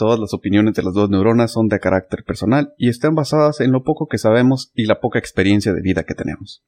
Todas 0.00 0.18
las 0.18 0.32
opiniones 0.32 0.72
de 0.72 0.82
las 0.82 0.94
dos 0.94 1.10
neuronas 1.10 1.52
son 1.52 1.68
de 1.68 1.78
carácter 1.78 2.24
personal 2.24 2.72
y 2.78 2.88
están 2.88 3.14
basadas 3.14 3.60
en 3.60 3.70
lo 3.70 3.82
poco 3.82 4.08
que 4.08 4.16
sabemos 4.16 4.72
y 4.74 4.86
la 4.86 4.98
poca 4.98 5.18
experiencia 5.18 5.74
de 5.74 5.82
vida 5.82 6.04
que 6.04 6.14
tenemos. 6.14 6.64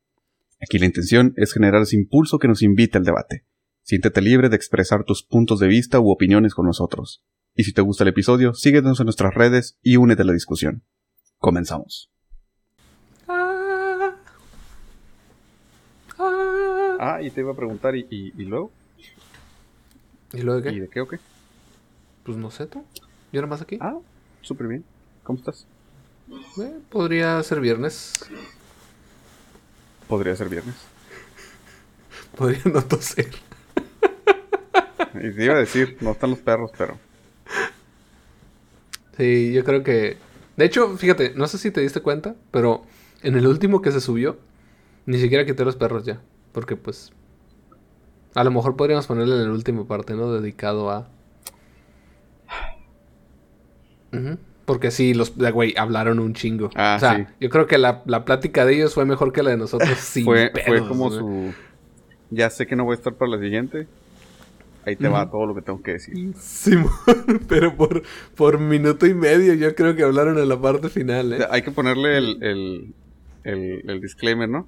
Aquí 0.60 0.78
la 0.78 0.84
intención 0.84 1.32
es 1.38 1.54
generar 1.54 1.80
ese 1.80 1.96
impulso 1.96 2.38
que 2.38 2.46
nos 2.46 2.60
invite 2.60 2.98
al 2.98 3.04
debate. 3.04 3.46
Siéntete 3.84 4.20
libre 4.20 4.50
de 4.50 4.56
expresar 4.56 5.04
tus 5.04 5.22
puntos 5.22 5.60
de 5.60 5.68
vista 5.68 5.98
u 5.98 6.10
opiniones 6.10 6.54
con 6.54 6.66
nosotros. 6.66 7.24
Y 7.54 7.64
si 7.64 7.72
te 7.72 7.80
gusta 7.80 8.04
el 8.04 8.08
episodio, 8.08 8.52
síguenos 8.52 9.00
en 9.00 9.06
nuestras 9.06 9.32
redes 9.32 9.78
y 9.80 9.96
únete 9.96 10.20
a 10.20 10.26
la 10.26 10.34
discusión. 10.34 10.82
Comenzamos. 11.38 12.12
Ah, 13.28 14.14
ah. 16.18 16.96
Ah, 17.00 17.22
y 17.22 17.30
te 17.30 17.40
iba 17.40 17.52
a 17.52 17.56
preguntar, 17.56 17.96
¿y, 17.96 18.06
y, 18.10 18.34
y 18.36 18.44
luego? 18.44 18.70
¿Y 20.34 20.42
luego 20.42 20.60
de 20.60 20.70
¿Y 20.70 20.74
qué? 20.74 20.80
de 20.82 20.88
qué 20.90 21.00
o 21.00 21.08
qué? 21.08 21.18
Pues 22.24 22.36
no 22.36 22.50
sé 22.50 22.66
tú. 22.66 22.84
Yo 23.32 23.40
nada 23.40 23.50
más 23.50 23.62
aquí. 23.62 23.78
Ah, 23.80 23.98
súper 24.42 24.68
bien. 24.68 24.84
¿Cómo 25.22 25.38
estás? 25.38 25.66
Eh, 26.60 26.78
podría 26.90 27.42
ser 27.42 27.60
viernes. 27.60 28.12
Podría 30.06 30.36
ser 30.36 30.48
viernes. 30.48 30.74
Podría 32.36 32.62
no 32.66 32.82
toser. 32.82 33.30
Y 35.14 35.30
te 35.32 35.44
iba 35.44 35.54
a 35.54 35.58
decir, 35.58 35.96
no 36.00 36.12
están 36.12 36.30
los 36.30 36.38
perros, 36.40 36.70
pero... 36.76 36.98
Sí, 39.16 39.52
yo 39.52 39.64
creo 39.64 39.82
que. 39.82 40.16
De 40.56 40.64
hecho, 40.64 40.96
fíjate, 40.96 41.34
no 41.34 41.46
sé 41.46 41.58
si 41.58 41.70
te 41.70 41.80
diste 41.80 42.00
cuenta, 42.00 42.34
pero 42.50 42.82
en 43.22 43.36
el 43.36 43.46
último 43.46 43.82
que 43.82 43.92
se 43.92 44.00
subió, 44.00 44.38
ni 45.06 45.18
siquiera 45.18 45.44
quité 45.44 45.64
los 45.64 45.76
perros 45.76 46.04
ya. 46.04 46.20
Porque 46.52 46.76
pues. 46.76 47.12
A 48.34 48.44
lo 48.44 48.50
mejor 48.50 48.76
podríamos 48.76 49.06
ponerle 49.06 49.36
en 49.36 49.42
el 49.42 49.50
último 49.50 49.86
parte, 49.86 50.14
¿no? 50.14 50.32
Dedicado 50.32 50.90
a. 50.90 51.08
Porque 54.64 54.90
sí, 54.90 55.14
los 55.14 55.36
güey 55.36 55.74
hablaron 55.76 56.18
un 56.18 56.34
chingo. 56.34 56.70
Ah, 56.74 56.94
o 56.96 57.00
sea, 57.00 57.16
sí. 57.16 57.24
yo 57.40 57.50
creo 57.50 57.66
que 57.66 57.78
la, 57.78 58.02
la 58.06 58.24
plática 58.24 58.64
de 58.64 58.74
ellos 58.76 58.94
fue 58.94 59.04
mejor 59.04 59.32
que 59.32 59.42
la 59.42 59.50
de 59.50 59.56
nosotros. 59.56 59.90
sin 59.98 60.24
fue, 60.24 60.52
fue 60.66 60.86
como 60.86 61.10
su... 61.10 61.52
Ya 62.30 62.48
sé 62.48 62.66
que 62.66 62.76
no 62.76 62.84
voy 62.84 62.92
a 62.92 62.96
estar 62.96 63.14
para 63.14 63.32
la 63.32 63.38
siguiente. 63.38 63.86
Ahí 64.84 64.96
te 64.96 65.08
va 65.08 65.30
todo 65.30 65.46
lo 65.46 65.54
que 65.54 65.62
tengo 65.62 65.82
que 65.82 65.92
decir. 65.92 66.34
Simón, 66.36 66.90
pero 67.48 67.76
por, 67.76 68.02
por 68.34 68.58
minuto 68.58 69.06
y 69.06 69.14
medio 69.14 69.54
yo 69.54 69.74
creo 69.74 69.94
que 69.94 70.02
hablaron 70.02 70.38
en 70.38 70.48
la 70.48 70.60
parte 70.60 70.88
final, 70.88 71.32
O 71.32 71.34
¿eh? 71.34 71.38
sea, 71.38 71.48
hay 71.52 71.62
que 71.62 71.70
ponerle 71.70 72.18
el, 72.18 72.42
el, 72.42 72.94
el, 73.44 73.90
el 73.90 74.00
disclaimer, 74.00 74.48
¿no? 74.48 74.66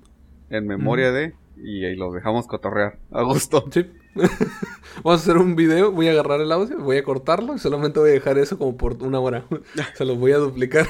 En 0.50 0.66
memoria 0.66 1.10
de... 1.10 1.34
Y 1.56 1.84
ahí 1.84 1.96
los 1.96 2.12
dejamos 2.14 2.46
cotorrear. 2.46 2.98
A 3.10 3.22
gusto. 3.22 3.64
Sí. 3.70 3.86
Vamos 5.02 5.20
a 5.20 5.22
hacer 5.22 5.36
un 5.38 5.56
video, 5.56 5.90
voy 5.92 6.08
a 6.08 6.12
agarrar 6.12 6.40
el 6.40 6.52
audio, 6.52 6.78
voy 6.78 6.96
a 6.98 7.02
cortarlo 7.04 7.54
y 7.54 7.58
solamente 7.58 7.98
voy 8.00 8.10
a 8.10 8.12
dejar 8.12 8.38
eso 8.38 8.56
como 8.58 8.76
por 8.76 9.02
una 9.02 9.18
hora. 9.20 9.44
Se 9.96 10.04
los 10.04 10.18
voy 10.18 10.32
a 10.32 10.38
duplicar. 10.38 10.86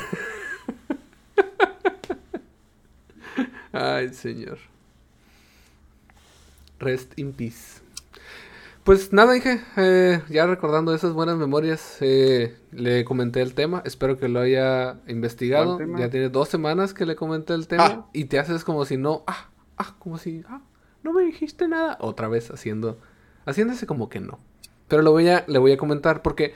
Ay, 3.72 4.12
señor. 4.14 4.58
Rest 6.78 7.18
in 7.18 7.32
peace. 7.32 7.80
Pues 8.84 9.12
nada, 9.14 9.32
dije, 9.32 9.62
eh, 9.78 10.20
ya 10.28 10.46
recordando 10.46 10.94
esas 10.94 11.14
buenas 11.14 11.38
memorias, 11.38 11.96
eh, 12.00 12.54
le 12.70 13.04
comenté 13.06 13.40
el 13.40 13.54
tema, 13.54 13.80
espero 13.86 14.18
que 14.18 14.28
lo 14.28 14.40
haya 14.40 14.98
investigado. 15.08 15.78
Ya 15.96 16.10
tiene 16.10 16.28
dos 16.28 16.50
semanas 16.50 16.92
que 16.92 17.06
le 17.06 17.16
comenté 17.16 17.54
el 17.54 17.66
tema 17.66 17.84
Ah. 17.84 18.06
y 18.12 18.26
te 18.26 18.38
haces 18.38 18.62
como 18.62 18.84
si 18.84 18.98
no, 18.98 19.24
ah, 19.26 19.48
ah, 19.78 19.94
como 19.98 20.18
si, 20.18 20.44
ah, 20.48 20.60
no 21.02 21.14
me 21.14 21.22
dijiste 21.24 21.66
nada. 21.66 21.96
Otra 22.00 22.28
vez 22.28 22.50
haciendo, 22.50 22.98
haciéndose 23.46 23.86
como 23.86 24.08
que 24.08 24.20
no. 24.20 24.38
Pero 24.88 25.02
lo 25.02 25.12
voy 25.12 25.28
a, 25.28 25.44
le 25.46 25.58
voy 25.58 25.72
a 25.72 25.76
comentar 25.76 26.22
porque 26.22 26.54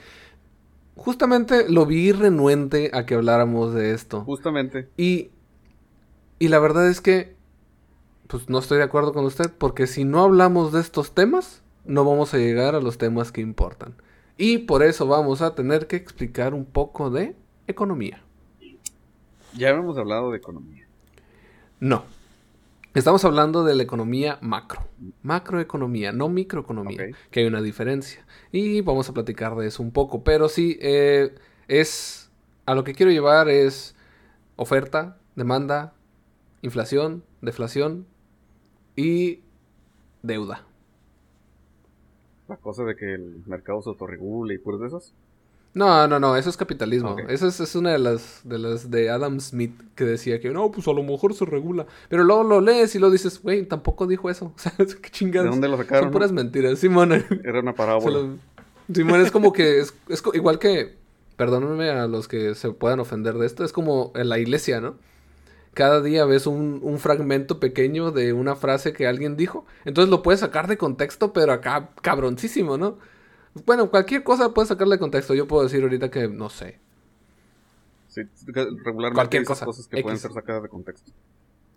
justamente 0.97 1.69
lo 1.69 1.87
vi 1.87 2.13
renuente 2.13 2.91
a 2.93 3.07
que 3.07 3.15
habláramos 3.15 3.73
de 3.75 3.95
esto. 3.95 4.23
Justamente. 4.25 4.89
Y, 4.97 5.31
y 6.39 6.49
la 6.49 6.59
verdad 6.59 6.89
es 6.89 7.01
que, 7.01 7.37
pues 8.27 8.49
no 8.49 8.59
estoy 8.59 8.79
de 8.79 8.85
acuerdo 8.85 9.13
con 9.13 9.25
usted, 9.25 9.51
porque 9.57 9.87
si 9.87 10.05
no 10.05 10.23
hablamos 10.23 10.73
de 10.73 10.81
estos 10.81 11.15
temas, 11.15 11.63
no 11.85 12.05
vamos 12.05 12.35
a 12.35 12.39
llegar 12.39 12.75
a 12.75 12.81
los 12.81 12.99
temas 12.99 13.33
que 13.33 13.41
importan. 13.41 13.95
Y 14.37 14.59
por 14.59 14.83
eso 14.83 15.07
vamos 15.07 15.43
a 15.43 15.55
tener 15.55 15.87
que 15.87 15.97
explicar 15.97 16.55
un 16.55 16.65
poco 16.65 17.11
de 17.11 17.35
economía. 17.67 18.23
Ya 19.55 19.71
hemos 19.71 19.97
hablado 19.99 20.31
de 20.31 20.39
economía. 20.39 20.87
No. 21.81 22.05
Estamos 22.99 23.25
hablando 23.25 23.63
de 23.63 23.77
la 23.77 23.85
economía 23.85 24.39
macro. 24.41 24.81
Macroeconomía, 25.23 26.11
no 26.11 26.29
microeconomía. 26.29 27.11
Que 27.31 27.41
hay 27.41 27.47
una 27.47 27.63
diferencia. 27.63 28.27
Y 28.51 28.81
vamos 28.81 29.09
a 29.09 29.15
platicar 29.15 29.55
de 29.55 29.69
eso 29.69 29.85
un 29.85 29.93
poco. 29.93 30.25
Pero 30.25 30.49
sí, 30.49 30.77
eh, 30.81 31.33
es. 31.69 32.33
A 32.67 32.75
lo 32.75 32.83
que 32.83 32.95
quiero 32.95 33.13
llevar 33.13 33.49
es 33.49 33.95
oferta, 34.57 35.17
demanda, 35.37 35.95
inflación, 36.61 37.23
deflación 37.41 38.05
y 38.97 39.43
deuda. 40.25 40.67
La 42.49 42.57
cosa 42.57 42.83
de 42.83 42.97
que 42.97 43.15
el 43.15 43.45
mercado 43.47 43.81
se 43.81 43.91
autorregule 43.91 44.55
y 44.55 44.59
puras 44.59 44.81
de 44.81 44.89
esas. 44.89 45.15
No, 45.75 46.09
no, 46.09 46.19
no, 46.19 46.37
eso 46.37 46.51
es 46.51 46.57
capitalismo. 46.57 47.11
Ok. 47.11 47.21
Esa 47.29 47.47
es, 47.47 47.61
es 47.61 47.75
una 47.77 47.93
de 47.93 47.99
las, 47.99 48.41
de 48.45 48.59
las 48.59 48.91
de 48.91 49.11
Adam 49.11 49.39
Smith 49.41 49.79
que 49.95 50.05
decía 50.05 50.41
que 50.41 50.51
no, 50.51 50.71
pues 50.73 50.89
a 50.89 50.93
lo 50.93 51.03
mejor 51.03 51.35
se 51.35 51.45
regula. 51.45 51.87
Pero 52.09 52.25
luego 52.25 52.43
lo 52.43 52.61
lees 52.61 52.95
y 52.95 52.99
lo 52.99 53.11
dices, 53.11 53.41
güey, 53.43 53.65
tampoco 53.67 54.07
dijo 54.07 54.31
eso. 54.31 54.53
O 54.57 54.59
sea, 54.59 54.73
qué 54.77 54.85
¿De 54.87 55.11
chingados. 55.11 55.51
dónde 55.51 55.69
lo 55.69 55.77
sacaron? 55.77 56.05
Son 56.05 56.13
puras 56.13 56.33
mentiras, 56.33 56.79
Simón. 56.79 57.13
Era 57.45 57.61
una 57.61 57.75
parábola. 57.75 58.35
Simón 58.93 59.21
es 59.21 59.31
como 59.31 59.53
que 59.53 59.81
es, 59.81 59.95
es 60.09 60.23
igual 60.33 60.59
que, 60.59 60.97
perdónenme 61.37 61.91
a 61.91 62.07
los 62.07 62.27
que 62.27 62.55
se 62.55 62.71
puedan 62.71 63.01
ofender 63.01 63.35
de 63.35 63.47
esto, 63.47 63.65
es 63.65 63.73
como 63.73 64.13
en 64.17 64.29
la 64.31 64.39
iglesia, 64.39 64.81
¿no? 64.81 64.97
Cada 65.75 66.01
día 66.01 66.25
ves 66.25 66.47
un, 66.47 66.81
un 66.83 66.99
fragmento 66.99 67.61
pequeño 67.61 68.11
de 68.11 68.33
una 68.33 68.57
frase 68.57 68.93
que 68.93 69.07
alguien 69.07 69.37
dijo, 69.37 69.65
entonces 69.85 70.11
lo 70.11 70.23
puedes 70.23 70.41
sacar 70.41 70.67
de 70.67 70.79
contexto, 70.79 71.33
pero 71.33 71.53
acá 71.53 71.91
cabroncísimo, 72.03 72.79
¿no? 72.79 72.99
Bueno, 73.67 73.91
cualquier 73.91 74.23
cosa 74.23 74.53
puedes 74.55 74.69
sacarle 74.69 74.97
de 74.97 75.01
contexto. 75.01 75.35
Yo 75.35 75.47
puedo 75.49 75.63
decir 75.65 75.83
ahorita 75.83 76.11
que, 76.11 76.29
no 76.29 76.49
sé, 76.51 76.81
Sí, 78.09 78.23
regularmente 78.47 79.15
Cualquier 79.15 79.45
cosa, 79.45 79.65
cosas 79.67 79.87
que 79.87 80.01
pueden 80.03 80.19
ser 80.19 80.33
sacadas 80.33 80.63
de 80.63 80.69
contexto. 80.69 81.13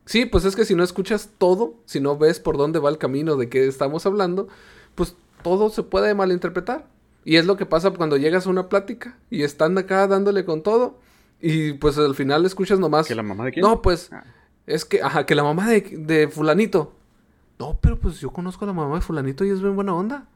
Sí, 0.06 0.26
pues 0.26 0.46
es 0.46 0.56
que 0.56 0.66
si 0.66 0.76
no 0.76 0.84
escuchas 0.84 1.30
todo, 1.38 1.76
si 1.86 2.00
no 2.00 2.18
ves 2.18 2.40
por 2.40 2.58
dónde 2.58 2.80
va 2.80 2.90
el 2.90 2.98
camino 2.98 3.36
de 3.36 3.50
qué 3.50 3.68
estamos 3.68 4.06
hablando, 4.06 4.48
pues 4.96 5.16
todo 5.44 5.70
se 5.70 5.84
puede 5.84 6.16
malinterpretar. 6.16 6.88
Y 7.26 7.36
es 7.36 7.46
lo 7.46 7.58
que 7.58 7.66
pasa 7.68 7.92
cuando 7.92 8.18
llegas 8.18 8.48
a 8.48 8.50
una 8.50 8.70
plática 8.70 9.18
y 9.30 9.44
están 9.44 9.78
acá 9.78 10.08
dándole 10.08 10.44
con 10.46 10.64
todo 10.64 10.98
y 11.40 11.74
pues 11.74 11.98
al 11.98 12.16
final 12.16 12.46
escuchas 12.46 12.80
nomás... 12.80 13.08
¿Que 13.08 13.14
la 13.16 13.24
mamá 13.24 13.46
de 13.46 13.52
quién? 13.52 13.64
No, 13.64 13.82
pues 13.82 14.10
Ah. 14.12 14.24
es 14.66 14.86
que, 14.86 15.04
ajá, 15.04 15.26
que 15.26 15.36
la 15.36 15.44
mamá 15.44 15.68
de, 15.70 15.82
de 15.82 16.28
fulanito. 16.30 16.94
No, 17.60 17.78
pero 17.80 18.00
pues 18.00 18.20
yo 18.20 18.32
conozco 18.32 18.66
a 18.66 18.68
la 18.70 18.74
mamá 18.74 18.96
de 18.96 19.02
fulanito 19.02 19.46
y 19.46 19.50
es 19.50 19.62
bien 19.62 19.76
buena 19.76 19.94
onda. 19.94 20.28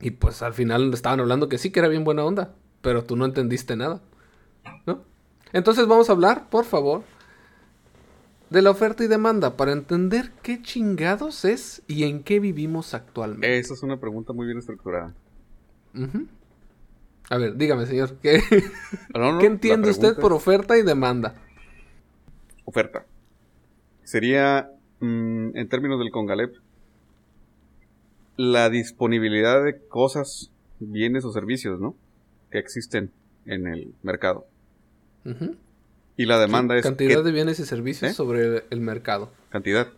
Y 0.00 0.12
pues 0.12 0.42
al 0.42 0.54
final 0.54 0.92
estaban 0.94 1.20
hablando 1.20 1.48
que 1.48 1.58
sí, 1.58 1.70
que 1.70 1.80
era 1.80 1.88
bien 1.88 2.04
buena 2.04 2.24
onda, 2.24 2.54
pero 2.80 3.04
tú 3.04 3.16
no 3.16 3.24
entendiste 3.24 3.76
nada. 3.76 4.00
¿No? 4.86 5.02
Entonces 5.52 5.86
vamos 5.86 6.08
a 6.08 6.12
hablar, 6.12 6.48
por 6.48 6.64
favor, 6.64 7.02
de 8.50 8.62
la 8.62 8.70
oferta 8.70 9.04
y 9.04 9.08
demanda 9.08 9.56
para 9.56 9.72
entender 9.72 10.32
qué 10.42 10.62
chingados 10.62 11.44
es 11.44 11.82
y 11.86 12.04
en 12.04 12.22
qué 12.22 12.40
vivimos 12.40 12.94
actualmente. 12.94 13.58
Esa 13.58 13.74
es 13.74 13.82
una 13.82 13.98
pregunta 13.98 14.32
muy 14.32 14.46
bien 14.46 14.58
estructurada. 14.58 15.14
A 17.30 17.36
ver, 17.36 17.56
dígame, 17.56 17.86
señor, 17.86 18.16
¿qué, 18.22 18.42
No, 19.14 19.32
no, 19.32 19.38
¿qué 19.38 19.46
la 19.46 19.52
entiende 19.52 19.90
usted 19.90 20.16
por 20.16 20.32
oferta 20.32 20.76
y 20.76 20.82
demanda? 20.82 21.34
Oferta. 22.64 23.04
Sería, 24.02 24.70
mm, 24.98 25.56
en 25.56 25.68
términos 25.68 25.98
del 25.98 26.10
Congalep, 26.10 26.56
la 28.36 28.70
disponibilidad 28.70 29.62
de 29.64 29.78
cosas, 29.78 30.50
bienes 30.78 31.24
o 31.24 31.32
servicios, 31.32 31.80
¿no? 31.80 31.94
Que 32.50 32.58
existen 32.58 33.10
en 33.46 33.66
el 33.66 33.94
mercado. 34.02 34.46
Y 36.16 36.26
la 36.26 36.38
demanda 36.38 36.76
es 36.76 36.82
Cantidad 36.82 37.22
de 37.22 37.32
bienes 37.32 37.60
y 37.60 37.64
servicios 37.64 38.10
¿Eh? 38.10 38.14
sobre 38.14 38.64
el 38.70 38.80
mercado. 38.80 39.30
cantidad. 39.50 39.88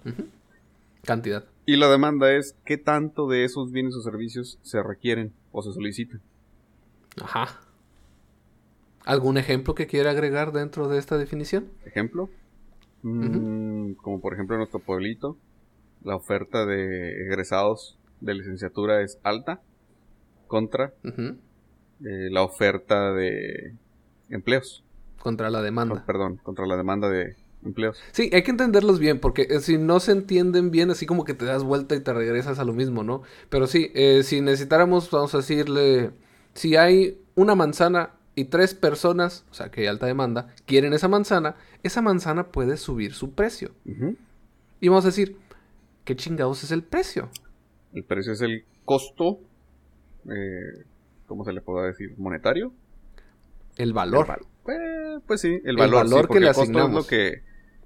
Cantidad. 1.04 1.44
Y 1.66 1.76
la 1.76 1.88
demanda 1.88 2.32
es 2.32 2.56
qué 2.64 2.76
tanto 2.76 3.28
de 3.28 3.44
esos 3.44 3.70
bienes 3.70 3.94
o 3.94 4.02
servicios 4.02 4.58
se 4.62 4.82
requieren 4.82 5.32
o 5.52 5.62
se 5.62 5.72
solicitan. 5.72 6.20
Ajá. 7.20 7.60
¿Algún 9.04 9.36
ejemplo 9.36 9.74
que 9.74 9.86
quiera 9.86 10.10
agregar 10.10 10.52
dentro 10.52 10.88
de 10.88 10.98
esta 10.98 11.18
definición? 11.18 11.68
Ejemplo, 11.84 12.30
mm, 13.02 13.92
como 13.94 14.20
por 14.20 14.34
ejemplo 14.34 14.54
en 14.56 14.60
nuestro 14.60 14.80
pueblito, 14.80 15.36
la 16.04 16.16
oferta 16.16 16.66
de 16.66 17.26
egresados 17.26 17.98
de 18.22 18.34
licenciatura 18.34 19.02
es 19.02 19.18
alta 19.22 19.60
contra 20.46 20.92
eh, 21.04 22.28
la 22.30 22.42
oferta 22.42 23.12
de 23.12 23.74
empleos. 24.30 24.84
Contra 25.20 25.50
la 25.50 25.58
Oh, 25.60 25.62
demanda. 25.62 26.04
perdón, 26.06 26.38
contra 26.42 26.66
la 26.66 26.76
demanda 26.76 27.08
de 27.08 27.36
empleos. 27.64 27.98
Sí, 28.12 28.30
hay 28.32 28.42
que 28.42 28.50
entenderlos 28.50 28.98
bien, 28.98 29.20
porque 29.20 29.42
eh, 29.50 29.60
si 29.60 29.78
no 29.78 30.00
se 30.00 30.12
entienden 30.12 30.70
bien, 30.70 30.90
así 30.90 31.06
como 31.06 31.24
que 31.24 31.34
te 31.34 31.44
das 31.44 31.62
vuelta 31.62 31.94
y 31.94 32.00
te 32.00 32.12
regresas 32.12 32.58
a 32.58 32.64
lo 32.64 32.72
mismo, 32.72 33.02
¿no? 33.04 33.22
Pero 33.48 33.66
sí, 33.66 33.90
eh, 33.94 34.22
si 34.24 34.40
necesitáramos, 34.40 35.10
vamos 35.10 35.34
a 35.34 35.38
decirle, 35.38 36.10
si 36.54 36.76
hay 36.76 37.20
una 37.34 37.54
manzana 37.54 38.10
y 38.34 38.46
tres 38.46 38.74
personas, 38.74 39.44
o 39.50 39.54
sea 39.54 39.70
que 39.70 39.82
hay 39.82 39.86
alta 39.86 40.06
demanda, 40.06 40.48
quieren 40.66 40.92
esa 40.92 41.06
manzana, 41.08 41.54
esa 41.82 42.02
manzana 42.02 42.48
puede 42.48 42.76
subir 42.76 43.14
su 43.14 43.32
precio. 43.32 43.70
Y 44.80 44.88
vamos 44.88 45.04
a 45.04 45.08
decir, 45.08 45.36
¿qué 46.04 46.16
chingados 46.16 46.64
es 46.64 46.72
el 46.72 46.82
precio? 46.82 47.28
El 47.94 48.04
precio 48.04 48.32
es 48.32 48.40
el 48.40 48.64
costo, 48.84 49.38
eh, 50.30 50.84
¿cómo 51.26 51.44
se 51.44 51.52
le 51.52 51.60
puede 51.60 51.88
decir? 51.88 52.14
¿Monetario? 52.18 52.72
El 53.76 53.92
valor. 53.92 54.26
El 54.26 54.28
val- 54.28 54.76
eh, 54.76 55.18
pues 55.26 55.40
sí, 55.40 55.48
el 55.64 55.70
El 55.70 55.76
valor, 55.76 56.06
sí, 56.06 56.12
valor 56.14 56.28
que 56.28 56.40
le 56.40 56.48
el 56.48 56.54
costo 56.54 56.78
es 56.86 56.92
lo 56.94 57.06
que, 57.06 57.42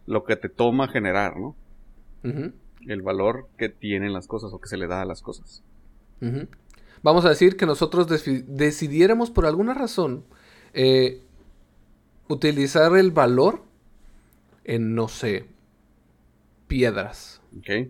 lo 0.07 0.25
que 0.25 0.37
te 0.37 0.49
toma 0.49 0.89
generar, 0.89 1.37
¿no? 1.37 1.55
El 2.89 3.03
valor 3.03 3.49
que 3.57 3.69
tienen 3.69 4.13
las 4.13 4.27
cosas 4.27 4.53
o 4.53 4.61
que 4.61 4.69
se 4.69 4.77
le 4.77 4.87
da 4.87 5.03
a 5.03 5.05
las 5.05 5.23
cosas. 5.23 5.63
Vamos 7.03 7.25
a 7.25 7.29
decir 7.29 7.57
que 7.57 7.67
nosotros 7.67 8.07
decidiéramos 8.09 9.31
por 9.31 9.47
alguna 9.47 9.75
razón 9.75 10.25
eh, 10.73 11.23
utilizar 12.29 12.97
el 12.97 13.11
valor 13.13 13.63
en, 14.65 14.95
no 14.95 15.09
sé, 15.09 15.47
piedras. 16.67 17.41
¿Ok? 17.59 17.89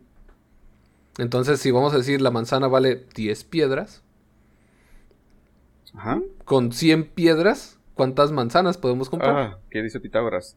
Entonces, 1.18 1.60
si 1.60 1.70
vamos 1.70 1.94
a 1.94 1.98
decir 1.98 2.20
la 2.20 2.30
manzana 2.30 2.68
vale 2.68 3.06
10 3.14 3.44
piedras, 3.44 4.02
Ajá. 5.94 6.20
con 6.44 6.72
100 6.72 7.08
piedras, 7.10 7.78
¿cuántas 7.94 8.32
manzanas 8.32 8.76
podemos 8.76 9.08
comprar? 9.08 9.36
Ah, 9.36 9.58
¿qué 9.70 9.82
dice 9.82 10.00
Pitágoras? 10.00 10.56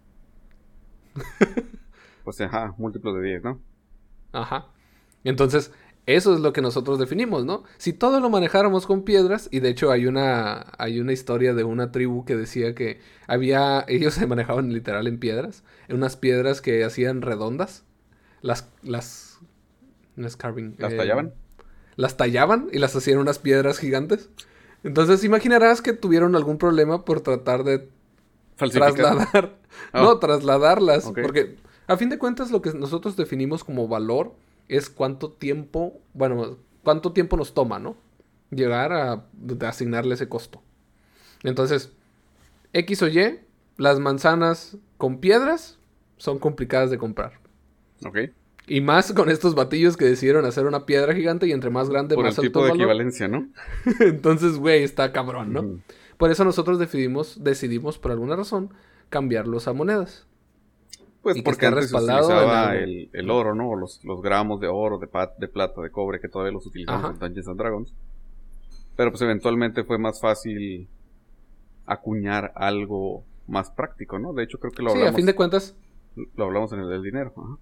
pues 2.23 2.41
ajá, 2.41 2.75
múltiplo 2.77 3.13
de 3.13 3.27
10, 3.27 3.43
¿no? 3.43 3.59
Ajá. 4.33 4.67
Entonces, 5.23 5.71
eso 6.05 6.33
es 6.33 6.39
lo 6.39 6.53
que 6.53 6.61
nosotros 6.61 6.97
definimos, 6.97 7.45
¿no? 7.45 7.63
Si 7.77 7.93
todo 7.93 8.19
lo 8.19 8.31
manejáramos 8.31 8.87
con 8.87 9.03
piedras, 9.03 9.47
y 9.51 9.59
de 9.59 9.69
hecho 9.69 9.91
hay 9.91 10.07
una, 10.07 10.65
hay 10.79 10.99
una 10.99 11.13
historia 11.13 11.53
de 11.53 11.63
una 11.63 11.91
tribu 11.91 12.25
que 12.25 12.35
decía 12.35 12.73
que 12.73 12.99
había, 13.27 13.85
ellos 13.87 14.15
se 14.15 14.25
manejaban 14.25 14.73
literal 14.73 15.07
en 15.07 15.19
piedras, 15.19 15.63
en 15.87 15.97
unas 15.97 16.17
piedras 16.17 16.61
que 16.61 16.83
hacían 16.83 17.21
redondas, 17.21 17.85
las, 18.41 18.69
las, 18.81 19.39
no 20.19 20.27
es 20.27 20.37
carving, 20.37 20.75
¿Las 20.77 20.93
eh, 20.93 20.97
tallaban? 20.97 21.33
las 21.95 22.17
tallaban 22.17 22.69
y 22.71 22.79
las 22.79 22.95
hacían 22.95 23.17
unas 23.17 23.39
piedras 23.39 23.77
gigantes. 23.79 24.29
Entonces, 24.83 25.23
imaginarás 25.23 25.81
que 25.81 25.93
tuvieron 25.93 26.35
algún 26.35 26.57
problema 26.57 27.03
por 27.03 27.21
tratar 27.21 27.63
de 27.63 27.89
trasladar. 28.55 29.57
Ah. 29.93 30.01
No, 30.01 30.17
trasladarlas. 30.17 31.05
Porque 31.05 31.57
a 31.87 31.95
fin 31.95 32.09
de 32.09 32.17
cuentas 32.17 32.51
lo 32.51 32.61
que 32.61 32.73
nosotros 32.73 33.15
definimos 33.15 33.63
como 33.63 33.87
valor 33.87 34.33
es 34.67 34.89
cuánto 34.89 35.31
tiempo, 35.31 35.99
bueno, 36.13 36.57
cuánto 36.83 37.13
tiempo 37.13 37.37
nos 37.37 37.53
toma, 37.53 37.79
¿no? 37.79 37.95
Llegar 38.49 38.91
a 38.93 39.25
asignarle 39.67 40.15
ese 40.15 40.27
costo. 40.27 40.61
Entonces, 41.43 41.91
X 42.73 43.01
o 43.03 43.07
Y, 43.07 43.39
las 43.77 43.99
manzanas 43.99 44.77
con 44.97 45.19
piedras 45.19 45.77
son 46.17 46.39
complicadas 46.39 46.89
de 46.89 46.97
comprar. 46.97 47.39
Ok. 48.05 48.17
Y 48.69 48.81
más 48.81 49.11
con 49.13 49.29
estos 49.29 49.55
batillos 49.55 49.97
que 49.97 50.05
decidieron 50.05 50.45
hacer 50.45 50.65
una 50.67 50.85
piedra 50.85 51.13
gigante 51.15 51.47
y 51.47 51.51
entre 51.51 51.69
más 51.71 51.89
grande, 51.89 52.15
Por 52.15 52.23
el 52.25 52.29
más 52.29 52.37
alto 52.39 52.47
tipo 52.47 52.59
de 52.59 52.65
el 52.65 52.71
valor. 52.71 52.81
equivalencia, 52.83 53.27
¿no? 53.27 53.47
Entonces, 53.99 54.57
güey, 54.57 54.83
está 54.83 55.11
cabrón, 55.11 55.51
¿no? 55.53 55.61
Ujú. 55.61 55.79
Por 56.17 56.31
eso 56.31 56.43
nosotros 56.45 56.77
decidimos, 56.79 57.43
decidimos 57.43 57.97
por 57.97 58.11
alguna 58.11 58.35
razón, 58.35 58.73
cambiarlos 59.09 59.67
a 59.67 59.73
monedas. 59.73 60.27
Pues 61.21 61.35
Y 61.35 61.39
que 61.39 61.43
porque 61.45 61.65
antes 61.65 61.89
se 61.89 61.97
respaldado 61.97 62.27
utilizaba 62.27 62.69
algo. 62.69 62.83
el, 62.83 63.09
el 63.11 63.29
oro, 63.29 63.55
¿no? 63.55 63.69
O 63.71 63.75
los, 63.75 64.03
los 64.05 64.21
gramos 64.21 64.59
de 64.61 64.67
oro, 64.67 64.99
de, 64.99 65.07
pa- 65.07 65.33
de 65.37 65.47
plata, 65.47 65.81
de 65.81 65.89
cobre, 65.91 66.19
que 66.21 66.29
todavía 66.29 66.53
los 66.53 66.65
utilizamos 66.65 67.03
Ajá. 67.03 67.13
en 67.13 67.19
Dungeons 67.19 67.47
and 67.49 67.57
Dragons. 67.57 67.93
Pero 68.95 69.11
pues 69.11 69.21
eventualmente 69.21 69.83
fue 69.83 69.97
más 69.97 70.21
fácil 70.21 70.87
acuñar 71.85 72.51
algo 72.55 73.23
más 73.47 73.71
práctico, 73.71 74.19
¿no? 74.19 74.33
De 74.33 74.43
hecho 74.43 74.59
creo 74.59 74.71
que 74.71 74.83
lo 74.83 74.89
Sí, 74.91 74.97
hablamos, 74.97 75.13
a 75.13 75.17
fin 75.17 75.25
de 75.25 75.35
cuentas, 75.35 75.75
lo 76.35 76.43
hablamos 76.45 76.71
en 76.73 76.81
el 76.81 76.89
del 76.89 77.01
dinero. 77.03 77.33
ajá. 77.35 77.57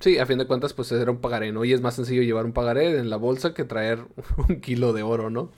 Sí, 0.00 0.18
a 0.18 0.26
fin 0.26 0.38
de 0.38 0.46
cuentas, 0.46 0.72
pues 0.72 0.90
era 0.92 1.10
un 1.10 1.20
pagaré, 1.20 1.52
¿no? 1.52 1.64
Y 1.64 1.72
es 1.72 1.80
más 1.80 1.94
sencillo 1.94 2.22
llevar 2.22 2.44
un 2.44 2.52
pagaré 2.52 2.98
en 2.98 3.10
la 3.10 3.16
bolsa 3.16 3.54
que 3.54 3.64
traer 3.64 4.00
un 4.48 4.60
kilo 4.60 4.92
de 4.92 5.02
oro, 5.02 5.30
¿no? 5.30 5.50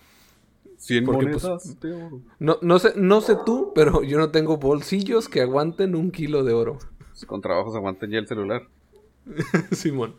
100 0.79 1.05
Porque, 1.05 1.25
monedas 1.25 1.43
pues, 1.43 1.81
de 1.81 1.93
oro. 1.93 2.20
No, 2.38 2.58
no 2.62 2.79
sé, 2.79 2.93
no 2.96 3.20
sé 3.20 3.37
tú, 3.44 3.73
pero 3.75 4.02
yo 4.02 4.19
no 4.19 4.31
tengo 4.31 4.58
bolsillos 4.58 5.29
que 5.29 5.40
aguanten 5.40 5.94
un 5.94 6.11
kilo 6.11 6.44
de 6.44 6.52
oro. 6.52 6.79
Con 7.26 7.40
trabajos 7.40 7.75
aguanten 7.75 8.11
ya 8.11 8.19
el 8.19 8.29
celular. 8.29 8.69
Simón. 9.73 10.14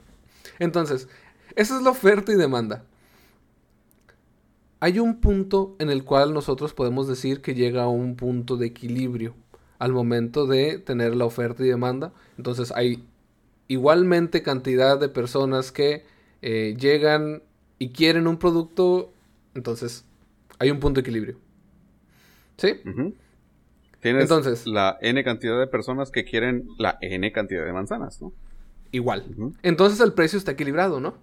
Entonces, 0.60 1.08
esa 1.56 1.78
es 1.78 1.82
la 1.82 1.92
oferta 1.92 2.32
y 2.32 2.36
demanda. 2.36 2.84
Hay 4.82 5.00
un 5.00 5.20
punto 5.20 5.76
en 5.80 5.90
el 5.90 6.04
cual 6.04 6.34
nosotros 6.34 6.74
podemos 6.74 7.08
decir 7.08 7.42
que 7.42 7.54
llega 7.54 7.84
a 7.84 7.90
un 7.90 8.16
punto 8.16 8.58
de 8.58 8.68
equilibrio 8.68 9.36
al 9.78 9.94
momento 9.94 10.46
de 10.46 10.78
tener 10.78 11.16
la 11.16 11.26
oferta 11.26 11.64
y 11.64 11.68
demanda. 11.68 12.14
Entonces 12.38 12.72
hay 12.74 13.04
igualmente 13.70 14.44
cantidad 14.44 15.00
de 15.00 15.08
personas 15.08 15.72
que 15.72 16.04
eh, 16.42 16.76
llegan 16.78 17.42
y 17.78 17.92
quieren 17.92 18.28
un 18.28 18.38
producto. 18.38 19.14
Entonces 19.56 20.04
hay 20.60 20.72
un 20.72 20.80
punto 20.82 20.98
de 21.00 21.02
equilibrio. 21.02 21.38
¿Sí? 22.58 22.74
Tienes 24.02 24.24
Entonces- 24.24 24.68
la 24.68 24.98
N 25.02 25.24
cantidad 25.24 25.58
de 25.58 25.68
personas 25.68 26.12
que 26.12 26.26
quieren 26.26 26.68
la 26.78 26.98
N 27.02 27.32
cantidad 27.32 27.64
de 27.66 27.72
manzanas, 27.72 28.22
¿no? 28.22 28.34
Igual. 28.92 29.26
Entonces 29.64 30.00
el 30.02 30.12
precio 30.14 30.38
está 30.38 30.52
equilibrado, 30.52 31.00
¿no? 31.00 31.16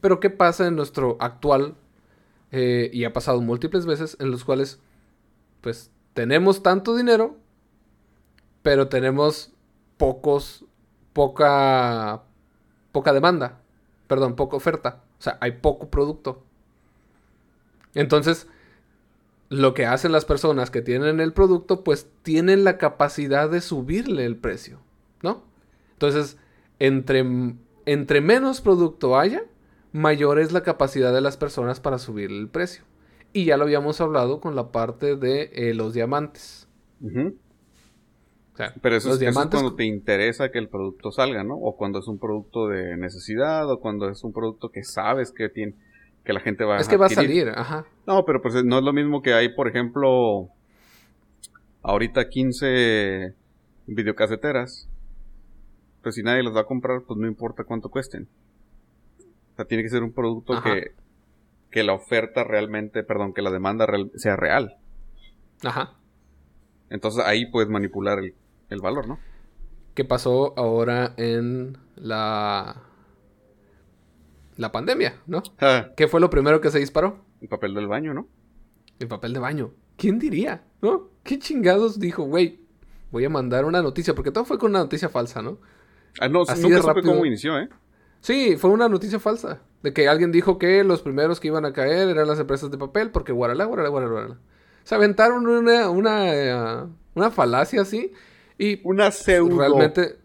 Pero 0.00 0.20
¿qué 0.20 0.30
pasa 0.30 0.66
en 0.66 0.76
nuestro 0.76 1.16
actual, 1.20 1.74
eh, 2.52 2.90
y 2.92 3.04
ha 3.04 3.12
pasado 3.12 3.40
múltiples 3.40 3.86
veces, 3.86 4.16
en 4.20 4.30
los 4.30 4.44
cuales, 4.44 4.78
pues, 5.60 5.90
tenemos 6.14 6.62
tanto 6.62 6.96
dinero, 6.96 7.36
pero 8.62 8.88
tenemos 8.88 9.52
pocos, 9.96 10.64
poca, 11.12 12.22
poca 12.92 13.12
demanda, 13.12 13.60
perdón, 14.06 14.36
poca 14.36 14.56
oferta, 14.56 15.02
o 15.18 15.22
sea, 15.22 15.38
hay 15.40 15.52
poco 15.52 15.88
producto. 15.90 16.42
Entonces, 17.94 18.46
lo 19.48 19.74
que 19.74 19.86
hacen 19.86 20.12
las 20.12 20.24
personas 20.24 20.70
que 20.70 20.80
tienen 20.80 21.20
el 21.20 21.32
producto, 21.32 21.82
pues 21.82 22.08
tienen 22.22 22.64
la 22.64 22.78
capacidad 22.78 23.50
de 23.50 23.60
subirle 23.60 24.24
el 24.24 24.36
precio, 24.36 24.80
¿no? 25.22 25.42
Entonces, 25.92 26.38
entre, 26.78 27.24
entre 27.84 28.20
menos 28.20 28.60
producto 28.60 29.18
haya, 29.18 29.42
mayor 29.92 30.38
es 30.38 30.52
la 30.52 30.62
capacidad 30.62 31.12
de 31.12 31.20
las 31.20 31.36
personas 31.36 31.80
para 31.80 31.98
subir 31.98 32.30
el 32.30 32.48
precio. 32.48 32.84
Y 33.32 33.44
ya 33.44 33.56
lo 33.56 33.64
habíamos 33.64 34.00
hablado 34.00 34.40
con 34.40 34.56
la 34.56 34.72
parte 34.72 35.16
de 35.16 35.50
eh, 35.52 35.74
los 35.74 35.94
diamantes. 35.94 36.68
O 37.02 37.49
sea, 38.60 38.74
Pero 38.82 38.96
eso, 38.96 39.08
los 39.08 39.16
es, 39.16 39.22
eso 39.22 39.28
es 39.28 39.34
diamantes 39.34 39.60
cuando 39.60 39.76
te 39.76 39.84
interesa 39.84 40.50
que 40.50 40.58
el 40.58 40.68
producto 40.68 41.10
salga, 41.12 41.44
¿no? 41.44 41.54
O 41.56 41.76
cuando 41.76 41.98
es 41.98 42.08
un 42.08 42.18
producto 42.18 42.68
de 42.68 42.96
necesidad, 42.96 43.70
o 43.70 43.80
cuando 43.80 44.08
es 44.08 44.22
un 44.24 44.32
producto 44.32 44.70
que 44.70 44.82
sabes 44.84 45.32
que 45.32 45.48
tiene, 45.48 45.74
que 46.24 46.32
la 46.32 46.40
gente 46.40 46.64
va 46.64 46.76
a 46.76 46.80
es 46.80 46.88
que 46.88 46.96
va 46.96 47.06
a 47.06 47.10
salir, 47.10 47.48
ajá. 47.50 47.86
No, 48.06 48.24
pero 48.24 48.42
pues 48.42 48.62
no 48.64 48.78
es 48.78 48.84
lo 48.84 48.92
mismo 48.92 49.22
que 49.22 49.34
hay, 49.34 49.50
por 49.54 49.68
ejemplo, 49.68 50.48
ahorita 51.82 52.28
15 52.28 53.34
videocaseteras. 53.86 54.88
Pues 56.02 56.14
si 56.14 56.22
nadie 56.22 56.42
las 56.42 56.54
va 56.56 56.60
a 56.60 56.64
comprar, 56.66 57.02
pues 57.02 57.18
no 57.18 57.26
importa 57.26 57.64
cuánto 57.64 57.90
cuesten. 57.90 58.26
O 59.52 59.56
sea, 59.56 59.64
tiene 59.66 59.82
que 59.82 59.90
ser 59.90 60.02
un 60.02 60.12
producto 60.12 60.54
Ajá. 60.54 60.72
que, 60.74 60.92
que 61.70 61.82
la 61.82 61.92
oferta 61.92 62.42
realmente, 62.44 63.02
perdón, 63.02 63.34
que 63.34 63.42
la 63.42 63.50
demanda 63.50 63.84
real- 63.86 64.10
sea 64.16 64.36
real. 64.36 64.76
Ajá. 65.62 65.92
Entonces 66.88 67.22
ahí 67.24 67.46
puedes 67.50 67.68
manipular 67.68 68.18
el, 68.18 68.34
el 68.70 68.80
valor, 68.80 69.06
¿no? 69.06 69.18
¿Qué 69.94 70.04
pasó 70.04 70.54
ahora 70.56 71.14
en 71.16 71.76
la 71.96 72.82
la 74.56 74.72
pandemia, 74.72 75.14
¿no? 75.26 75.42
Ja, 75.58 75.92
¿Qué 75.96 76.06
fue 76.08 76.20
lo 76.20 76.30
primero 76.30 76.60
que 76.60 76.70
se 76.70 76.78
disparó? 76.78 77.24
el 77.40 77.48
papel 77.48 77.74
del 77.74 77.88
baño, 77.88 78.12
¿no? 78.12 78.28
El 78.98 79.08
papel 79.08 79.32
de 79.32 79.40
baño. 79.40 79.72
¿Quién 79.96 80.18
diría? 80.18 80.62
¿No? 80.82 81.08
¿Qué 81.22 81.38
chingados 81.38 81.98
dijo, 81.98 82.24
güey? 82.24 82.60
Voy 83.10 83.24
a 83.24 83.30
mandar 83.30 83.64
una 83.64 83.82
noticia, 83.82 84.14
porque 84.14 84.30
todo 84.30 84.44
fue 84.44 84.58
con 84.58 84.70
una 84.70 84.80
noticia 84.80 85.08
falsa, 85.08 85.40
¿no? 85.40 85.58
Ah, 86.20 86.28
no, 86.28 86.42
Así 86.42 86.62
nunca 86.62 86.76
de 86.76 86.80
supe 86.82 86.94
rápido. 86.94 87.12
cómo 87.12 87.24
inició, 87.24 87.58
¿eh? 87.58 87.68
Sí, 88.20 88.56
fue 88.58 88.70
una 88.70 88.88
noticia 88.88 89.18
falsa. 89.18 89.62
De 89.82 89.94
que 89.94 90.06
alguien 90.08 90.32
dijo 90.32 90.58
que 90.58 90.84
los 90.84 91.00
primeros 91.00 91.40
que 91.40 91.48
iban 91.48 91.64
a 91.64 91.72
caer 91.72 92.08
eran 92.08 92.28
las 92.28 92.38
empresas 92.38 92.70
de 92.70 92.76
papel, 92.76 93.10
porque 93.10 93.32
guaralá, 93.32 93.64
guaralá, 93.64 93.88
guaralá, 93.88 94.12
guaralá. 94.12 94.38
Se 94.84 94.94
aventaron 94.94 95.46
una, 95.46 95.88
una, 95.88 96.34
eh, 96.34 96.86
una 97.14 97.30
falacia 97.30 97.80
así. 97.80 98.12
Y 98.60 98.78
Una 98.84 99.10
pseudo, 99.10 99.58
realmente, 99.58 100.18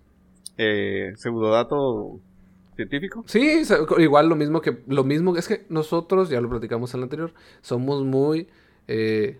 eh, 0.58 1.14
pseudodato 1.16 2.20
científico. 2.76 3.24
sí, 3.28 3.62
igual 3.98 4.28
lo 4.28 4.36
mismo 4.36 4.60
que, 4.60 4.84
lo 4.88 5.06
mismo, 5.06 5.38
es 5.38 5.48
que 5.48 5.66
nosotros, 5.70 6.28
ya 6.28 6.42
lo 6.42 6.50
platicamos 6.50 6.94
en 6.94 6.98
el 7.00 7.04
anterior, 7.04 7.34
somos 7.62 8.04
muy 8.04 8.50
eh, 8.90 9.40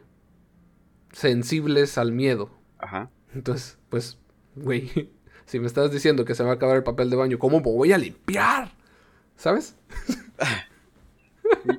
sensibles 1.12 1.98
al 1.98 2.14
miedo. 2.14 2.50
Ajá. 2.78 3.10
Entonces, 3.34 3.78
pues, 3.90 4.18
güey, 4.56 5.12
si 5.46 5.60
me 5.60 5.68
estás 5.68 5.92
diciendo 5.92 6.24
que 6.24 6.34
se 6.34 6.44
me 6.44 6.48
va 6.48 6.54
a 6.54 6.56
acabar 6.56 6.78
el 6.78 6.84
papel 6.84 7.10
de 7.10 7.18
baño, 7.18 7.38
¿cómo 7.38 7.60
voy 7.60 7.92
a 7.92 7.98
limpiar? 7.98 8.72
¿Sabes? 9.36 9.76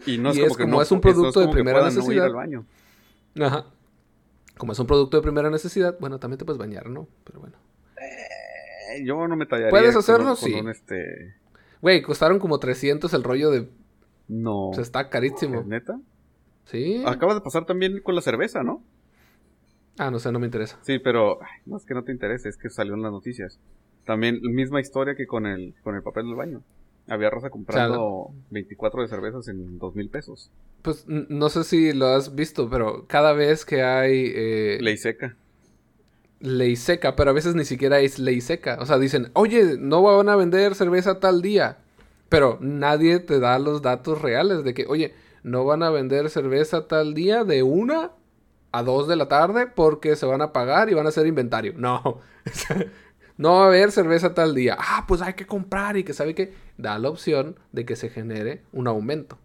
Y, 0.06 0.14
y 0.14 0.18
no 0.18 0.30
es 0.30 0.36
Y 0.36 0.40
como 0.40 0.52
es 0.52 0.56
que 0.56 0.62
como 0.64 0.76
no, 0.76 0.82
es 0.82 0.92
un 0.92 1.00
no 1.02 1.10
es 1.10 1.14
producto 1.14 1.40
de 1.40 1.46
que 1.46 1.52
primera 1.52 1.80
puedan 1.80 1.94
no 1.94 2.00
ir 2.00 2.04
necesidad. 2.04 2.26
al 2.26 2.34
baño. 2.34 2.66
Ajá. 3.40 3.66
Como 4.58 4.72
es 4.72 4.78
un 4.78 4.86
producto 4.86 5.16
de 5.18 5.22
primera 5.22 5.50
necesidad, 5.50 5.96
bueno, 6.00 6.18
también 6.18 6.38
te 6.38 6.44
puedes 6.44 6.58
bañar, 6.58 6.88
¿no? 6.88 7.08
Pero 7.24 7.40
bueno. 7.40 7.56
Eh, 8.00 9.04
yo 9.04 9.26
no 9.28 9.36
me 9.36 9.46
tallaría. 9.46 9.70
¿Puedes 9.70 9.92
con- 9.92 10.00
hacerlo? 10.00 10.26
con 10.28 10.36
Sí. 10.36 10.54
un, 10.54 10.68
este... 10.70 11.34
Güey, 11.82 12.02
costaron 12.02 12.38
como 12.38 12.58
300 12.58 13.12
el 13.14 13.22
rollo 13.22 13.50
de... 13.50 13.68
No. 14.28 14.68
O 14.70 14.74
sea, 14.74 14.82
está 14.82 15.08
carísimo. 15.10 15.60
¿Es 15.60 15.66
neta? 15.66 16.00
Sí. 16.64 17.02
Acaba 17.06 17.34
de 17.34 17.42
pasar 17.42 17.66
también 17.66 18.00
con 18.00 18.14
la 18.14 18.22
cerveza, 18.22 18.62
¿no? 18.62 18.82
Ah, 19.98 20.10
no 20.10 20.18
sé, 20.18 20.32
no 20.32 20.38
me 20.38 20.46
interesa. 20.46 20.78
Sí, 20.82 20.98
pero 20.98 21.40
ay, 21.42 21.60
no 21.66 21.76
es 21.76 21.84
que 21.84 21.94
no 21.94 22.02
te 22.04 22.12
interese, 22.12 22.48
es 22.48 22.56
que 22.56 22.68
salió 22.70 22.94
en 22.94 23.02
las 23.02 23.12
noticias. 23.12 23.58
También 24.04 24.40
misma 24.42 24.80
historia 24.80 25.14
que 25.14 25.26
con 25.26 25.46
el, 25.46 25.74
con 25.82 25.94
el 25.94 26.02
papel 26.02 26.26
del 26.26 26.34
baño. 26.34 26.62
Había 27.08 27.30
raza 27.30 27.50
comprando 27.50 28.30
24 28.50 29.02
de 29.02 29.08
cervezas 29.08 29.48
en 29.48 29.78
dos 29.78 29.94
mil 29.94 30.08
pesos. 30.10 30.50
Pues 30.82 31.04
no 31.06 31.48
sé 31.50 31.64
si 31.64 31.92
lo 31.92 32.06
has 32.08 32.34
visto, 32.34 32.68
pero 32.68 33.06
cada 33.06 33.32
vez 33.32 33.64
que 33.64 33.82
hay 33.82 34.32
eh, 34.34 34.78
Ley 34.80 34.96
seca. 34.96 35.36
ley 36.40 36.76
seca, 36.76 37.16
pero 37.16 37.30
a 37.30 37.34
veces 37.34 37.54
ni 37.54 37.64
siquiera 37.64 38.00
es 38.00 38.18
ley 38.18 38.40
seca. 38.40 38.78
O 38.80 38.86
sea, 38.86 38.98
dicen, 38.98 39.30
oye, 39.34 39.76
no 39.78 40.02
van 40.02 40.28
a 40.28 40.36
vender 40.36 40.74
cerveza 40.74 41.20
tal 41.20 41.42
día. 41.42 41.78
Pero 42.28 42.58
nadie 42.60 43.20
te 43.20 43.38
da 43.38 43.58
los 43.58 43.82
datos 43.82 44.20
reales 44.20 44.64
de 44.64 44.74
que, 44.74 44.84
oye, 44.88 45.14
no 45.44 45.64
van 45.64 45.82
a 45.84 45.90
vender 45.90 46.28
cerveza 46.28 46.88
tal 46.88 47.14
día 47.14 47.44
de 47.44 47.62
una 47.62 48.10
a 48.72 48.82
dos 48.82 49.06
de 49.08 49.16
la 49.16 49.28
tarde 49.28 49.66
porque 49.68 50.16
se 50.16 50.26
van 50.26 50.42
a 50.42 50.52
pagar 50.52 50.90
y 50.90 50.94
van 50.94 51.06
a 51.06 51.10
hacer 51.10 51.26
inventario. 51.26 51.72
No. 51.76 52.20
no 53.38 53.52
va 53.54 53.64
a 53.64 53.66
haber 53.68 53.92
cerveza 53.92 54.34
tal 54.34 54.54
día. 54.54 54.76
Ah, 54.78 55.04
pues 55.06 55.20
hay 55.22 55.34
que 55.34 55.46
comprar 55.46 55.96
y 55.96 56.04
que 56.04 56.12
sabe 56.14 56.34
que 56.34 56.54
da 56.78 56.98
la 56.98 57.08
opción 57.10 57.58
de 57.72 57.84
que 57.84 57.96
se 57.96 58.08
genere 58.10 58.62
un 58.72 58.86
aumento. 58.88 59.38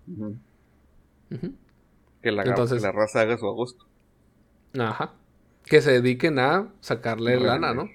Que 2.22 2.32
la, 2.32 2.44
Entonces- 2.44 2.78
que 2.82 2.86
la 2.88 2.92
raza 2.92 3.22
haga 3.22 3.38
su 3.38 3.48
agosto. 3.48 3.86
Ajá. 4.78 5.14
Que 5.66 5.82
se 5.82 5.92
dediquen 5.92 6.40
a 6.40 6.72
sacarle 6.82 7.32
Revender. 7.38 7.62
lana, 7.62 7.74
¿no? 7.74 7.90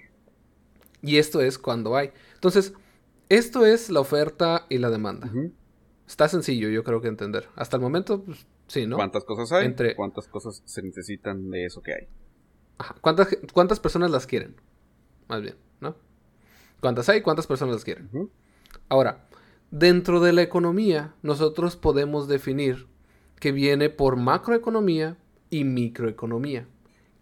Y 1.02 1.18
esto 1.18 1.40
es 1.40 1.58
cuando 1.58 1.96
hay. 1.96 2.12
Entonces, 2.34 2.74
esto 3.28 3.64
es 3.66 3.90
la 3.90 4.00
oferta 4.00 4.66
y 4.68 4.78
la 4.78 4.90
demanda. 4.90 5.30
Está 6.06 6.28
sencillo, 6.28 6.68
yo 6.68 6.84
creo 6.84 7.00
que 7.00 7.08
entender. 7.08 7.48
Hasta 7.56 7.76
el 7.76 7.82
momento, 7.82 8.22
pues, 8.24 8.46
sí, 8.68 8.86
¿no? 8.86 8.96
¿Cuántas 8.96 9.24
cosas 9.24 9.52
hay? 9.52 9.66
Entre- 9.66 9.94
¿Cuántas 9.96 10.28
cosas 10.28 10.62
se 10.64 10.82
necesitan 10.82 11.50
de 11.50 11.66
eso 11.66 11.82
que 11.82 11.92
hay? 11.94 12.08
Ajá. 12.78 12.94
¿Cuántas, 13.00 13.36
¿Cuántas 13.52 13.80
personas 13.80 14.10
las 14.10 14.26
quieren? 14.26 14.56
Más 15.28 15.42
bien, 15.42 15.56
¿no? 15.80 15.96
¿Cuántas 16.80 17.08
hay? 17.08 17.22
¿Cuántas 17.22 17.46
personas 17.46 17.74
las 17.74 17.84
quieren? 17.84 18.08
Ahora, 18.88 19.26
dentro 19.70 20.20
de 20.20 20.32
la 20.32 20.42
economía, 20.42 21.14
nosotros 21.22 21.76
podemos 21.76 22.28
definir 22.28 22.86
que 23.40 23.52
viene 23.52 23.90
por 23.90 24.16
macroeconomía 24.16 25.16
y 25.50 25.64
microeconomía. 25.64 26.66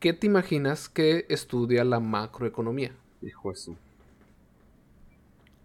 ¿Qué 0.00 0.12
te 0.12 0.26
imaginas 0.26 0.88
que 0.88 1.26
estudia 1.28 1.84
la 1.84 2.00
macroeconomía? 2.00 2.92
Hijo 3.22 3.52
eso. 3.52 3.76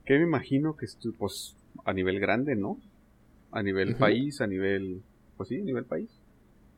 ¿Qué 0.06 0.18
me 0.18 0.24
imagino 0.24 0.76
que 0.76 0.86
estoy, 0.86 1.12
pues, 1.12 1.56
a 1.86 1.94
nivel 1.94 2.20
grande, 2.20 2.56
¿no? 2.56 2.78
A 3.52 3.62
nivel 3.62 3.96
país, 3.96 4.42
a 4.42 4.48
nivel, 4.48 5.02
pues 5.38 5.50
sí, 5.50 5.60
a 5.60 5.64
nivel 5.64 5.86
país, 5.86 6.10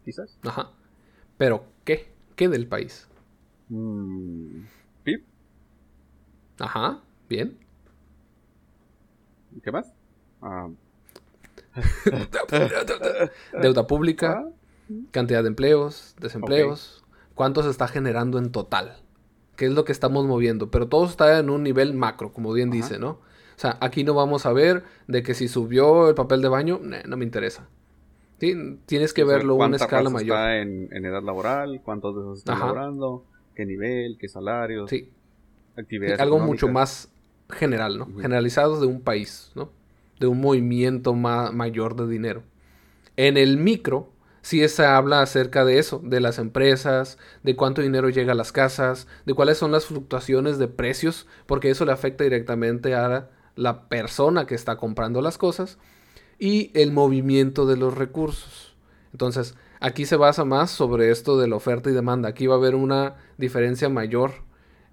quizás. 0.03 0.37
Ajá. 0.43 0.71
Pero, 1.37 1.65
¿qué? 1.85 2.07
¿Qué 2.35 2.49
del 2.49 2.67
país? 2.67 3.07
Mm, 3.69 4.63
Ajá, 6.59 7.01
bien. 7.27 7.57
¿qué 9.63 9.71
más? 9.71 9.93
Ah, 10.41 10.69
Deuda 13.61 13.87
pública, 13.87 14.31
ah, 14.31 14.49
cantidad 15.11 15.43
de 15.43 15.49
empleos, 15.49 16.15
desempleos, 16.19 17.03
cuánto 17.35 17.63
se 17.63 17.69
está 17.69 17.87
generando 17.87 18.37
en 18.37 18.51
total, 18.51 18.97
qué 19.55 19.65
es 19.65 19.71
lo 19.73 19.85
que 19.85 19.91
estamos 19.91 20.25
moviendo, 20.25 20.71
pero 20.71 20.87
todo 20.87 21.05
está 21.05 21.39
en 21.39 21.49
un 21.49 21.63
nivel 21.63 21.93
macro, 21.93 22.31
como 22.33 22.53
bien 22.53 22.69
Ajá. 22.69 22.77
dice, 22.77 22.99
¿no? 22.99 23.09
O 23.09 23.59
sea, 23.61 23.77
aquí 23.81 24.03
no 24.03 24.13
vamos 24.13 24.45
a 24.45 24.53
ver 24.53 24.83
de 25.07 25.23
que 25.23 25.33
si 25.33 25.47
subió 25.47 26.09
el 26.09 26.15
papel 26.15 26.41
de 26.41 26.47
baño, 26.49 26.79
nah, 26.83 27.03
no 27.07 27.17
me 27.17 27.25
interesa. 27.25 27.67
¿Sí? 28.39 28.55
Tienes 28.87 29.13
que 29.13 29.23
o 29.23 29.27
sea, 29.27 29.37
verlo 29.37 29.53
a 29.53 29.57
una 29.57 29.77
¿cuánta 29.77 29.85
escala 29.85 30.09
mayor. 30.09 30.35
Está 30.35 30.57
en, 30.57 30.89
en 30.91 31.05
edad 31.05 31.21
laboral, 31.21 31.81
cuántos 31.83 32.15
de 32.15 32.21
esos 32.21 32.39
están 32.39 32.55
Ajá. 32.55 32.65
laborando, 32.65 33.25
qué 33.53 33.65
nivel, 33.65 34.17
qué 34.19 34.27
salarios, 34.27 34.89
Sí, 34.89 35.11
algo 36.19 36.39
mucho 36.39 36.67
más 36.67 37.09
general, 37.49 37.97
¿no? 37.97 38.05
Ujú. 38.05 38.19
Generalizado 38.21 38.79
de 38.79 38.87
un 38.87 39.01
país, 39.01 39.51
¿no? 39.55 39.69
De 40.19 40.27
un 40.27 40.39
movimiento 40.41 41.13
ma- 41.13 41.51
mayor 41.51 41.95
de 41.95 42.07
dinero. 42.07 42.43
En 43.17 43.37
el 43.37 43.57
micro, 43.57 44.09
sí 44.41 44.67
se 44.67 44.85
habla 44.85 45.21
acerca 45.21 45.65
de 45.65 45.79
eso, 45.79 46.01
de 46.03 46.19
las 46.21 46.39
empresas, 46.39 47.17
de 47.43 47.55
cuánto 47.55 47.81
dinero 47.81 48.09
llega 48.09 48.31
a 48.31 48.35
las 48.35 48.51
casas, 48.51 49.07
de 49.25 49.33
cuáles 49.33 49.57
son 49.57 49.71
las 49.71 49.85
fluctuaciones 49.85 50.57
de 50.57 50.67
precios, 50.67 51.27
porque 51.45 51.69
eso 51.69 51.85
le 51.85 51.91
afecta 51.91 52.23
directamente 52.23 52.95
a 52.95 53.29
la 53.55 53.89
persona 53.89 54.45
que 54.45 54.55
está 54.55 54.77
comprando 54.77 55.21
las 55.21 55.37
cosas, 55.37 55.77
y 56.39 56.71
el 56.73 56.91
movimiento 56.91 57.65
de 57.65 57.77
los 57.77 57.95
recursos. 57.95 58.75
Entonces, 59.11 59.55
aquí 59.79 60.05
se 60.05 60.15
basa 60.15 60.45
más 60.45 60.71
sobre 60.71 61.11
esto 61.11 61.37
de 61.39 61.47
la 61.47 61.57
oferta 61.57 61.89
y 61.89 61.93
demanda. 61.93 62.29
Aquí 62.29 62.47
va 62.47 62.55
a 62.55 62.57
haber 62.57 62.75
una 62.75 63.15
diferencia 63.37 63.89
mayor 63.89 64.31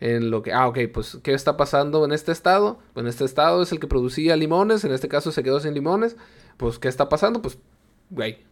en 0.00 0.30
lo 0.30 0.42
que, 0.42 0.52
ah, 0.52 0.68
ok, 0.68 0.78
pues, 0.92 1.18
¿qué 1.22 1.32
está 1.34 1.56
pasando 1.56 2.04
en 2.04 2.12
este 2.12 2.32
estado? 2.32 2.78
Pues 2.94 3.04
en 3.04 3.08
este 3.08 3.24
estado 3.24 3.62
es 3.62 3.72
el 3.72 3.80
que 3.80 3.86
producía 3.86 4.36
limones, 4.36 4.84
en 4.84 4.92
este 4.92 5.08
caso 5.08 5.32
se 5.32 5.42
quedó 5.42 5.60
sin 5.60 5.74
limones. 5.74 6.16
Pues, 6.56 6.78
¿qué 6.78 6.88
está 6.88 7.08
pasando? 7.08 7.42
Pues, 7.42 7.58
güey, 8.10 8.44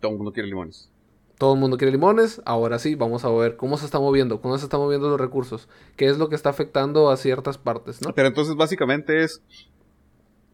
Todo 0.00 0.12
el 0.12 0.18
mundo 0.18 0.32
quiere 0.32 0.48
limones. 0.48 0.90
todo 1.38 1.54
el 1.54 1.60
mundo 1.60 1.76
quiere 1.78 1.90
limones. 1.92 2.40
Ahora 2.44 2.78
sí, 2.78 2.94
vamos 2.94 3.24
a 3.24 3.30
ver 3.30 3.56
cómo 3.56 3.76
se 3.78 3.86
está 3.86 3.98
moviendo, 3.98 4.40
cómo 4.40 4.56
se 4.58 4.64
están 4.66 4.80
moviendo 4.80 5.08
los 5.08 5.20
recursos, 5.20 5.68
qué 5.96 6.06
es 6.06 6.18
lo 6.18 6.28
que 6.28 6.36
está 6.36 6.50
afectando 6.50 7.10
a 7.10 7.16
ciertas 7.16 7.58
partes, 7.58 8.00
¿no? 8.02 8.14
Pero 8.14 8.28
entonces 8.28 8.54
básicamente 8.54 9.24
es, 9.24 9.42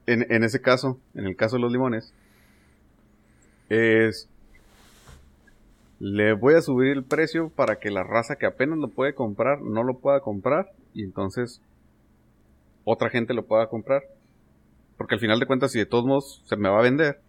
en, 0.06 0.26
en 0.30 0.42
ese 0.44 0.60
caso, 0.62 0.98
en 1.14 1.26
el 1.26 1.36
caso 1.36 1.56
de 1.56 1.62
los 1.62 1.72
limones, 1.72 2.14
es, 3.68 4.29
le 6.00 6.32
voy 6.32 6.54
a 6.54 6.62
subir 6.62 6.92
el 6.92 7.04
precio 7.04 7.50
para 7.50 7.78
que 7.78 7.90
la 7.90 8.02
raza 8.02 8.36
que 8.36 8.46
apenas 8.46 8.78
lo 8.78 8.88
puede 8.88 9.14
comprar 9.14 9.60
no 9.60 9.84
lo 9.84 9.98
pueda 9.98 10.20
comprar 10.20 10.72
y 10.94 11.04
entonces 11.04 11.60
otra 12.84 13.10
gente 13.10 13.34
lo 13.34 13.44
pueda 13.44 13.68
comprar. 13.68 14.02
Porque 14.96 15.14
al 15.14 15.20
final 15.20 15.38
de 15.38 15.46
cuentas, 15.46 15.72
si 15.72 15.78
de 15.78 15.86
todos 15.86 16.06
modos 16.06 16.42
se 16.46 16.56
me 16.56 16.70
va 16.70 16.78
a 16.78 16.82
vender, 16.82 17.20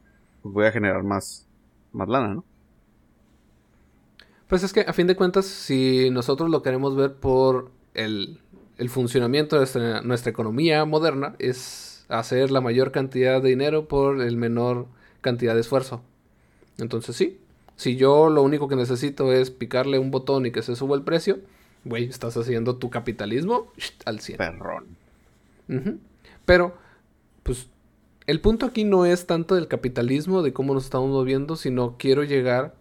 pues 0.41 0.53
voy 0.53 0.65
a 0.65 0.71
generar 0.71 1.03
más, 1.03 1.47
más 1.91 2.07
lana, 2.07 2.33
¿no? 2.33 2.45
Pues 4.47 4.63
es 4.63 4.73
que 4.73 4.81
a 4.81 4.93
fin 4.93 5.07
de 5.07 5.15
cuentas, 5.15 5.45
si 5.45 6.09
nosotros 6.09 6.49
lo 6.49 6.61
queremos 6.61 6.95
ver 6.95 7.13
por 7.13 7.71
el, 7.93 8.39
el 8.77 8.89
funcionamiento 8.89 9.57
de 9.57 9.61
nuestra, 9.61 10.01
nuestra 10.01 10.31
economía 10.31 10.83
moderna, 10.85 11.35
es 11.39 12.05
hacer 12.07 12.51
la 12.51 12.61
mayor 12.61 12.91
cantidad 12.91 13.41
de 13.41 13.49
dinero 13.49 13.87
por 13.87 14.21
el 14.21 14.37
menor 14.37 14.87
cantidad 15.19 15.55
de 15.55 15.61
esfuerzo. 15.61 16.01
Entonces 16.77 17.15
sí, 17.15 17.40
si 17.81 17.95
yo 17.95 18.29
lo 18.29 18.43
único 18.43 18.67
que 18.67 18.75
necesito 18.75 19.33
es 19.33 19.49
picarle 19.49 19.97
un 19.97 20.11
botón 20.11 20.45
y 20.45 20.51
que 20.51 20.61
se 20.61 20.75
suba 20.75 20.95
el 20.95 21.01
precio, 21.01 21.39
güey, 21.83 22.03
estás 22.03 22.37
haciendo 22.37 22.77
tu 22.77 22.91
capitalismo 22.91 23.73
al 24.05 24.19
100. 24.19 24.37
Perrón. 24.37 24.85
Pero, 26.45 26.77
pues, 27.41 27.69
el 28.27 28.39
punto 28.39 28.67
aquí 28.67 28.83
no 28.83 29.07
es 29.07 29.25
tanto 29.25 29.55
del 29.55 29.67
capitalismo, 29.67 30.43
de 30.43 30.53
cómo 30.53 30.75
nos 30.75 30.83
estamos 30.83 31.09
moviendo, 31.09 31.55
sino 31.55 31.95
quiero 31.97 32.23
llegar 32.23 32.75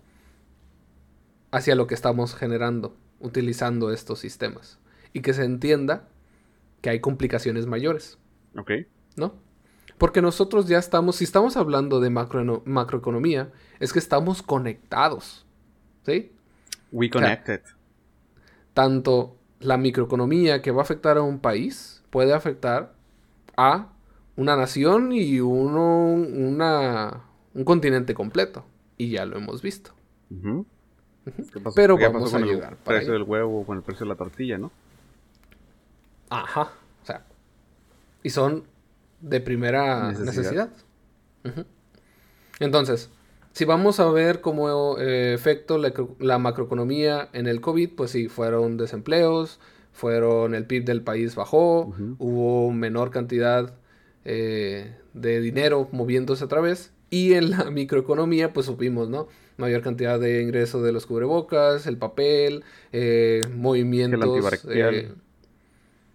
hacia 1.50 1.76
lo 1.76 1.86
que 1.86 1.94
estamos 1.94 2.34
generando, 2.34 2.94
utilizando 3.20 3.92
estos 3.92 4.18
sistemas. 4.18 4.78
Y 5.14 5.22
que 5.22 5.32
se 5.32 5.44
entienda 5.44 6.08
que 6.82 6.90
hay 6.90 7.00
complicaciones 7.00 7.64
mayores, 7.64 8.18
Ok. 8.54 8.72
¿no? 9.16 9.32
Porque 10.00 10.22
nosotros 10.22 10.66
ya 10.66 10.78
estamos, 10.78 11.16
si 11.16 11.24
estamos 11.24 11.58
hablando 11.58 12.00
de 12.00 12.08
macro, 12.08 12.62
macroeconomía, 12.64 13.52
es 13.80 13.92
que 13.92 13.98
estamos 13.98 14.42
conectados, 14.42 15.44
¿sí? 16.06 16.32
We 16.90 17.10
connected. 17.10 17.60
tanto 18.72 19.36
la 19.58 19.76
microeconomía 19.76 20.62
que 20.62 20.70
va 20.70 20.80
a 20.80 20.84
afectar 20.84 21.18
a 21.18 21.22
un 21.22 21.38
país 21.38 22.02
puede 22.08 22.32
afectar 22.32 22.94
a 23.58 23.92
una 24.36 24.56
nación 24.56 25.12
y 25.12 25.38
uno, 25.40 26.14
una, 26.14 27.24
un 27.52 27.64
continente 27.64 28.14
completo. 28.14 28.64
Y 28.96 29.10
ya 29.10 29.26
lo 29.26 29.36
hemos 29.36 29.60
visto. 29.60 29.90
¿Qué 30.30 31.60
pasó? 31.60 31.74
Pero 31.76 31.98
¿Qué 31.98 32.06
vamos 32.06 32.22
pasó 32.22 32.36
a 32.36 32.40
con 32.40 32.48
el 32.48 32.54
llegar 32.54 32.76
para 32.76 33.00
precio 33.00 33.12
del 33.12 33.24
huevo, 33.24 33.66
con 33.66 33.76
el 33.76 33.82
precio 33.82 34.06
de 34.06 34.08
la 34.08 34.16
tortilla, 34.16 34.56
¿no? 34.56 34.72
Ajá. 36.30 36.72
O 37.02 37.06
sea, 37.06 37.26
y 38.22 38.30
son 38.30 38.64
de 39.20 39.40
primera 39.40 40.12
Necesidad. 40.12 40.70
Entonces, 42.58 43.10
si 43.52 43.64
vamos 43.64 44.00
a 44.00 44.10
ver 44.10 44.40
como 44.40 44.98
eh, 44.98 45.34
efecto 45.34 45.78
la, 45.78 45.92
la 46.18 46.38
macroeconomía 46.38 47.28
en 47.32 47.46
el 47.46 47.60
COVID, 47.60 47.90
pues 47.96 48.10
sí, 48.10 48.28
fueron 48.28 48.76
desempleos, 48.76 49.60
fueron 49.92 50.54
el 50.54 50.66
PIB 50.66 50.84
del 50.84 51.02
país 51.02 51.34
bajó, 51.34 51.94
hubo 52.18 52.70
menor 52.70 53.10
cantidad 53.10 53.74
eh, 54.24 54.94
de 55.14 55.40
dinero 55.40 55.88
moviéndose 55.92 56.44
otra 56.44 56.60
vez. 56.60 56.92
Y 57.10 57.34
en 57.34 57.50
la 57.50 57.64
microeconomía, 57.70 58.52
pues 58.52 58.66
supimos, 58.66 59.08
¿no? 59.08 59.28
mayor 59.60 59.82
cantidad 59.82 60.18
de 60.18 60.42
ingreso 60.42 60.82
de 60.82 60.90
los 60.90 61.06
cubrebocas, 61.06 61.86
el 61.86 61.98
papel, 61.98 62.64
eh, 62.92 63.42
movimientos. 63.54 64.64
El 64.64 65.14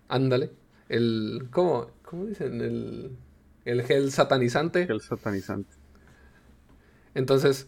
ándale. 0.10 0.50
El. 0.90 1.48
¿Cómo? 1.52 1.88
¿Cómo 2.10 2.26
dicen? 2.26 2.62
El. 2.62 3.18
El 3.66 3.82
gel 3.84 4.12
satanizante. 4.12 4.84
El 4.84 5.02
satanizante. 5.02 5.76
Entonces, 7.16 7.68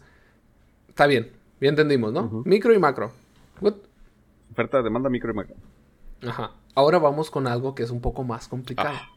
está 0.88 1.06
bien. 1.06 1.32
Ya 1.60 1.68
entendimos, 1.70 2.12
¿no? 2.12 2.42
Micro 2.44 2.72
y 2.72 2.78
macro. 2.78 3.12
Good. 3.60 3.74
Oferta, 4.52 4.80
demanda, 4.82 5.10
micro 5.10 5.32
y 5.32 5.34
macro. 5.34 5.56
Ajá. 6.26 6.52
Ahora 6.74 6.98
vamos 6.98 7.30
con 7.30 7.46
algo 7.48 7.74
que 7.74 7.82
es 7.82 7.90
un 7.90 8.00
poco 8.00 8.22
más 8.22 8.46
complicado, 8.46 8.90
Ah, 8.92 9.08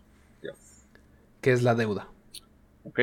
que 1.42 1.52
es 1.52 1.62
la 1.64 1.76
deuda. 1.76 2.08
Ok. 2.84 3.00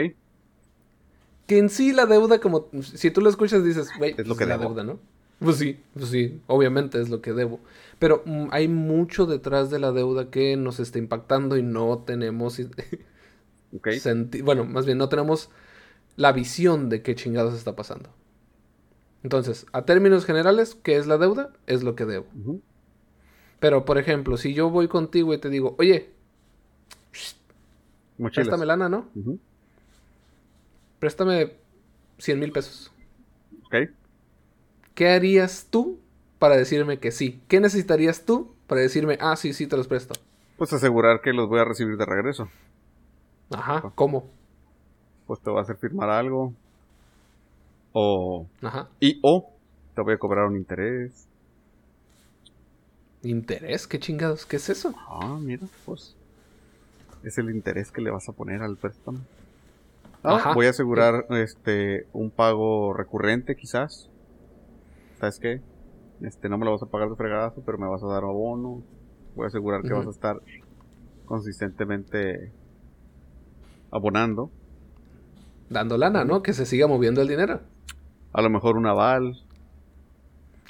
Que 1.47 1.59
en 1.59 1.69
sí 1.69 1.93
la 1.93 2.07
deuda, 2.07 2.41
como 2.41 2.67
si 2.83 3.11
tú 3.11 3.21
lo 3.21 3.31
escuchas, 3.31 3.63
dices, 3.65 3.89
güey, 3.97 4.15
Es 4.19 4.27
lo 4.27 4.37
que 4.37 4.47
la 4.47 4.59
debo. 4.59 4.71
deuda, 4.71 4.85
¿no? 4.85 4.99
Pues 5.41 5.57
sí, 5.57 5.81
pues 5.95 6.11
sí, 6.11 6.41
obviamente 6.47 7.01
es 7.01 7.11
lo 7.11 7.21
que 7.21 7.33
debo. 7.33 7.61
Pero 7.99 8.23
mm, 8.25 8.49
hay 8.51 8.69
mucho 8.69 9.27
detrás 9.27 9.71
de 9.71 9.79
la 9.79 9.93
deuda 9.93 10.31
que 10.31 10.57
nos 10.57 10.81
está 10.81 10.99
impactando 10.99 11.57
y 11.57 11.63
no 11.63 11.99
tenemos 11.99 12.61
bueno, 14.43 14.65
más 14.65 14.87
bien 14.87 14.99
no 14.99 15.09
tenemos 15.09 15.51
la 16.17 16.33
visión 16.33 16.89
de 16.89 17.03
qué 17.03 17.15
chingados 17.15 17.55
está 17.55 17.77
pasando. 17.77 18.11
Entonces, 19.23 19.67
a 19.73 19.85
términos 19.85 20.25
generales, 20.25 20.77
¿qué 20.83 20.97
es 20.97 21.07
la 21.07 21.19
deuda? 21.19 21.53
Es 21.67 21.83
lo 21.83 21.95
que 21.95 22.05
debo. 22.05 22.27
Pero, 23.61 23.85
por 23.85 23.99
ejemplo, 23.99 24.37
si 24.37 24.55
yo 24.55 24.71
voy 24.71 24.89
contigo 24.89 25.35
y 25.35 25.39
te 25.39 25.51
digo, 25.51 25.75
oye, 25.79 26.11
Mochilas. 28.17 28.47
préstame 28.47 28.67
lana, 28.67 28.89
¿no? 28.89 29.09
Préstame 30.99 31.53
100 32.19 32.41
mil 32.41 32.53
pesos. 32.53 32.93
Ok. 33.67 33.91
¿Qué 34.99 35.11
harías 35.11 35.69
tú 35.71 36.01
para 36.41 36.57
decirme 36.57 36.99
que 36.99 37.13
sí? 37.13 37.41
¿Qué 37.47 37.61
necesitarías 37.61 38.25
tú 38.25 38.53
para 38.67 38.81
decirme, 38.81 39.17
ah, 39.21 39.37
sí, 39.37 39.53
sí, 39.53 39.69
te 39.69 39.77
los 39.77 39.87
presto? 39.87 40.19
Pues 40.57 40.73
asegurar 40.73 41.21
que 41.21 41.33
los 41.33 41.49
voy 41.49 41.61
a 41.61 41.65
recibir 41.65 41.97
de 41.97 42.05
regreso. 42.05 42.49
Ajá, 43.49 43.93
¿cómo? 43.95 44.29
Pues 45.29 45.39
te 45.39 45.51
voy 45.51 45.61
a 45.61 45.63
hacer 45.63 45.77
firmar 45.77 46.11
algo. 46.11 46.53
O. 47.93 48.49
Ajá. 48.61 48.89
Y 48.99 49.21
o 49.23 49.53
te 49.95 50.03
voy 50.03 50.15
a 50.15 50.19
cobrar 50.19 50.47
un 50.47 50.57
interés. 50.57 51.29
¿Interés? 53.23 53.87
¿Qué 53.87 54.01
chingados? 54.01 54.47
¿Qué 54.47 54.57
es 54.57 54.69
eso? 54.69 54.97
Ah, 55.09 55.39
mira, 55.41 55.65
pues. 55.87 56.17
Es 57.23 57.39
el 57.39 57.51
interés 57.51 57.93
que 57.93 58.01
le 58.01 58.11
vas 58.11 58.29
a 58.29 58.33
poner 58.33 58.63
al 58.63 58.77
préstamo. 58.77 59.21
Ah, 60.25 60.35
Ajá. 60.35 60.55
Voy 60.55 60.67
a 60.67 60.71
asegurar 60.71 61.25
este 61.31 62.09
un 62.13 62.33
pago 62.33 62.95
recurrente 62.95 63.55
quizás. 63.55 64.11
¿Sabes 65.19 65.41
qué? 65.41 65.61
Este 66.23 66.49
no 66.49 66.59
me 66.59 66.65
lo 66.65 66.73
vas 66.73 66.83
a 66.83 66.87
pagar 66.87 67.09
de 67.09 67.17
fregadazo, 67.17 67.63
pero 67.65 67.79
me 67.79 67.89
vas 67.89 68.03
a 68.03 68.07
dar 68.07 68.23
abono. 68.23 68.83
Voy 69.35 69.45
a 69.45 69.49
asegurar 69.49 69.83
que 69.83 69.93
vas 69.93 70.07
a 70.07 70.11
estar 70.11 70.41
consistentemente 71.25 72.53
abonando. 73.91 74.51
Dando 75.71 75.99
lana, 75.99 76.25
¿no? 76.25 76.43
Que 76.43 76.53
se 76.53 76.67
siga 76.67 76.87
moviendo 76.87 77.21
el 77.21 77.29
dinero. 77.29 77.61
A 78.33 78.43
lo 78.43 78.51
mejor 78.51 78.77
un 78.77 78.87
aval. 78.87 79.43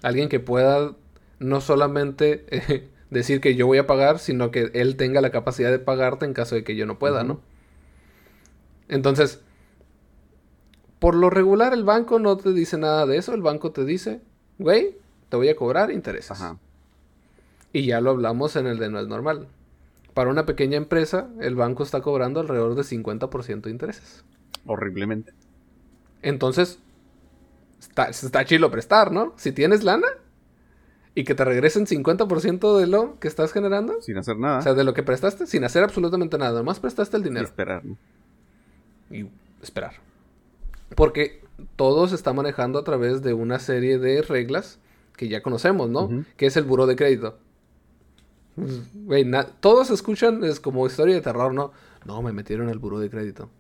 Alguien 0.03 0.29
que 0.29 0.41
pueda 0.41 0.97
no 1.39 1.61
solamente 1.61 2.47
eh, 2.51 2.89
decir 3.11 3.41
que 3.41 3.55
yo 3.55 3.67
voy 3.67 3.79
a 3.79 3.87
pagar, 3.87 4.19
sino 4.19 4.51
que 4.51 4.71
él 4.73 4.97
tenga 4.97 5.21
la 5.21 5.31
capacidad 5.31 5.71
de 5.71 5.79
pagarte 5.79 6.25
en 6.25 6.35
caso 6.35 6.55
de 6.55 6.65
que 6.65 6.75
yo 6.75 6.87
no 6.87 6.99
pueda. 6.99 7.23
¿no? 7.23 7.41
Entonces, 8.89 9.43
por 10.99 11.15
lo 11.15 11.29
regular 11.31 11.75
el 11.75 11.85
banco 11.85 12.19
no 12.19 12.37
te 12.37 12.53
dice 12.53 12.79
nada 12.79 13.07
de 13.07 13.19
eso, 13.19 13.35
el 13.35 13.43
banco 13.43 13.73
te 13.73 13.85
dice, 13.85 14.21
güey, 14.59 14.97
te 15.29 15.37
voy 15.37 15.49
a 15.49 15.57
cobrar 15.57 15.91
intereses. 15.91 16.31
Ajá. 16.33 16.59
Y 17.73 17.87
ya 17.87 18.01
lo 18.01 18.11
hablamos 18.11 18.57
en 18.57 18.67
el 18.67 18.79
de 18.79 18.91
no 18.91 18.99
es 18.99 19.09
normal. 19.09 19.49
Para 20.15 20.31
una 20.31 20.47
pequeña 20.47 20.77
empresa, 20.77 21.29
el 21.41 21.55
banco 21.55 21.83
está 21.83 22.01
cobrando 22.01 22.41
alrededor 22.41 22.75
de 22.75 22.83
50% 22.83 23.63
de 23.63 23.71
intereses. 23.71 24.25
Horriblemente. 24.67 25.33
Entonces, 26.23 26.81
está, 27.79 28.09
está 28.09 28.45
chilo 28.45 28.71
prestar, 28.71 29.13
¿no? 29.13 29.35
Si 29.37 29.53
tienes 29.53 29.85
lana 29.85 30.09
y 31.15 31.25
que 31.25 31.35
te 31.35 31.45
regresen 31.45 31.87
50% 31.87 32.79
de 32.79 32.87
lo 32.87 33.19
que 33.21 33.29
estás 33.29 33.53
generando, 33.53 34.01
Sin 34.01 34.19
hacer 34.19 34.39
nada. 34.39 34.59
o 34.59 34.63
sea, 34.63 34.75
de 34.75 34.85
lo 34.85 34.95
que 34.95 35.03
prestaste, 35.03 35.47
sin 35.47 35.65
hacer 35.65 35.85
absolutamente 35.85 36.39
nada, 36.39 36.59
nomás 36.59 36.81
prestaste 36.81 37.17
el 37.17 37.23
y 37.23 37.29
dinero 37.29 37.47
esperar, 37.47 37.85
¿no? 37.85 37.97
y 39.11 39.29
esperar. 39.63 39.95
Porque 40.95 41.43
todo 41.77 42.09
se 42.09 42.15
está 42.15 42.33
manejando 42.33 42.79
a 42.79 42.85
través 42.85 43.23
de 43.23 43.35
una 43.35 43.59
serie 43.59 43.99
de 43.99 44.23
reglas 44.23 44.79
que 45.17 45.29
ya 45.29 45.43
conocemos, 45.43 45.91
¿no? 45.91 46.25
Que 46.37 46.47
es 46.47 46.57
el 46.57 46.65
buró 46.65 46.87
de 46.87 46.97
crédito. 46.97 47.39
Pues, 48.55 48.93
Güey, 48.95 49.31
todos 49.61 49.91
escuchan, 49.91 50.45
es 50.45 50.61
como 50.61 50.87
historia 50.87 51.15
de 51.15 51.21
terror, 51.21 51.53
¿no? 51.55 51.73
No, 52.05 52.23
me 52.23 52.33
metieron 52.33 52.69
al 52.69 52.79
buró 52.79 52.99
de 52.99 53.11
crédito. 53.11 53.51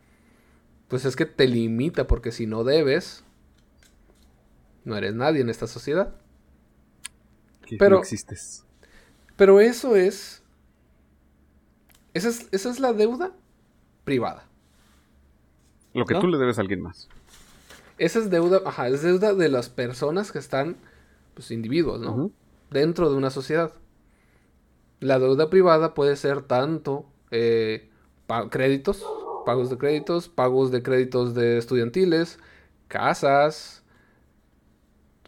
Pues 0.88 1.04
es 1.04 1.16
que 1.16 1.26
te 1.26 1.46
limita, 1.46 2.06
porque 2.06 2.32
si 2.32 2.46
no 2.46 2.64
debes, 2.64 3.24
no 4.84 4.96
eres 4.96 5.14
nadie 5.14 5.40
en 5.40 5.50
esta 5.50 5.66
sociedad. 5.66 6.14
Que 7.66 7.76
Pero- 7.76 7.96
no 7.96 8.02
existes. 8.02 8.64
Pero 9.37 9.61
eso 9.61 9.94
es. 9.96 10.42
Esa 12.14 12.28
es, 12.30 12.48
esa 12.50 12.70
es 12.70 12.80
la 12.80 12.92
deuda 12.92 13.32
privada. 14.04 14.48
Lo 15.94 16.04
que 16.06 16.14
¿no? 16.14 16.20
tú 16.20 16.26
le 16.26 16.38
debes 16.38 16.58
a 16.58 16.62
alguien 16.62 16.80
más. 16.80 17.08
Esa 17.98 18.18
es 18.20 18.30
deuda, 18.30 18.61
ajá, 18.64 18.88
es 18.88 19.02
deuda 19.02 19.34
de 19.34 19.48
las 19.48 19.68
personas 19.68 20.30
que 20.32 20.38
están, 20.38 20.76
pues 21.34 21.50
individuos, 21.50 22.00
¿no? 22.00 22.14
Dentro 22.70 23.11
de 23.11 23.16
una 23.16 23.30
sociedad. 23.30 23.72
La 25.00 25.18
deuda 25.18 25.48
privada 25.50 25.94
puede 25.94 26.16
ser 26.16 26.42
tanto 26.42 27.06
eh, 27.30 27.88
pa- 28.26 28.48
créditos, 28.50 29.04
pagos 29.46 29.70
de 29.70 29.78
créditos, 29.78 30.28
pagos 30.28 30.70
de 30.70 30.82
créditos 30.82 31.34
de 31.34 31.58
estudiantiles, 31.58 32.38
casas, 32.88 33.82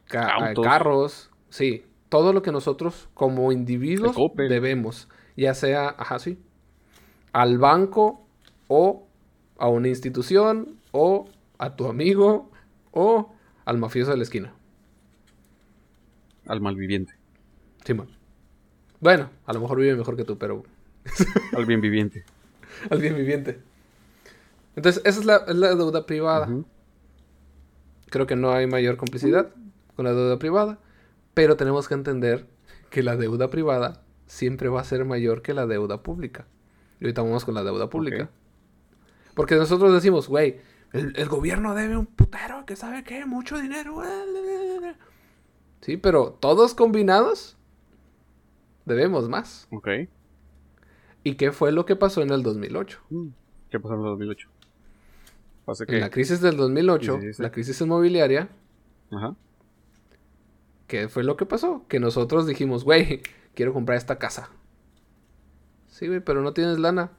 ca- 0.06 0.34
carros, 0.64 1.30
sí, 1.50 1.84
todo 2.08 2.32
lo 2.32 2.42
que 2.42 2.52
nosotros 2.52 3.08
como 3.14 3.52
individuos 3.52 4.16
debemos, 4.48 5.08
ya 5.36 5.54
sea, 5.54 5.94
ajá, 5.96 6.18
sí, 6.18 6.38
al 7.32 7.58
banco 7.58 8.26
o 8.68 9.06
a 9.58 9.68
una 9.68 9.88
institución 9.88 10.76
o 10.92 11.28
a 11.58 11.76
tu 11.76 11.86
amigo 11.86 12.49
o 12.92 13.32
al 13.64 13.78
mafioso 13.78 14.10
de 14.10 14.16
la 14.16 14.22
esquina. 14.22 14.52
Al 16.46 16.60
malviviente. 16.60 17.14
Simón. 17.84 18.08
Bueno, 19.00 19.30
a 19.46 19.52
lo 19.52 19.60
mejor 19.60 19.78
vive 19.78 19.96
mejor 19.96 20.16
que 20.16 20.24
tú, 20.24 20.38
pero 20.38 20.64
Al 21.56 21.66
bien 21.66 21.80
viviente. 21.80 22.24
al 22.90 23.00
bien 23.00 23.16
viviente. 23.16 23.60
Entonces, 24.76 25.02
esa 25.04 25.20
es 25.20 25.26
la, 25.26 25.36
es 25.48 25.56
la 25.56 25.74
deuda 25.74 26.06
privada. 26.06 26.48
Creo 28.08 28.26
que 28.26 28.36
no 28.36 28.52
hay 28.52 28.66
mayor 28.66 28.96
complicidad 28.96 29.50
con 29.96 30.04
la 30.04 30.12
deuda 30.12 30.38
privada, 30.38 30.78
pero 31.34 31.56
tenemos 31.56 31.88
que 31.88 31.94
entender 31.94 32.46
que 32.90 33.02
la 33.02 33.16
deuda 33.16 33.48
privada 33.50 34.02
siempre 34.26 34.68
va 34.68 34.80
a 34.80 34.84
ser 34.84 35.04
mayor 35.04 35.42
que 35.42 35.54
la 35.54 35.66
deuda 35.66 36.02
pública. 36.02 36.46
Y 37.00 37.04
ahorita 37.04 37.22
vamos 37.22 37.44
con 37.44 37.54
la 37.54 37.64
deuda 37.64 37.88
pública. 37.88 38.30
Porque 39.34 39.54
nosotros 39.56 39.92
decimos, 39.92 40.28
güey, 40.28 40.60
el, 40.92 41.12
el 41.16 41.28
gobierno 41.28 41.74
debe 41.74 41.96
un 41.96 42.06
putero 42.06 42.64
que 42.66 42.76
sabe 42.76 43.04
qué, 43.04 43.24
mucho 43.26 43.58
dinero. 43.60 44.02
Sí, 45.80 45.96
pero 45.96 46.32
todos 46.32 46.74
combinados 46.74 47.56
debemos 48.84 49.28
más. 49.28 49.66
Ok. 49.70 49.88
¿Y 51.22 51.34
qué 51.34 51.52
fue 51.52 51.72
lo 51.72 51.84
que 51.86 51.96
pasó 51.96 52.22
en 52.22 52.30
el 52.30 52.42
2008? 52.42 52.98
Mm. 53.10 53.28
¿Qué 53.70 53.78
pasó 53.80 53.94
en 53.94 54.00
el 54.00 54.06
2008? 54.06 54.48
Pasa 55.64 55.84
En 55.86 56.00
la 56.00 56.06
que... 56.06 56.14
crisis 56.14 56.40
del 56.40 56.56
2008, 56.56 57.18
Sí, 57.20 57.26
sí, 57.28 57.32
sí. 57.34 57.42
la 57.42 57.52
crisis 57.52 57.80
inmobiliaria, 57.80 58.48
Ajá. 59.10 59.36
¿qué 60.86 61.08
fue 61.08 61.22
lo 61.22 61.36
que 61.36 61.46
pasó? 61.46 61.84
Que 61.88 62.00
nosotros 62.00 62.46
dijimos, 62.46 62.84
güey, 62.84 63.22
quiero 63.54 63.72
comprar 63.72 63.96
esta 63.98 64.18
casa. 64.18 64.50
Sí, 65.86 66.08
güey, 66.08 66.20
pero 66.20 66.40
no 66.42 66.52
tienes 66.52 66.78
lana. 66.78 67.10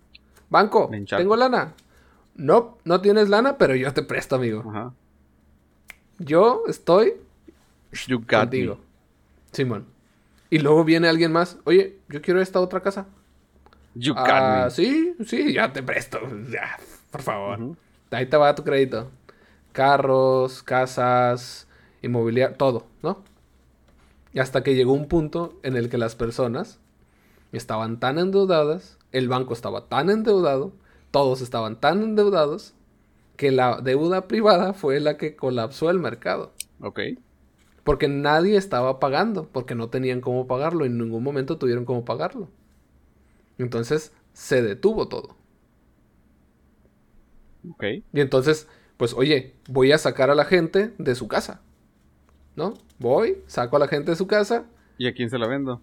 Banco, 0.50 0.90
tengo 1.10 1.36
lana. 1.38 1.74
No, 2.36 2.78
no 2.86 3.02
tienes 3.02 3.30
lana, 3.30 3.58
pero 3.58 3.76
yo 3.76 3.94
te 3.94 4.04
presto, 4.04 4.36
amigo. 4.36 4.64
Ajá. 4.70 4.94
Yo 6.20 6.64
estoy 6.68 7.14
You 8.08 8.20
got 8.20 8.30
contigo. 8.30 8.80
Simón. 9.52 9.86
Y 10.50 10.60
luego 10.60 10.84
viene 10.84 11.08
alguien 11.10 11.32
más. 11.32 11.58
Oye, 11.66 11.98
yo 12.10 12.22
quiero 12.22 12.42
esta 12.42 12.60
otra 12.60 12.82
casa. 12.82 13.08
You 13.96 14.14
got 14.14 14.28
Ah, 14.28 14.64
me. 14.66 14.72
sí, 14.72 15.16
sí, 15.26 15.54
ya 15.54 15.72
te 15.74 15.84
presto. 15.84 16.20
Ya, 16.50 16.78
por 17.12 17.22
favor. 17.22 17.60
Ujú. 17.62 17.78
Ahí 18.12 18.26
te 18.26 18.38
va 18.38 18.56
tu 18.56 18.64
crédito. 18.64 19.10
Carros, 19.74 20.64
casas, 20.64 21.68
inmobiliario, 22.02 22.56
todo, 22.58 22.88
¿no? 23.02 23.24
Y 24.34 24.40
hasta 24.40 24.64
que 24.64 24.76
llegó 24.76 24.94
un 24.94 25.08
punto 25.08 25.60
en 25.64 25.76
el 25.76 25.90
que 25.90 25.98
las 25.98 26.16
personas 26.16 26.80
estaban 27.52 28.00
tan 28.00 28.18
endeudadas, 28.20 28.98
el 29.12 29.28
banco 29.28 29.54
estaba 29.54 29.88
tan 29.88 30.10
endeudado, 30.10 30.72
todos 31.12 31.42
estaban 31.42 31.80
tan 31.80 32.02
endeudados, 32.02 32.74
que 33.36 33.52
la 33.52 33.82
deuda 33.82 34.28
privada 34.28 34.74
fue 34.74 35.00
la 35.00 35.18
que 35.18 35.36
colapsó 35.36 35.90
el 35.90 36.00
mercado. 36.00 36.54
Ok. 36.80 37.00
Porque 37.84 38.08
nadie 38.08 38.58
estaba 38.58 39.00
pagando, 39.00 39.48
porque 39.52 39.76
no 39.76 39.90
tenían 39.90 40.22
cómo 40.22 40.48
pagarlo, 40.48 40.86
en 40.86 40.98
ningún 40.98 41.24
momento 41.24 41.58
tuvieron 41.58 41.86
cómo 41.86 42.06
pagarlo. 42.06 42.50
Entonces 43.58 44.14
se 44.34 44.62
detuvo 44.62 45.08
todo. 45.08 45.36
Ok. 47.70 47.84
Y 48.14 48.22
entonces, 48.22 48.68
pues 48.98 49.14
oye, 49.14 49.56
voy 49.68 49.92
a 49.92 49.98
sacar 49.98 50.30
a 50.30 50.36
la 50.36 50.46
gente 50.46 50.94
de 50.98 51.16
su 51.16 51.28
casa. 51.28 51.62
¿No? 52.56 52.74
Voy, 53.00 53.42
saco 53.48 53.78
a 53.78 53.80
la 53.80 53.88
gente 53.88 54.12
de 54.12 54.18
su 54.18 54.28
casa. 54.28 54.66
¿Y 54.98 55.08
a 55.08 55.14
quién 55.14 55.30
se 55.30 55.40
la 55.40 55.48
vendo? 55.48 55.82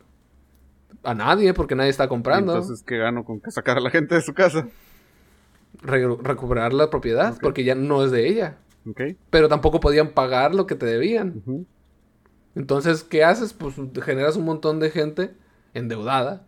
A 1.03 1.15
nadie, 1.15 1.55
porque 1.55 1.75
nadie 1.75 1.91
está 1.91 2.09
comprando. 2.09 2.53
entonces, 2.53 2.85
¿qué 2.85 2.99
gano 2.99 3.25
con 3.25 3.41
que 3.41 3.51
sacar 3.51 3.79
a 3.79 3.81
la 3.81 3.91
gente 3.91 4.15
de 4.15 4.23
su 4.23 4.35
casa? 4.35 4.69
Recuperar 5.81 6.73
la 6.73 6.91
propiedad, 6.91 7.37
porque 7.41 7.65
ya 7.65 7.75
no 7.75 8.05
es 8.05 8.11
de 8.11 8.27
ella. 8.29 8.59
Ok. 8.89 9.03
Pero 9.31 9.49
tampoco 9.49 9.81
podían 9.81 10.11
pagar 10.11 10.55
lo 10.55 10.67
que 10.67 10.75
te 10.75 10.87
debían. 10.87 11.67
Entonces, 12.55 13.05
¿qué 13.05 13.25
haces? 13.25 13.53
Pues 13.53 13.75
generas 14.03 14.37
un 14.37 14.45
montón 14.45 14.81
de 14.81 14.91
gente 14.91 15.35
endeudada, 15.75 16.47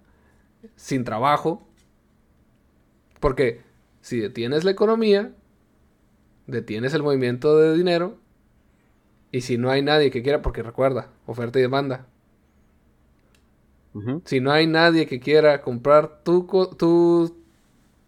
sin 0.77 1.05
trabajo. 1.05 1.67
Porque 3.21 3.63
si 4.01 4.19
detienes 4.19 4.65
la 4.65 4.71
economía, 4.71 5.33
detienes 6.47 6.95
el 6.95 7.03
movimiento 7.03 7.59
de 7.59 7.77
dinero. 7.77 8.19
Y 9.33 9.43
si 9.43 9.59
no 9.59 9.71
hay 9.71 9.83
nadie 9.83 10.11
que 10.11 10.23
quiera, 10.23 10.43
porque 10.43 10.63
recuerda, 10.63 11.11
oferta 11.27 11.59
y 11.59 11.63
demanda. 11.63 12.07
Si 14.25 14.41
no 14.41 14.53
hay 14.53 14.67
nadie 14.67 15.07
que 15.07 15.21
quiera 15.21 15.63
comprar 15.63 16.23
tu, 16.23 16.47
tu, 16.79 17.37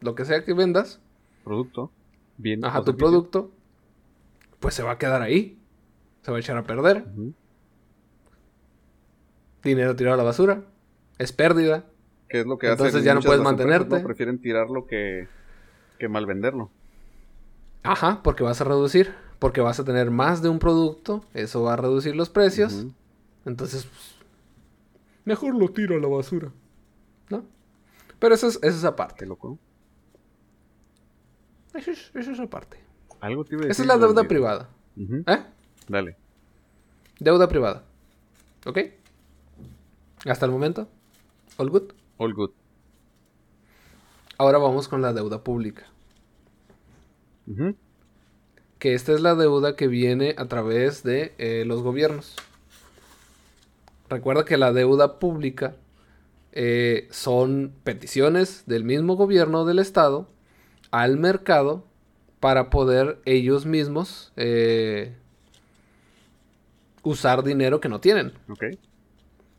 lo 0.00 0.14
que 0.14 0.24
sea 0.24 0.44
que 0.44 0.54
vendas. 0.54 1.00
Producto. 1.44 1.90
Bien. 2.36 2.64
Ajá, 2.64 2.82
tu 2.82 2.96
producto. 2.96 3.50
Pues 4.60 4.74
se 4.74 4.82
va 4.82 4.92
a 4.92 4.98
quedar 4.98 5.22
ahí. 5.22 5.58
Se 6.22 6.30
va 6.30 6.36
a 6.36 6.40
echar 6.40 6.56
a 6.56 6.64
perder. 6.64 7.04
Dinero 9.62 9.96
tirado 9.96 10.14
a 10.14 10.18
la 10.18 10.22
basura. 10.22 10.64
Es 11.18 11.32
pérdida. 11.32 11.84
¿Qué 12.28 12.40
es 12.40 12.46
lo 12.46 12.58
que 12.58 12.68
Entonces 12.70 13.04
ya 13.04 13.14
no 13.14 13.20
puedes 13.20 13.42
mantenerte. 13.42 14.00
Prefieren 14.00 14.40
tirarlo 14.40 14.86
que, 14.86 15.28
que 15.98 16.08
mal 16.08 16.26
venderlo. 16.26 16.70
Ajá, 17.82 18.20
porque 18.22 18.42
vas 18.42 18.60
a 18.60 18.64
reducir. 18.64 19.14
Porque 19.38 19.60
vas 19.60 19.80
a 19.80 19.84
tener 19.84 20.10
más 20.10 20.42
de 20.42 20.48
un 20.48 20.58
producto. 20.58 21.24
Eso 21.34 21.62
va 21.64 21.74
a 21.74 21.76
reducir 21.76 22.14
los 22.14 22.30
precios. 22.30 22.86
Entonces, 23.44 23.84
pues, 23.84 24.14
mejor 25.24 25.54
lo 25.56 25.68
tiro 25.68 25.96
a 25.96 25.98
la 25.98 26.06
basura. 26.06 26.52
¿No? 27.28 27.44
Pero 28.20 28.34
eso 28.34 28.46
es, 28.46 28.60
eso 28.62 28.76
es 28.76 28.84
aparte. 28.84 29.26
loco. 29.26 29.58
Eso 31.74 31.90
es, 31.90 32.10
eso 32.14 32.32
es 32.32 32.40
aparte. 32.40 32.78
Algo 33.20 33.44
te 33.44 33.56
Esa 33.56 33.82
es 33.82 33.86
la 33.86 33.96
deuda 33.98 34.24
privada. 34.24 34.68
¿Eh? 34.96 35.38
Dale. 35.88 36.16
Deuda 37.18 37.48
privada. 37.48 37.84
¿Ok? 38.66 38.78
Hasta 40.26 40.46
el 40.46 40.52
momento. 40.52 40.88
All 41.56 41.70
good. 41.70 41.92
All 42.18 42.34
good. 42.34 42.50
Ahora 44.38 44.58
vamos 44.58 44.88
con 44.88 45.02
la 45.02 45.12
deuda 45.12 45.44
pública. 45.44 45.86
Que 48.78 48.94
esta 48.94 49.12
es 49.12 49.20
la 49.20 49.34
deuda 49.34 49.76
que 49.76 49.86
viene 49.86 50.34
a 50.36 50.46
través 50.48 51.02
de 51.02 51.34
eh, 51.38 51.64
los 51.64 51.82
gobiernos. 51.82 52.34
Recuerda 54.08 54.44
que 54.44 54.56
la 54.56 54.72
deuda 54.72 55.18
pública 55.18 55.76
eh, 56.52 57.08
son 57.10 57.72
peticiones 57.84 58.64
del 58.66 58.84
mismo 58.84 59.14
gobierno 59.16 59.64
del 59.64 59.78
estado 59.78 60.31
al 60.92 61.18
mercado 61.18 61.84
para 62.38 62.70
poder 62.70 63.20
ellos 63.24 63.66
mismos 63.66 64.32
eh, 64.36 65.16
usar 67.02 67.42
dinero 67.42 67.80
que 67.80 67.88
no 67.88 68.00
tienen. 68.00 68.32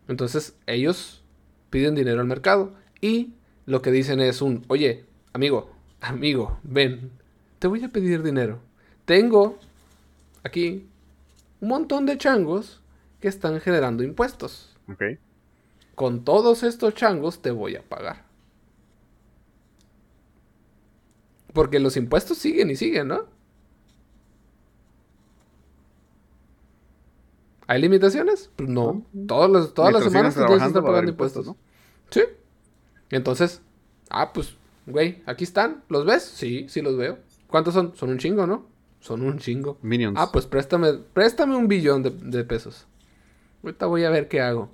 Entonces 0.08 0.56
ellos 0.68 1.22
piden 1.70 1.96
dinero 1.96 2.22
al 2.22 2.28
mercado 2.28 2.74
y 3.02 3.34
lo 3.66 3.82
que 3.82 3.92
dicen 3.92 4.22
es 4.22 4.42
un, 4.42 4.64
oye, 4.68 5.06
amigo, 5.34 5.72
amigo, 6.00 6.60
ven, 6.64 7.12
te 7.60 7.68
voy 7.68 7.84
a 7.84 7.90
pedir 7.90 8.22
dinero. 8.22 8.60
Tengo 9.06 9.58
aquí 10.44 10.88
un 11.60 11.70
montón 11.70 12.06
de 12.06 12.18
changos 12.18 12.82
que 13.20 13.28
están 13.28 13.60
generando 13.60 14.04
impuestos. 14.04 14.76
Con 15.96 16.24
todos 16.26 16.64
estos 16.64 16.94
changos 16.94 17.42
te 17.42 17.52
voy 17.52 17.76
a 17.76 17.82
pagar. 17.82 18.33
Porque 21.54 21.80
los 21.80 21.96
impuestos 21.98 22.38
siguen 22.38 22.72
y 22.72 22.76
siguen, 22.76 23.08
¿no? 23.10 23.26
¿Hay 27.68 27.82
limitaciones? 27.82 28.52
Pues 28.56 28.70
no. 28.70 29.06
Todos 29.28 29.74
todas 29.74 29.94
las 29.94 30.04
semanas 30.04 30.36
tú 30.36 30.46
tienes 30.46 30.74
que 30.74 30.82
pagando 30.82 31.12
impuestos. 31.12 31.46
¿no? 31.46 31.58
Sí. 32.10 32.22
Entonces, 33.10 33.62
ah, 34.10 34.34
pues, 34.34 34.56
güey, 34.86 35.22
aquí 35.26 35.44
están. 35.44 35.84
¿Los 35.90 36.06
ves? 36.06 36.24
Sí, 36.24 36.68
sí 36.70 36.82
los 36.82 36.98
veo. 36.98 37.20
¿Cuántos 37.48 37.74
son? 37.74 37.96
Son 37.96 38.10
un 38.10 38.18
chingo, 38.18 38.48
¿no? 38.48 38.68
Son 39.00 39.22
un 39.22 39.38
chingo. 39.38 39.78
Minions. 39.82 40.18
Ah, 40.20 40.32
pues 40.32 40.46
préstame, 40.46 40.94
préstame 41.14 41.56
un 41.56 41.68
billón 41.68 42.04
de, 42.04 42.44
pesos. 42.44 42.88
Ahorita 43.64 43.86
voy 43.86 44.04
a 44.04 44.10
ver 44.10 44.28
qué 44.28 44.42
hago. 44.42 44.72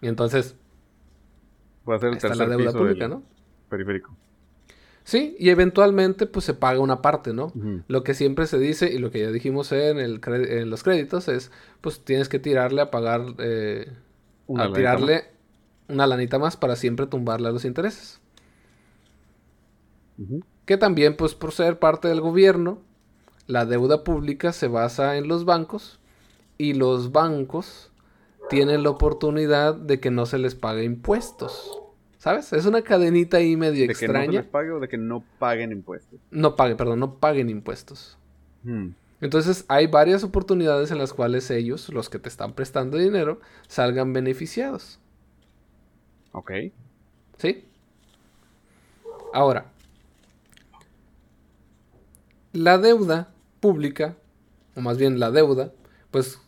Y 0.00 0.08
entonces. 0.08 0.56
Voy 1.84 1.94
a 1.94 1.96
hacer 1.96 2.10
el 2.10 2.16
está 2.16 2.34
la 2.34 2.46
deuda 2.46 2.72
pública, 2.72 3.08
¿no? 3.08 3.22
Periférico. 3.68 4.14
Sí, 5.04 5.36
y 5.38 5.50
eventualmente 5.50 6.26
pues 6.26 6.46
se 6.46 6.54
paga 6.54 6.80
una 6.80 7.02
parte, 7.02 7.34
¿no? 7.34 7.52
Lo 7.88 8.02
que 8.02 8.14
siempre 8.14 8.46
se 8.46 8.58
dice 8.58 8.90
y 8.90 8.98
lo 8.98 9.10
que 9.10 9.20
ya 9.20 9.30
dijimos 9.30 9.70
en, 9.70 9.98
el 9.98 10.20
en 10.26 10.70
los 10.70 10.82
créditos 10.82 11.28
es, 11.28 11.52
pues 11.82 12.00
tienes 12.00 12.30
que 12.30 12.38
tirarle 12.38 12.80
a 12.80 12.90
pagar, 12.90 13.34
eh, 13.38 13.92
a 14.56 14.72
tirarle 14.72 15.24
una 15.88 16.06
lanita 16.06 16.38
más 16.38 16.56
para 16.56 16.74
siempre 16.74 17.06
tumbarle 17.06 17.48
a 17.48 17.52
los 17.52 17.66
intereses. 17.66 18.18
Que 20.64 20.78
también 20.78 21.16
pues 21.16 21.34
por 21.34 21.52
ser 21.52 21.78
parte 21.78 22.08
del 22.08 22.22
gobierno, 22.22 22.78
la 23.46 23.66
deuda 23.66 24.04
pública 24.04 24.52
se 24.52 24.68
basa 24.68 25.18
en 25.18 25.28
los 25.28 25.44
bancos 25.44 26.00
y 26.56 26.72
los 26.72 27.12
bancos 27.12 27.90
tienen 28.48 28.82
la 28.82 28.90
oportunidad 28.90 29.74
de 29.74 30.00
que 30.00 30.10
no 30.10 30.24
se 30.24 30.38
les 30.38 30.54
pague 30.54 30.84
impuestos. 30.84 31.83
¿Sabes? 32.24 32.54
Es 32.54 32.64
una 32.64 32.80
cadenita 32.80 33.36
ahí 33.36 33.54
medio 33.54 33.84
extraña. 33.84 34.20
¿De 34.20 34.26
que 34.28 34.32
no 34.32 34.40
les 34.40 34.50
pague 34.50 34.70
o 34.70 34.80
de 34.80 34.88
que 34.88 34.96
no 34.96 35.22
paguen 35.38 35.72
impuestos? 35.72 36.18
No 36.30 36.56
paguen, 36.56 36.78
perdón, 36.78 36.98
no 37.00 37.16
paguen 37.18 37.50
impuestos. 37.50 38.16
Hmm. 38.62 38.92
Entonces 39.20 39.66
hay 39.68 39.88
varias 39.88 40.24
oportunidades 40.24 40.90
en 40.90 40.96
las 40.96 41.12
cuales 41.12 41.50
ellos, 41.50 41.90
los 41.90 42.08
que 42.08 42.18
te 42.18 42.30
están 42.30 42.54
prestando 42.54 42.96
dinero, 42.96 43.40
salgan 43.68 44.14
beneficiados. 44.14 44.98
Ok. 46.32 46.50
¿Sí? 47.36 47.66
Ahora, 49.34 49.66
la 52.54 52.78
deuda 52.78 53.34
pública, 53.60 54.16
o 54.74 54.80
más 54.80 54.96
bien 54.96 55.20
la 55.20 55.30
deuda, 55.30 55.72
pues 56.10 56.40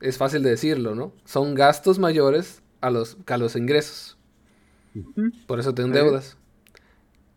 es 0.00 0.16
fácil 0.16 0.44
de 0.44 0.50
decirlo, 0.50 0.94
¿no? 0.94 1.12
Son 1.24 1.56
gastos 1.56 1.98
mayores 1.98 2.62
a 2.80 2.90
los, 2.90 3.16
que 3.16 3.34
a 3.34 3.38
los 3.38 3.56
ingresos. 3.56 4.13
Por 5.46 5.60
eso 5.60 5.74
tengo 5.74 5.92
deudas. 5.92 6.36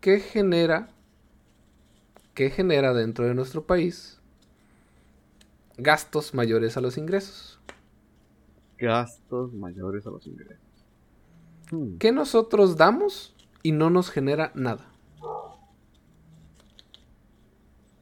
¿Qué 0.01 0.19
genera? 0.19 0.89
¿Qué 2.33 2.49
genera 2.49 2.93
dentro 2.93 3.25
de 3.25 3.33
nuestro 3.33 3.65
país 3.65 4.17
gastos 5.77 6.33
mayores 6.33 6.77
a 6.77 6.81
los 6.81 6.97
ingresos? 6.97 7.59
Gastos 8.77 9.53
mayores 9.53 10.05
a 10.05 10.11
los 10.11 10.27
ingresos. 10.27 10.57
Hmm. 11.71 11.97
¿Qué 11.97 12.11
nosotros 12.11 12.77
damos 12.77 13.35
y 13.63 13.71
no 13.71 13.89
nos 13.89 14.09
genera 14.09 14.51
nada? 14.55 14.91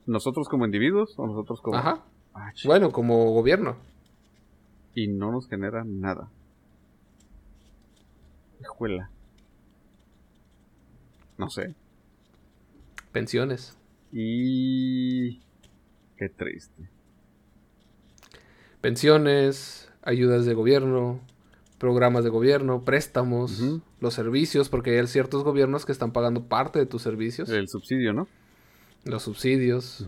¿Nosotros 0.05 0.47
como 0.49 0.65
individuos 0.65 1.15
o 1.17 1.25
nosotros 1.25 1.61
como... 1.61 1.77
Ajá. 1.77 2.03
Ah, 2.33 2.51
bueno, 2.65 2.91
como 2.91 3.31
gobierno. 3.31 3.77
Y 4.93 5.07
no 5.07 5.31
nos 5.31 5.47
genera 5.47 5.83
nada. 5.85 6.29
Escuela. 8.59 9.09
No 11.37 11.49
sé. 11.49 11.75
Pensiones. 13.11 13.77
Y... 14.11 15.41
Qué 16.17 16.29
triste. 16.29 16.89
Pensiones, 18.81 19.91
ayudas 20.01 20.45
de 20.45 20.53
gobierno, 20.53 21.19
programas 21.77 22.23
de 22.23 22.29
gobierno, 22.29 22.83
préstamos, 22.83 23.61
los 23.99 24.13
servicios, 24.13 24.69
porque 24.69 24.97
hay 24.97 25.07
ciertos 25.07 25.43
gobiernos 25.43 25.85
que 25.85 25.91
están 25.91 26.11
pagando 26.11 26.43
parte 26.47 26.79
de 26.79 26.85
tus 26.85 27.01
servicios. 27.01 27.49
El 27.49 27.67
subsidio, 27.67 28.13
¿no? 28.13 28.27
Los 29.03 29.23
subsidios. 29.23 30.07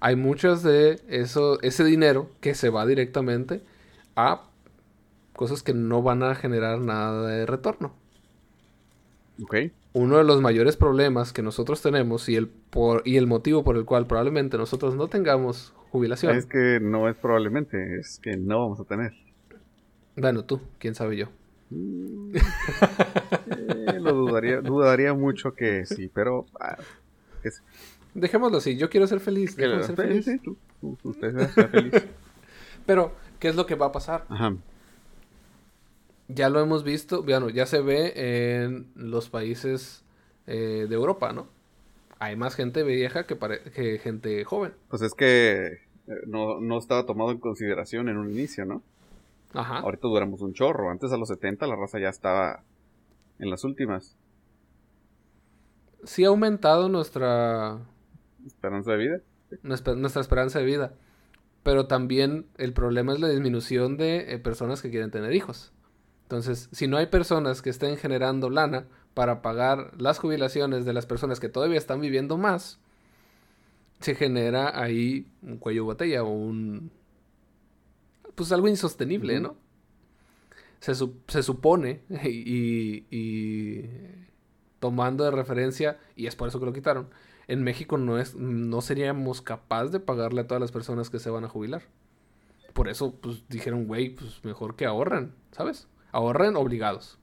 Hay 0.00 0.16
muchos 0.16 0.62
de 0.62 1.00
eso, 1.08 1.60
ese 1.62 1.84
dinero 1.84 2.30
que 2.40 2.54
se 2.54 2.70
va 2.70 2.86
directamente 2.86 3.62
a 4.14 4.48
cosas 5.34 5.62
que 5.62 5.74
no 5.74 6.02
van 6.02 6.22
a 6.22 6.34
generar 6.34 6.80
nada 6.80 7.26
de 7.28 7.46
retorno. 7.46 7.94
Ok. 9.42 9.56
Uno 9.96 10.18
de 10.18 10.24
los 10.24 10.42
mayores 10.42 10.76
problemas 10.76 11.32
que 11.32 11.40
nosotros 11.40 11.80
tenemos 11.80 12.28
y 12.28 12.36
el, 12.36 12.48
por, 12.48 13.00
y 13.06 13.16
el 13.16 13.26
motivo 13.26 13.64
por 13.64 13.78
el 13.78 13.86
cual 13.86 14.06
probablemente 14.06 14.58
nosotros 14.58 14.94
no 14.94 15.08
tengamos 15.08 15.72
jubilación. 15.90 16.36
Es 16.36 16.44
que 16.44 16.80
no 16.82 17.08
es 17.08 17.16
probablemente, 17.16 17.98
es 17.98 18.18
que 18.22 18.36
no 18.36 18.60
vamos 18.60 18.78
a 18.78 18.84
tener. 18.84 19.14
Bueno, 20.14 20.44
tú, 20.44 20.60
quién 20.78 20.94
sabe 20.94 21.16
yo. 21.16 21.28
Mm, 21.70 22.36
eh, 22.36 23.98
lo 23.98 24.12
dudaría, 24.12 24.60
dudaría 24.60 25.14
mucho 25.14 25.54
que 25.54 25.86
sí, 25.86 26.10
pero... 26.12 26.44
Ah. 26.60 26.76
Dejémoslo 28.12 28.58
así, 28.58 28.76
yo 28.76 28.90
quiero 28.90 29.06
ser 29.06 29.20
feliz. 29.20 29.56
déjame 29.56 29.82
ser 29.82 29.96
feliz. 29.96 30.24
Sí, 30.26 30.38
tú, 30.40 30.58
tú- 30.80 30.98
usted 31.04 31.48
sea 31.48 31.68
feliz. 31.68 31.92
Pero, 32.86 33.12
¿qué 33.40 33.48
es 33.48 33.56
lo 33.56 33.66
que 33.66 33.74
va 33.74 33.86
a 33.86 33.92
pasar? 33.92 34.26
Ajá. 34.28 34.54
Ya 36.28 36.48
lo 36.48 36.60
hemos 36.60 36.82
visto, 36.82 37.22
bueno, 37.22 37.50
ya 37.50 37.66
se 37.66 37.80
ve 37.80 38.12
en 38.64 38.90
los 38.96 39.28
países 39.30 40.04
eh, 40.46 40.86
de 40.88 40.94
Europa, 40.94 41.32
¿no? 41.32 41.46
Hay 42.18 42.34
más 42.36 42.54
gente 42.54 42.82
vieja 42.82 43.26
que, 43.26 43.36
que 43.74 43.98
gente 43.98 44.44
joven. 44.44 44.72
Pues 44.88 45.02
es 45.02 45.14
que 45.14 45.66
eh, 45.66 45.78
no, 46.26 46.60
no 46.60 46.78
estaba 46.78 47.04
tomado 47.06 47.30
en 47.30 47.38
consideración 47.38 48.08
en 48.08 48.16
un 48.16 48.30
inicio, 48.30 48.64
¿no? 48.64 48.82
Ajá. 49.54 49.78
Ahorita 49.78 50.08
duramos 50.08 50.40
un 50.40 50.52
chorro. 50.52 50.90
Antes 50.90 51.12
a 51.12 51.16
los 51.16 51.28
70 51.28 51.66
la 51.66 51.76
raza 51.76 51.98
ya 51.98 52.08
estaba 52.08 52.62
en 53.38 53.50
las 53.50 53.64
últimas. 53.64 54.16
Sí 56.04 56.24
ha 56.24 56.28
aumentado 56.28 56.88
nuestra, 56.88 57.78
Esperanza 58.46 58.92
de 58.92 58.96
vida. 58.98 59.20
nuestra, 59.62 59.94
nuestra 59.94 60.22
esperanza 60.22 60.58
de 60.58 60.64
vida. 60.64 60.94
Pero 61.62 61.86
también 61.86 62.46
el 62.58 62.72
problema 62.72 63.12
es 63.12 63.20
la 63.20 63.28
disminución 63.28 63.96
de 63.96 64.32
eh, 64.34 64.38
personas 64.38 64.82
que 64.82 64.90
quieren 64.90 65.10
tener 65.10 65.34
hijos. 65.34 65.72
Entonces, 66.26 66.68
si 66.72 66.88
no 66.88 66.96
hay 66.96 67.06
personas 67.06 67.62
que 67.62 67.70
estén 67.70 67.96
generando 67.96 68.50
lana 68.50 68.86
para 69.14 69.42
pagar 69.42 69.92
las 70.00 70.18
jubilaciones 70.18 70.84
de 70.84 70.92
las 70.92 71.06
personas 71.06 71.38
que 71.38 71.48
todavía 71.48 71.78
están 71.78 72.00
viviendo 72.00 72.36
más, 72.36 72.80
se 74.00 74.14
genera 74.16 74.80
ahí 74.80 75.26
un 75.42 75.58
cuello 75.58 75.82
de 75.82 75.86
botella 75.86 76.22
o 76.24 76.28
un... 76.28 76.90
Pues 78.34 78.50
algo 78.52 78.68
insostenible. 78.68 79.40
¿no? 79.40 79.56
Se, 80.80 80.94
su- 80.94 81.14
se 81.28 81.42
supone 81.42 82.00
y, 82.24 83.06
y 83.10 83.88
tomando 84.80 85.24
de 85.24 85.30
referencia, 85.30 85.98
y 86.16 86.26
es 86.26 86.34
por 86.36 86.48
eso 86.48 86.58
que 86.60 86.66
lo 86.66 86.72
quitaron, 86.72 87.08
en 87.48 87.62
México 87.62 87.96
no, 87.98 88.18
es, 88.18 88.34
no 88.34 88.80
seríamos 88.82 89.40
capaces 89.42 89.92
de 89.92 90.00
pagarle 90.00 90.40
a 90.42 90.46
todas 90.48 90.60
las 90.60 90.72
personas 90.72 91.08
que 91.08 91.20
se 91.20 91.30
van 91.30 91.44
a 91.44 91.48
jubilar. 91.48 91.82
Por 92.74 92.88
eso, 92.88 93.14
pues 93.14 93.48
dijeron, 93.48 93.86
güey, 93.86 94.10
pues 94.10 94.44
mejor 94.44 94.74
que 94.76 94.84
ahorren, 94.84 95.32
¿sabes? 95.52 95.86
Ahorren 96.16 96.56
obligados. 96.56 97.18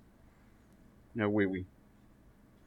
Ya, 1.16 1.26
oui, 1.28 1.48
oui. 1.48 1.66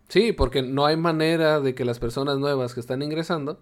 Sí, 0.09 0.33
porque 0.33 0.61
no 0.61 0.85
hay 0.85 0.97
manera 0.97 1.61
de 1.61 1.77
que 1.77 1.85
las 1.85 2.01
personas 2.01 2.41
nuevas 2.41 2.75
que 2.75 2.81
están 2.81 3.01
ingresando 3.01 3.61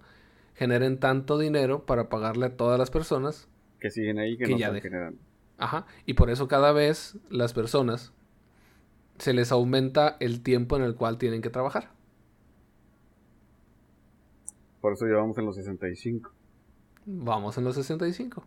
generen 0.55 0.99
tanto 0.99 1.37
dinero 1.37 1.85
para 1.85 2.09
pagarle 2.09 2.47
a 2.47 2.57
todas 2.57 2.79
las 2.79 2.91
personas. 2.91 3.51
Que 3.81 3.91
siguen 3.91 4.19
ahí, 4.19 4.39
que, 4.39 4.45
Que 4.45 4.53
no 4.53 4.59
ya 4.59 4.69
están 4.69 4.81
generando. 4.81 5.19
Ajá. 5.59 5.85
Y 6.07 6.15
por 6.15 6.31
eso 6.31 6.49
cada 6.49 6.73
vez 6.73 7.19
las 7.29 7.53
personas 7.53 8.15
se 9.19 9.35
les 9.35 9.53
aumenta 9.53 10.17
el 10.21 10.43
tiempo 10.43 10.79
en 10.79 10.85
el 10.85 10.95
cual 10.95 11.19
tienen 11.19 11.43
que 11.43 11.51
trabajar. 11.51 11.91
Por 14.81 14.95
eso 14.95 15.05
llevamos 15.05 15.37
en 15.37 15.45
los 15.45 15.57
65. 15.57 16.33
Vamos 17.05 17.59
en 17.59 17.65
los 17.65 17.75
65. 17.75 18.43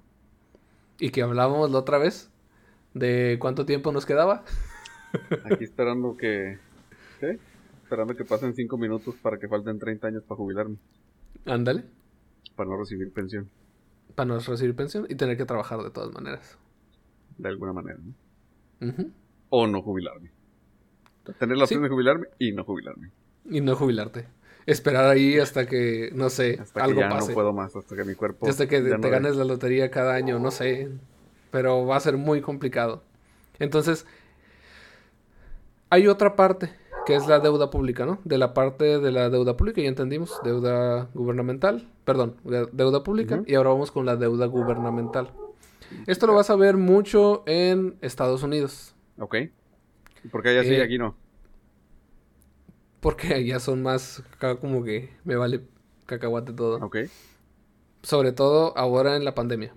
Y 1.00 1.12
que 1.12 1.22
hablábamos 1.22 1.70
la 1.70 1.78
otra 1.78 2.00
vez 2.00 2.32
de 2.98 3.38
cuánto 3.40 3.66
tiempo 3.66 3.92
nos 3.92 4.06
quedaba. 4.06 4.44
Aquí 5.46 5.64
esperando 5.64 6.16
que... 6.18 6.58
¿Qué? 7.20 7.40
Esperando 7.84 8.16
que 8.16 8.26
pasen 8.26 8.54
5 8.54 8.78
minutos 8.78 9.16
para 9.22 9.38
que 9.38 9.48
falten 9.48 9.80
30 9.80 10.08
años 10.08 10.24
para 10.24 10.38
jubilarme. 10.38 10.78
Ándale. 11.46 11.84
Para 12.56 12.70
no 12.70 12.78
recibir 12.78 13.12
pensión. 13.14 13.50
Para 14.16 14.28
no 14.28 14.40
recibir 14.40 14.76
pensión 14.76 15.06
y 15.10 15.16
tener 15.16 15.38
que 15.38 15.46
trabajar 15.46 15.80
de 15.82 15.92
todas 15.92 16.14
maneras. 16.14 16.58
De 17.38 17.50
alguna 17.50 17.74
manera, 17.74 18.00
¿no? 18.80 18.94
O 19.50 19.68
no 19.68 19.82
jubilarme. 19.82 20.32
Tener 21.40 21.58
la 21.58 21.64
opción 21.64 21.80
Sí. 21.80 21.84
de 21.84 21.90
jubilarme 21.90 22.28
y 22.40 22.52
no 22.52 22.64
jubilarme. 22.64 23.12
Y 23.50 23.62
no 23.62 23.76
jubilarte. 23.76 24.26
Esperar 24.66 25.06
ahí 25.06 25.40
hasta 25.40 25.66
que, 25.66 26.10
no 26.14 26.30
sé, 26.30 26.58
Hasta 26.60 26.84
algo 26.84 26.96
que 27.00 27.02
ya 27.08 27.10
pase. 27.10 27.30
no 27.30 27.34
puedo 27.36 27.54
más, 27.54 27.74
hasta 27.76 27.96
que 27.96 28.04
mi 28.04 28.16
cuerpo... 28.16 28.48
Hasta 28.50 28.68
que 28.68 28.82
te 28.82 28.98
no 28.98 29.10
ganes 29.10 29.36
la 29.38 29.46
lotería 29.46 29.90
cada 29.90 30.14
año, 30.16 30.40
no 30.40 30.52
sé. 30.52 30.90
Pero 31.52 31.86
va 31.86 31.98
a 31.98 32.00
ser 32.00 32.18
muy 32.18 32.42
complicado. 32.42 33.02
Entonces, 33.60 34.06
hay 35.90 36.08
otra 36.08 36.36
parte, 36.36 36.70
que 37.06 37.16
es 37.16 37.28
la 37.28 37.40
deuda 37.40 37.70
pública, 37.70 38.06
¿no? 38.06 38.20
De 38.26 38.38
la 38.38 38.54
parte 38.54 39.00
de 39.00 39.12
la 39.12 39.30
deuda 39.30 39.56
pública, 39.56 39.82
ya 39.82 39.88
entendimos, 39.88 40.40
deuda 40.44 41.10
gubernamental, 41.14 41.88
perdón, 42.04 42.36
de- 42.44 42.68
deuda 42.74 43.04
pública, 43.04 43.44
y 43.46 43.56
ahora 43.56 43.70
vamos 43.70 43.92
con 43.92 44.06
la 44.06 44.16
deuda 44.16 44.46
gubernamental. 44.48 45.32
Esto 46.06 46.28
lo 46.28 46.34
vas 46.34 46.50
a 46.50 46.56
ver 46.56 46.76
mucho 46.76 47.44
en 47.46 47.98
Estados 48.02 48.44
Unidos, 48.44 48.94
Ok. 49.20 49.36
¿Y 50.24 50.28
por 50.30 50.44
qué 50.44 50.50
allá 50.50 50.64
sí 50.64 50.74
y 50.76 50.76
Eh, 50.76 50.84
aquí 50.84 50.98
no? 50.98 51.16
porque 53.00 53.34
allá 53.34 53.60
son 53.60 53.82
más, 53.84 54.24
acá 54.34 54.58
como 54.58 54.84
que 54.84 55.10
me 55.24 55.36
vale 55.36 55.62
cacahuate 56.06 56.54
todo. 56.54 56.78
Ok. 56.86 56.98
sobre 58.04 58.32
todo 58.32 58.78
ahora 58.78 59.16
en 59.18 59.26
la 59.26 59.36
pandemia. 59.36 59.74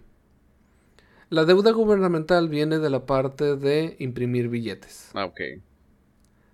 La 1.31 1.45
deuda 1.45 1.71
gubernamental 1.71 2.49
viene 2.49 2.79
de 2.79 2.91
la 2.91 3.07
parte 3.07 3.57
de 3.57 3.97
imprimir 4.01 4.49
billetes, 4.49 5.11
Ah, 5.15 5.27
ok. 5.27 5.41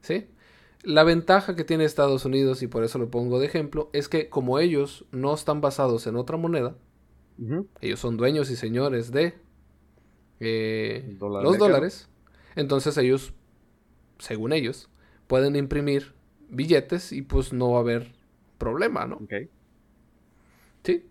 ¿sí? 0.03 0.27
La 0.83 1.03
ventaja 1.03 1.57
que 1.57 1.65
tiene 1.65 1.85
Estados 1.85 2.25
Unidos, 2.25 2.63
y 2.63 2.67
por 2.69 2.85
eso 2.85 2.99
lo 2.99 3.11
pongo 3.11 3.41
de 3.41 3.47
ejemplo, 3.47 3.91
es 3.93 4.09
que 4.09 4.29
como 4.29 4.59
ellos 4.59 5.05
no 5.11 5.35
están 5.35 5.61
basados 5.61 6.07
en 6.07 6.17
otra 6.17 6.37
moneda, 6.37 6.77
ellos 7.81 8.01
son 8.01 8.17
dueños 8.17 8.51
y 8.51 8.57
señores 8.57 9.11
de 9.13 9.35
eh, 10.41 11.17
dólar 11.19 11.43
los 11.43 11.59
dólares, 11.59 12.09
entonces 12.55 12.97
ellos, 12.99 13.33
según 14.19 14.53
ellos, 14.53 14.89
pueden 15.27 15.57
imprimir 15.57 16.15
billetes 16.49 17.13
y 17.13 17.23
pues 17.23 17.53
no 17.53 17.73
va 17.73 17.79
a 17.79 17.81
haber 17.81 18.13
problema, 18.59 19.07
¿no? 19.07 19.17
Ok. 19.17 19.33
Sí. 20.85 21.05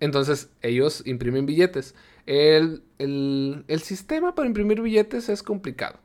Entonces, 0.00 0.50
ellos 0.62 1.02
imprimen 1.06 1.46
billetes. 1.46 1.94
El, 2.26 2.82
el- 2.98 3.64
el 3.68 3.80
sistema 3.80 4.34
para 4.34 4.46
imprimir 4.48 4.80
billetes 4.82 5.28
es 5.28 5.42
complicado. 5.42 5.98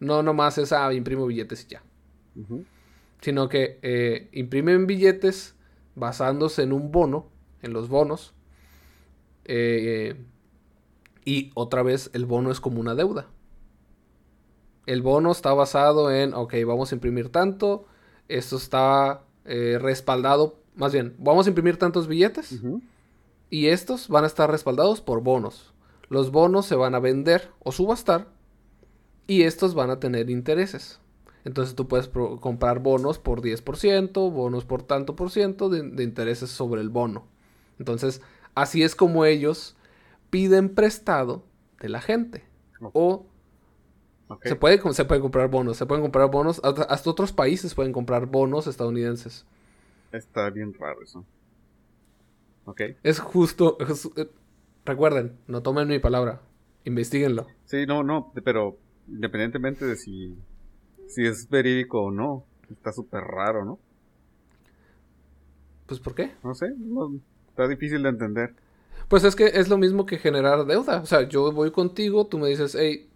No 0.00 0.22
nomás 0.22 0.58
es, 0.58 0.72
ah, 0.72 0.92
imprimo 0.94 1.26
billetes 1.26 1.64
y 1.64 1.68
ya. 1.68 1.82
Sino 3.20 3.48
que 3.48 3.78
eh, 3.82 4.28
imprimen 4.32 4.86
billetes 4.86 5.54
basándose 5.94 6.62
en 6.62 6.72
un 6.72 6.90
bono, 6.92 7.28
en 7.62 7.72
los 7.72 7.88
bonos. 7.88 8.34
eh, 9.44 10.14
y 11.24 11.50
otra 11.54 11.82
vez, 11.82 12.10
el 12.12 12.26
bono 12.26 12.50
es 12.50 12.60
como 12.60 12.80
una 12.80 12.94
deuda. 12.94 13.28
El 14.86 15.00
bono 15.00 15.32
está 15.32 15.54
basado 15.54 16.10
en, 16.12 16.34
ok, 16.34 16.54
vamos 16.66 16.92
a 16.92 16.94
imprimir 16.94 17.30
tanto. 17.30 17.86
Esto 18.28 18.56
está 18.56 19.22
eh, 19.46 19.78
respaldado, 19.80 20.58
más 20.74 20.92
bien, 20.92 21.14
vamos 21.18 21.46
a 21.46 21.48
imprimir 21.50 21.78
tantos 21.78 22.06
billetes. 22.08 22.60
Y 23.54 23.68
estos 23.68 24.08
van 24.08 24.24
a 24.24 24.26
estar 24.26 24.50
respaldados 24.50 25.00
por 25.00 25.22
bonos. 25.22 25.72
Los 26.08 26.32
bonos 26.32 26.66
se 26.66 26.74
van 26.74 26.96
a 26.96 26.98
vender 26.98 27.52
o 27.60 27.70
subastar 27.70 28.26
y 29.28 29.42
estos 29.42 29.76
van 29.76 29.90
a 29.90 30.00
tener 30.00 30.28
intereses. 30.28 30.98
Entonces 31.44 31.76
tú 31.76 31.86
puedes 31.86 32.08
comprar 32.08 32.80
bonos 32.80 33.20
por 33.20 33.42
10%, 33.42 34.32
bonos 34.32 34.64
por 34.64 34.82
tanto 34.82 35.14
por 35.14 35.30
ciento 35.30 35.68
de, 35.68 35.88
de 35.88 36.02
intereses 36.02 36.50
sobre 36.50 36.80
el 36.80 36.88
bono. 36.88 37.28
Entonces, 37.78 38.22
así 38.56 38.82
es 38.82 38.96
como 38.96 39.24
ellos 39.24 39.76
piden 40.30 40.74
prestado 40.74 41.44
de 41.78 41.90
la 41.90 42.00
gente. 42.00 42.42
O 42.80 43.24
se, 44.42 44.56
puede, 44.56 44.80
se 44.94 45.04
pueden 45.04 45.22
comprar 45.22 45.48
bonos, 45.48 45.76
se 45.76 45.86
pueden 45.86 46.02
comprar 46.02 46.28
bonos, 46.28 46.60
hasta 46.64 46.82
hasta 46.82 47.08
otros 47.08 47.32
países 47.32 47.72
pueden 47.76 47.92
comprar 47.92 48.26
bonos 48.26 48.66
estadounidenses. 48.66 49.46
Está 50.10 50.50
bien 50.50 50.74
raro 50.74 51.04
eso. 51.04 51.24
Ok. 52.66 52.80
Es 53.02 53.18
justo, 53.20 53.76
es- 53.80 54.10
eh, 54.16 54.28
recuerden, 54.84 55.36
no 55.46 55.62
tomen 55.62 55.88
mi 55.88 55.98
palabra, 55.98 56.40
investiguenlo. 56.84 57.46
Sí, 57.66 57.86
no, 57.86 58.02
no, 58.02 58.32
pero 58.44 58.78
independientemente 59.08 59.84
de 59.84 59.96
si, 59.96 60.34
si 61.08 61.26
es 61.26 61.48
verídico 61.48 62.02
o 62.04 62.10
no, 62.10 62.44
está 62.70 62.92
súper 62.92 63.22
raro, 63.24 63.64
¿no? 63.64 63.78
Pues 65.86 66.00
¿por 66.00 66.14
qué? 66.14 66.32
No 66.42 66.54
sé, 66.54 66.72
no- 66.78 67.14
está 67.48 67.68
difícil 67.68 68.02
de 68.02 68.08
entender. 68.08 68.54
Pues 69.08 69.24
es 69.24 69.36
que 69.36 69.46
es 69.46 69.68
lo 69.68 69.76
mismo 69.76 70.06
que 70.06 70.18
generar 70.18 70.64
deuda. 70.64 71.00
O 71.00 71.06
sea, 71.06 71.28
yo 71.28 71.52
voy 71.52 71.70
contigo, 71.70 72.26
tú 72.26 72.38
me 72.38 72.48
dices, 72.48 72.74
hey, 72.78 73.08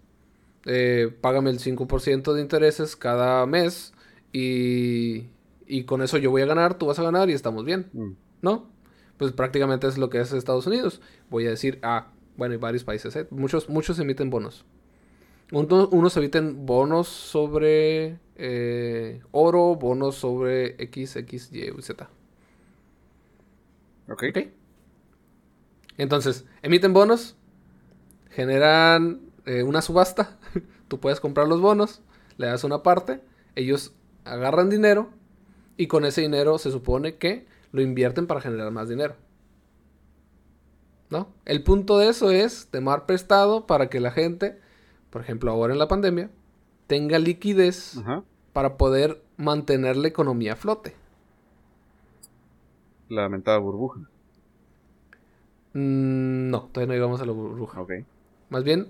eh, 0.66 1.10
págame 1.20 1.50
el 1.50 1.60
5% 1.60 2.34
de 2.34 2.42
intereses 2.42 2.94
cada 2.94 3.46
mes 3.46 3.94
y, 4.32 5.24
y 5.66 5.84
con 5.84 6.02
eso 6.02 6.18
yo 6.18 6.30
voy 6.30 6.42
a 6.42 6.46
ganar, 6.46 6.74
tú 6.76 6.86
vas 6.86 6.98
a 6.98 7.02
ganar 7.04 7.30
y 7.30 7.32
estamos 7.32 7.64
bien, 7.64 7.88
Mm. 7.94 8.10
¿no? 8.42 8.66
Pues 9.18 9.32
prácticamente 9.32 9.86
es 9.88 9.98
lo 9.98 10.10
que 10.10 10.20
es 10.20 10.32
Estados 10.32 10.66
Unidos. 10.66 11.00
Voy 11.30 11.46
a 11.46 11.50
decir, 11.50 11.78
ah, 11.82 12.08
bueno, 12.36 12.54
y 12.54 12.58
varios 12.58 12.84
países, 12.84 13.14
¿eh? 13.16 13.26
Muchos, 13.30 13.68
muchos 13.68 13.98
emiten 13.98 14.30
bonos. 14.30 14.64
Uno- 15.52 15.88
unos 15.90 16.16
emiten 16.16 16.66
bonos 16.66 17.08
sobre 17.08 18.18
eh, 18.36 19.22
oro, 19.32 19.76
bonos 19.76 20.16
sobre 20.16 20.82
X, 20.84 21.16
X, 21.16 21.50
Y, 21.52 21.70
Z. 21.82 22.08
Ok. 24.08 24.22
¿Ok? 24.30 24.38
Entonces, 25.96 26.44
emiten 26.62 26.92
bonos, 26.92 27.36
generan 28.30 29.20
eh, 29.46 29.62
una 29.62 29.82
subasta, 29.82 30.38
tú 30.88 31.00
puedes 31.00 31.20
comprar 31.20 31.48
los 31.48 31.60
bonos, 31.60 32.02
le 32.36 32.46
das 32.46 32.64
una 32.64 32.82
parte, 32.82 33.20
ellos 33.56 33.92
agarran 34.24 34.70
dinero 34.70 35.10
y 35.76 35.88
con 35.88 36.04
ese 36.04 36.22
dinero 36.22 36.58
se 36.58 36.70
supone 36.72 37.16
que 37.16 37.46
lo 37.72 37.82
invierten 37.82 38.26
para 38.26 38.40
generar 38.40 38.70
más 38.70 38.88
dinero. 38.88 39.14
¿No? 41.10 41.28
El 41.44 41.62
punto 41.62 41.98
de 41.98 42.08
eso 42.08 42.30
es 42.30 42.68
tomar 42.70 43.06
prestado 43.06 43.66
para 43.66 43.88
que 43.88 44.00
la 44.00 44.10
gente, 44.10 44.58
por 45.10 45.22
ejemplo 45.22 45.50
ahora 45.50 45.72
en 45.72 45.78
la 45.78 45.88
pandemia, 45.88 46.30
tenga 46.86 47.18
liquidez 47.18 47.96
Ajá. 47.98 48.24
para 48.52 48.76
poder 48.76 49.22
mantener 49.36 49.96
la 49.96 50.08
economía 50.08 50.52
a 50.52 50.56
flote. 50.56 50.94
La 53.08 53.22
lamentada 53.22 53.56
burbuja. 53.58 54.00
Mm, 55.72 56.50
no, 56.50 56.68
todavía 56.72 56.88
no 56.88 56.94
llegamos 56.94 57.20
a 57.22 57.26
la 57.26 57.32
burbuja. 57.32 57.80
Ok. 57.80 57.92
Más 58.50 58.64
bien, 58.64 58.88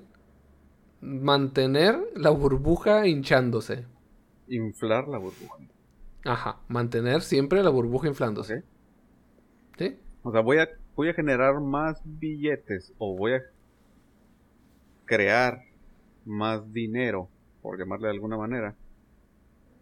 mantener 1.01 1.99
la 2.17 2.31
burbuja 2.31 3.07
hinchándose. 3.07 3.85
Inflar 4.49 5.07
la 5.09 5.19
burbuja. 5.19 5.59
Ajá, 6.25 6.59
mantener 6.69 7.23
siempre 7.23 7.63
la 7.63 7.71
burbuja 7.71 8.09
inflándose. 8.09 8.65
¿Sí? 9.79 9.97
O 10.23 10.33
sea, 10.33 10.41
voy 10.41 10.59
a, 10.59 10.69
voy 10.97 11.09
a 11.09 11.15
generar 11.15 11.61
más 11.61 12.01
billetes 12.05 12.93
o 12.99 13.17
voy 13.17 13.35
a 13.35 13.43
crear 15.05 15.63
más 16.25 16.73
dinero, 16.73 17.29
por 17.63 17.79
llamarle 17.79 18.09
de 18.09 18.15
alguna 18.15 18.37
manera, 18.37 18.75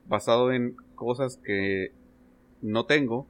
basado 0.07 0.53
en 0.53 0.77
cosas 0.94 1.38
que 1.38 1.92
no 2.62 2.87
tengo, 2.87 3.27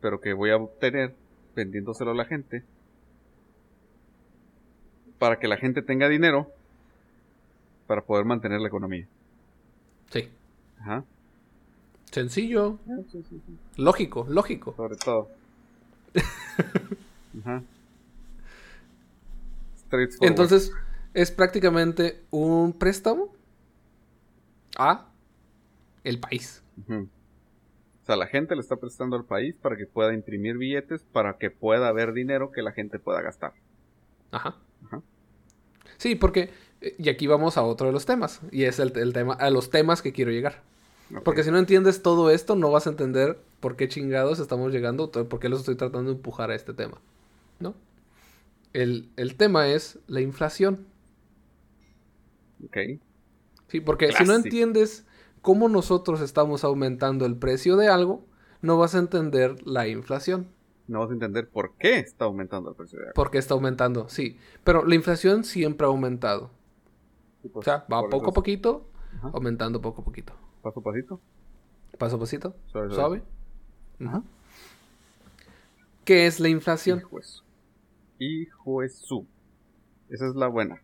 pero 0.00 0.20
que 0.20 0.32
voy 0.32 0.50
a 0.50 0.56
obtener 0.56 1.14
vendiéndoselo 1.54 2.12
a 2.12 2.14
la 2.14 2.24
gente, 2.24 2.64
para 5.18 5.38
que 5.38 5.48
la 5.48 5.58
gente 5.58 5.82
tenga 5.82 6.08
dinero 6.08 6.50
para 7.86 8.02
poder 8.02 8.24
mantener 8.24 8.60
la 8.60 8.68
economía. 8.68 9.06
Sí. 10.10 10.28
Ajá. 10.80 11.04
Sencillo, 12.10 12.78
Sí, 12.86 13.22
sí, 13.28 13.40
sí. 13.46 13.58
lógico, 13.76 14.26
lógico. 14.28 14.74
Sobre 14.76 14.96
todo. 14.96 15.28
Ajá. 17.40 17.62
Entonces, 20.20 20.72
es 21.14 21.30
prácticamente 21.30 22.22
un 22.30 22.72
préstamo 22.72 23.32
a 24.78 25.06
el 26.04 26.20
país. 26.20 26.62
O 26.88 28.06
sea, 28.06 28.16
la 28.16 28.26
gente 28.26 28.54
le 28.54 28.60
está 28.60 28.76
prestando 28.76 29.16
al 29.16 29.24
país 29.24 29.54
para 29.60 29.76
que 29.76 29.86
pueda 29.86 30.14
imprimir 30.14 30.56
billetes, 30.58 31.02
para 31.02 31.38
que 31.38 31.50
pueda 31.50 31.88
haber 31.88 32.12
dinero 32.12 32.50
que 32.52 32.62
la 32.62 32.72
gente 32.72 32.98
pueda 32.98 33.20
gastar. 33.20 33.52
Ajá. 34.30 34.56
Ajá. 34.86 35.02
Sí, 35.98 36.14
porque, 36.14 36.50
eh, 36.80 36.94
y 36.98 37.08
aquí 37.08 37.26
vamos 37.26 37.56
a 37.58 37.62
otro 37.62 37.88
de 37.88 37.92
los 37.92 38.06
temas, 38.06 38.40
y 38.50 38.64
es 38.64 38.78
el, 38.78 38.96
el 38.96 39.12
tema, 39.12 39.34
a 39.34 39.50
los 39.50 39.70
temas 39.70 40.02
que 40.02 40.12
quiero 40.12 40.30
llegar. 40.30 40.62
Porque 41.24 41.42
si 41.42 41.50
no 41.50 41.58
entiendes 41.58 42.02
todo 42.02 42.30
esto, 42.30 42.54
no 42.54 42.70
vas 42.70 42.86
a 42.86 42.90
entender 42.90 43.38
por 43.60 43.76
qué 43.76 43.88
chingados 43.88 44.38
estamos 44.38 44.72
llegando, 44.72 45.10
por 45.10 45.40
qué 45.40 45.48
los 45.48 45.60
estoy 45.60 45.74
tratando 45.76 46.10
de 46.10 46.16
empujar 46.16 46.50
a 46.50 46.54
este 46.54 46.72
tema. 46.72 46.98
¿No? 47.58 47.74
El, 48.72 49.10
el 49.16 49.34
tema 49.34 49.68
es 49.68 49.98
la 50.06 50.20
inflación. 50.20 50.86
Ok. 52.64 52.76
Sí, 53.68 53.80
porque 53.80 54.12
si 54.12 54.24
no 54.24 54.34
entiendes 54.34 55.04
cómo 55.42 55.68
nosotros 55.68 56.20
estamos 56.20 56.64
aumentando 56.64 57.26
el 57.26 57.36
precio 57.36 57.76
de 57.76 57.88
algo, 57.88 58.24
no 58.62 58.78
vas 58.78 58.94
a 58.94 58.98
entender 58.98 59.66
la 59.66 59.88
inflación. 59.88 60.48
No 60.86 61.00
vas 61.00 61.10
a 61.10 61.12
entender 61.12 61.48
por 61.48 61.72
qué 61.78 61.98
está 61.98 62.24
aumentando 62.24 62.70
el 62.70 62.76
precio 62.76 62.98
de 62.98 63.04
agua. 63.06 63.14
¿Por 63.14 63.30
qué 63.30 63.38
está 63.38 63.54
aumentando? 63.54 64.08
Sí. 64.08 64.38
Pero 64.64 64.84
la 64.84 64.94
inflación 64.94 65.44
siempre 65.44 65.86
ha 65.86 65.90
aumentado. 65.90 66.50
Sí, 67.42 67.48
pues, 67.48 67.62
O 67.66 67.70
sea, 67.70 67.86
va 67.92 68.08
poco 68.08 68.30
a 68.30 68.32
poquito, 68.32 68.88
Ajá. 69.18 69.30
aumentando 69.32 69.80
poco 69.80 70.02
a 70.02 70.04
poquito. 70.04 70.34
Paso 70.62 70.80
a 70.80 70.82
pasito. 70.82 71.20
Paso 71.98 72.16
a 72.16 72.18
pasito. 72.18 72.54
Suave, 72.66 72.94
Suave. 72.94 73.22
Ajá. 74.00 74.22
¿Qué 76.04 76.26
es 76.26 76.40
la 76.40 76.48
inflación? 76.48 76.98
Hijo 76.98 77.18
de 77.18 77.22
su. 77.22 77.42
Hijo 78.18 78.80
de 78.80 78.88
su. 78.88 79.26
Esa 80.10 80.26
es 80.26 80.34
la 80.34 80.48
buena. 80.48 80.82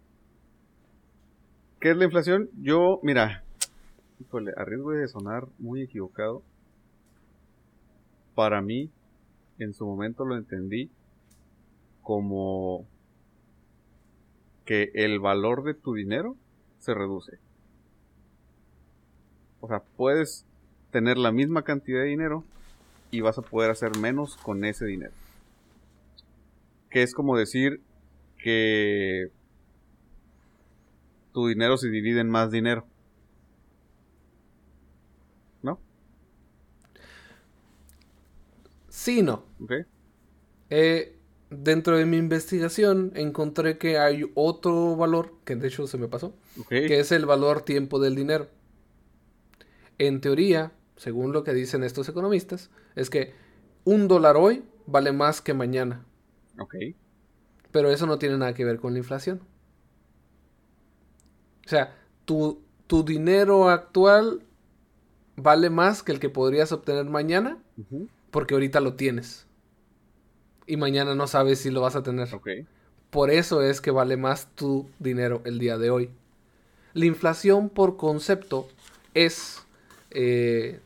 ¿Qué 1.80 1.90
es 1.90 1.96
la 1.96 2.04
inflación? 2.04 2.48
Yo, 2.62 3.00
mira, 3.02 3.44
híjole, 4.20 4.52
a 4.56 4.64
riesgo 4.64 4.92
de 4.92 5.08
sonar 5.08 5.46
muy 5.58 5.82
equivocado, 5.82 6.42
para 8.34 8.62
mí, 8.62 8.90
en 9.58 9.74
su 9.74 9.86
momento 9.86 10.24
lo 10.24 10.36
entendí 10.36 10.90
como 12.02 12.86
que 14.64 14.90
el 14.94 15.20
valor 15.20 15.64
de 15.64 15.74
tu 15.74 15.94
dinero 15.94 16.36
se 16.78 16.94
reduce. 16.94 17.38
O 19.66 19.68
sea, 19.68 19.82
puedes 19.96 20.44
tener 20.92 21.18
la 21.18 21.32
misma 21.32 21.64
cantidad 21.64 21.98
de 21.98 22.06
dinero 22.06 22.44
y 23.10 23.20
vas 23.20 23.36
a 23.36 23.42
poder 23.42 23.72
hacer 23.72 23.98
menos 23.98 24.36
con 24.36 24.64
ese 24.64 24.86
dinero. 24.86 25.10
Que 26.88 27.02
es 27.02 27.12
como 27.12 27.36
decir 27.36 27.80
que 28.38 29.32
tu 31.32 31.48
dinero 31.48 31.76
se 31.78 31.88
divide 31.88 32.20
en 32.20 32.30
más 32.30 32.52
dinero. 32.52 32.86
¿No? 35.64 35.80
Sí, 38.88 39.20
no. 39.20 39.42
¿Ok? 39.60 39.72
Eh, 40.70 41.18
dentro 41.50 41.96
de 41.96 42.06
mi 42.06 42.18
investigación 42.18 43.10
encontré 43.16 43.78
que 43.78 43.98
hay 43.98 44.30
otro 44.36 44.94
valor, 44.94 45.32
que 45.44 45.56
de 45.56 45.66
hecho 45.66 45.88
se 45.88 45.98
me 45.98 46.06
pasó, 46.06 46.36
que 46.68 47.00
es 47.00 47.10
el 47.10 47.26
valor 47.26 47.62
tiempo 47.62 47.98
del 47.98 48.14
dinero. 48.14 48.46
En 49.98 50.20
teoría, 50.20 50.72
según 50.96 51.32
lo 51.32 51.44
que 51.44 51.54
dicen 51.54 51.84
estos 51.84 52.08
economistas, 52.08 52.70
es 52.94 53.10
que 53.10 53.34
un 53.84 54.08
dólar 54.08 54.36
hoy 54.36 54.64
vale 54.86 55.12
más 55.12 55.40
que 55.40 55.54
mañana. 55.54 56.04
Ok. 56.58 56.74
Pero 57.70 57.90
eso 57.90 58.06
no 58.06 58.18
tiene 58.18 58.38
nada 58.38 58.54
que 58.54 58.64
ver 58.64 58.78
con 58.78 58.92
la 58.92 58.98
inflación. 58.98 59.40
O 61.64 61.68
sea, 61.68 61.96
tu, 62.24 62.62
tu 62.86 63.04
dinero 63.04 63.68
actual 63.68 64.42
vale 65.36 65.70
más 65.70 66.02
que 66.02 66.12
el 66.12 66.20
que 66.20 66.30
podrías 66.30 66.72
obtener 66.72 67.04
mañana 67.04 67.58
porque 68.30 68.54
ahorita 68.54 68.80
lo 68.80 68.94
tienes. 68.94 69.46
Y 70.66 70.76
mañana 70.76 71.14
no 71.14 71.26
sabes 71.26 71.60
si 71.60 71.70
lo 71.70 71.80
vas 71.80 71.96
a 71.96 72.02
tener. 72.02 72.34
Ok. 72.34 72.48
Por 73.10 73.30
eso 73.30 73.62
es 73.62 73.80
que 73.80 73.90
vale 73.90 74.16
más 74.16 74.48
tu 74.54 74.90
dinero 74.98 75.42
el 75.44 75.58
día 75.58 75.78
de 75.78 75.90
hoy. 75.90 76.10
La 76.92 77.06
inflación 77.06 77.68
por 77.68 77.96
concepto 77.96 78.68
es, 79.14 79.65
eh, 80.18 80.80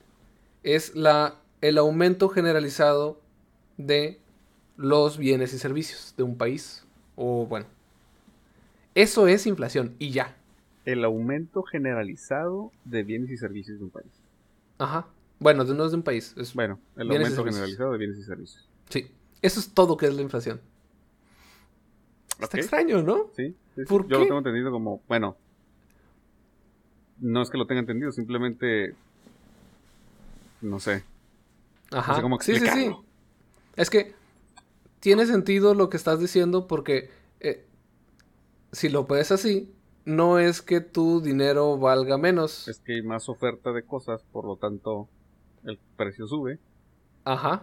es 0.65 0.95
la, 0.97 1.37
el 1.61 1.79
aumento 1.79 2.29
generalizado 2.29 3.21
de 3.77 4.19
los 4.77 5.19
bienes 5.19 5.55
y 5.55 5.59
servicios 5.59 6.15
de 6.17 6.25
un 6.25 6.37
país. 6.37 6.85
O 7.15 7.47
bueno, 7.47 7.67
eso 8.95 9.29
es 9.29 9.47
inflación 9.47 9.95
y 10.01 10.11
ya. 10.11 10.37
El 10.85 11.05
aumento 11.05 11.63
generalizado 11.63 12.73
de 12.85 13.03
bienes 13.05 13.31
y 13.31 13.37
servicios 13.37 13.79
de 13.79 13.85
un 13.85 13.91
país. 13.91 14.11
Ajá. 14.79 15.07
Bueno, 15.39 15.65
de- 15.65 15.75
no 15.75 15.85
es 15.85 15.93
de 15.93 15.97
un 15.99 16.03
país. 16.03 16.35
Es, 16.37 16.53
Bueno, 16.55 16.81
el 16.97 17.11
aumento 17.11 17.45
generalizado 17.45 17.93
de 17.93 17.99
bienes 17.99 18.19
y 18.19 18.23
servicios. 18.25 18.67
Sí. 18.89 19.11
Eso 19.43 19.61
es 19.61 19.73
todo 19.73 19.97
que 19.97 20.07
es 20.07 20.15
la 20.15 20.23
inflación. 20.23 20.61
Está 22.41 22.59
extraño, 22.59 23.03
¿no? 23.03 23.31
Sí, 23.37 23.49
sí, 23.49 23.55
sí. 23.77 23.85
¿Por 23.87 24.03
Yo 24.03 24.09
qué? 24.09 24.15
lo 24.19 24.25
tengo 24.25 24.39
entendido 24.39 24.71
como, 24.71 25.01
bueno, 25.09 25.37
no 27.21 27.43
es 27.43 27.51
que 27.51 27.59
lo 27.59 27.67
tenga 27.67 27.81
entendido, 27.81 28.13
simplemente, 28.13 28.95
no 30.63 30.81
sé, 30.81 31.05
Ajá. 31.93 32.13
no 32.13 32.17
sé 32.17 32.23
cómo 32.23 32.41
sí, 32.41 32.57
sí, 32.57 32.69
sí. 32.69 32.97
Es 33.77 33.91
que 33.91 34.15
tiene 35.01 35.27
sentido 35.27 35.75
lo 35.75 35.91
que 35.91 35.97
estás 35.97 36.21
diciendo 36.21 36.67
porque 36.69 37.11
eh, 37.41 37.67
si 38.73 38.89
lo 38.89 39.05
ves 39.07 39.33
así, 39.33 39.75
no 40.05 40.39
es 40.39 40.63
que 40.63 40.81
tu 40.81 41.21
dinero 41.21 41.79
valga 41.79 42.19
menos. 42.19 42.69
Es 42.69 42.81
que 42.81 42.95
hay 42.95 43.03
más 43.03 43.29
oferta 43.29 43.71
de 43.71 43.85
cosas, 43.85 44.23
por 44.33 44.47
lo 44.47 44.57
tanto, 44.57 45.11
el 45.65 45.79
precio 45.97 46.27
sube 46.27 46.59
Ajá. 47.25 47.63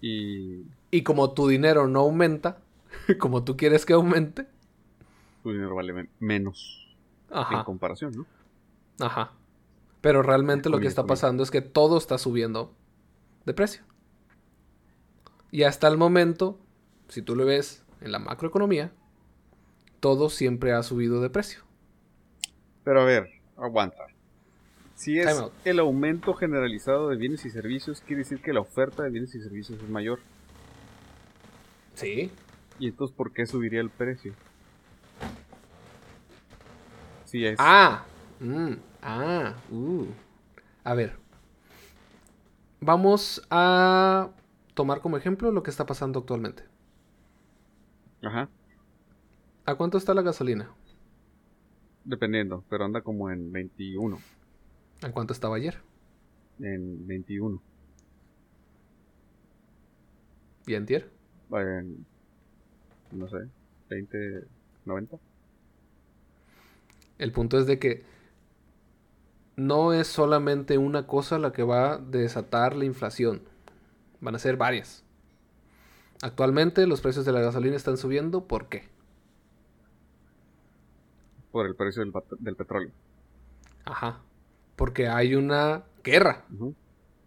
y 0.00 0.64
Y 0.92 1.02
como 1.02 1.32
tu 1.34 1.48
dinero 1.48 1.88
no 1.88 2.00
aumenta, 2.00 2.58
como 3.18 3.42
tú 3.44 3.56
quieres 3.56 3.84
que 3.86 3.94
aumente, 3.94 4.46
tu 5.42 5.50
dinero 5.52 5.74
vale 5.76 5.92
men- 5.92 6.10
menos 6.18 6.96
en 7.48 7.60
ajá, 7.60 7.62
comparación, 7.62 8.16
¿no? 8.16 8.26
ajá. 9.00 9.32
Pero 10.02 10.22
realmente 10.22 10.68
lo 10.68 10.80
que 10.80 10.88
está 10.88 11.06
pasando 11.06 11.42
es 11.42 11.50
que 11.50 11.62
todo 11.62 11.96
está 11.96 12.18
subiendo 12.18 12.74
de 13.46 13.54
precio. 13.54 13.84
Y 15.50 15.62
hasta 15.62 15.86
el 15.88 15.96
momento, 15.96 16.58
si 17.08 17.22
tú 17.22 17.36
lo 17.36 17.46
ves 17.46 17.84
en 18.00 18.10
la 18.10 18.18
macroeconomía, 18.18 18.92
todo 20.00 20.28
siempre 20.28 20.72
ha 20.72 20.82
subido 20.82 21.22
de 21.22 21.30
precio. 21.30 21.62
Pero 22.82 23.02
a 23.02 23.04
ver, 23.04 23.30
aguanta. 23.56 24.06
Si 24.96 25.18
es 25.18 25.42
el 25.64 25.78
aumento 25.78 26.34
generalizado 26.34 27.08
de 27.08 27.16
bienes 27.16 27.44
y 27.44 27.50
servicios, 27.50 28.00
quiere 28.00 28.22
decir 28.22 28.42
que 28.42 28.52
la 28.52 28.60
oferta 28.60 29.04
de 29.04 29.10
bienes 29.10 29.34
y 29.34 29.40
servicios 29.40 29.80
es 29.80 29.88
mayor. 29.88 30.18
Sí. 31.94 32.30
¿Y 32.80 32.88
entonces 32.88 33.16
por 33.16 33.32
qué 33.32 33.46
subiría 33.46 33.80
el 33.80 33.90
precio? 33.90 34.34
Si 37.24 37.46
es. 37.46 37.56
Ah. 37.58 38.04
mm, 38.40 38.72
ah. 39.02 39.54
uh. 39.70 40.06
A 40.84 40.94
ver. 40.94 41.16
Vamos 42.80 43.46
a 43.50 44.30
tomar 44.74 45.00
como 45.00 45.16
ejemplo 45.16 45.52
lo 45.52 45.62
que 45.62 45.70
está 45.70 45.86
pasando 45.86 46.20
actualmente. 46.20 46.64
Ajá. 48.22 48.48
¿A 49.64 49.74
cuánto 49.76 49.98
está 49.98 50.14
la 50.14 50.22
gasolina? 50.22 50.70
Dependiendo, 52.04 52.64
pero 52.68 52.84
anda 52.84 53.00
como 53.02 53.30
en 53.30 53.52
21. 53.52 54.18
¿A 55.02 55.12
cuánto 55.12 55.32
estaba 55.32 55.56
ayer? 55.56 55.78
En 56.58 57.06
21. 57.06 57.62
¿Y 60.66 60.74
antier? 60.74 61.10
En, 61.52 62.04
no 63.12 63.28
sé, 63.28 63.48
20, 63.90 64.44
90. 64.84 65.18
El 67.18 67.32
punto 67.32 67.58
es 67.58 67.66
de 67.66 67.78
que 67.78 68.02
no 69.66 69.92
es 69.92 70.06
solamente 70.06 70.78
una 70.78 71.06
cosa 71.06 71.38
la 71.38 71.52
que 71.52 71.62
va 71.62 71.94
a 71.94 71.98
desatar 71.98 72.76
la 72.76 72.84
inflación. 72.84 73.42
Van 74.20 74.34
a 74.34 74.38
ser 74.38 74.56
varias. 74.56 75.04
Actualmente 76.22 76.86
los 76.86 77.00
precios 77.00 77.24
de 77.24 77.32
la 77.32 77.40
gasolina 77.40 77.76
están 77.76 77.96
subiendo. 77.96 78.46
¿Por 78.46 78.68
qué? 78.68 78.88
Por 81.50 81.66
el 81.66 81.74
precio 81.74 82.02
del, 82.02 82.56
petróleo. 82.56 82.90
Ajá. 83.84 84.20
Porque 84.76 85.08
hay 85.08 85.34
una 85.34 85.84
guerra. 86.04 86.44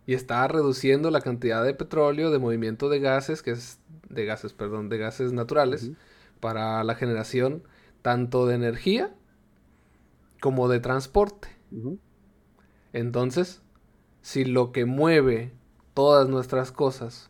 Y 0.08 0.14
está 0.14 0.48
reduciendo 0.48 1.12
la 1.12 1.22
cantidad 1.22 1.64
de 1.64 1.74
petróleo, 1.74 2.32
de 2.32 2.40
movimiento 2.40 2.90
de 2.90 3.00
gases, 3.00 3.44
que 3.44 3.52
es 3.52 3.80
de 4.10 4.26
gases, 4.26 4.54
perdón, 4.54 4.90
de 4.90 4.98
gases 4.98 5.34
naturales, 5.34 5.92
para 6.40 6.84
la 6.84 6.96
generación 6.96 7.64
tanto 8.02 8.46
de 8.46 8.56
energía 8.56 9.14
como 10.40 10.70
de 10.70 10.80
transporte. 10.80 11.50
Ujú. 11.72 12.00
Entonces, 12.96 13.62
si 14.22 14.46
lo 14.46 14.72
que 14.72 14.86
mueve 14.86 15.52
todas 15.94 16.30
nuestras 16.30 16.72
cosas 16.72 17.30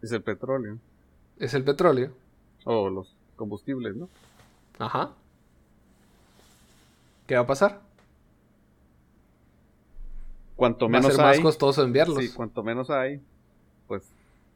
Es 0.00 0.10
el 0.12 0.22
petróleo. 0.22 0.78
es 1.38 1.52
el 1.52 1.64
petróleo, 1.64 2.12
O 2.64 2.88
los 2.88 3.14
combustibles, 3.36 3.94
¿no? 3.94 4.08
ajá, 4.78 5.10
¿qué 7.26 7.34
va 7.34 7.42
a 7.42 7.46
pasar? 7.46 7.82
Cuanto 10.56 10.86
Va 10.86 10.88
a 10.98 11.00
menos 11.00 11.12
ser 11.12 11.22
más 11.22 11.36
hay. 11.36 11.42
costoso 11.42 11.82
enviarlos. 11.82 12.24
Sí, 12.24 12.30
cuanto 12.32 12.62
menos 12.62 12.88
hay, 12.88 13.20
pues 13.86 14.02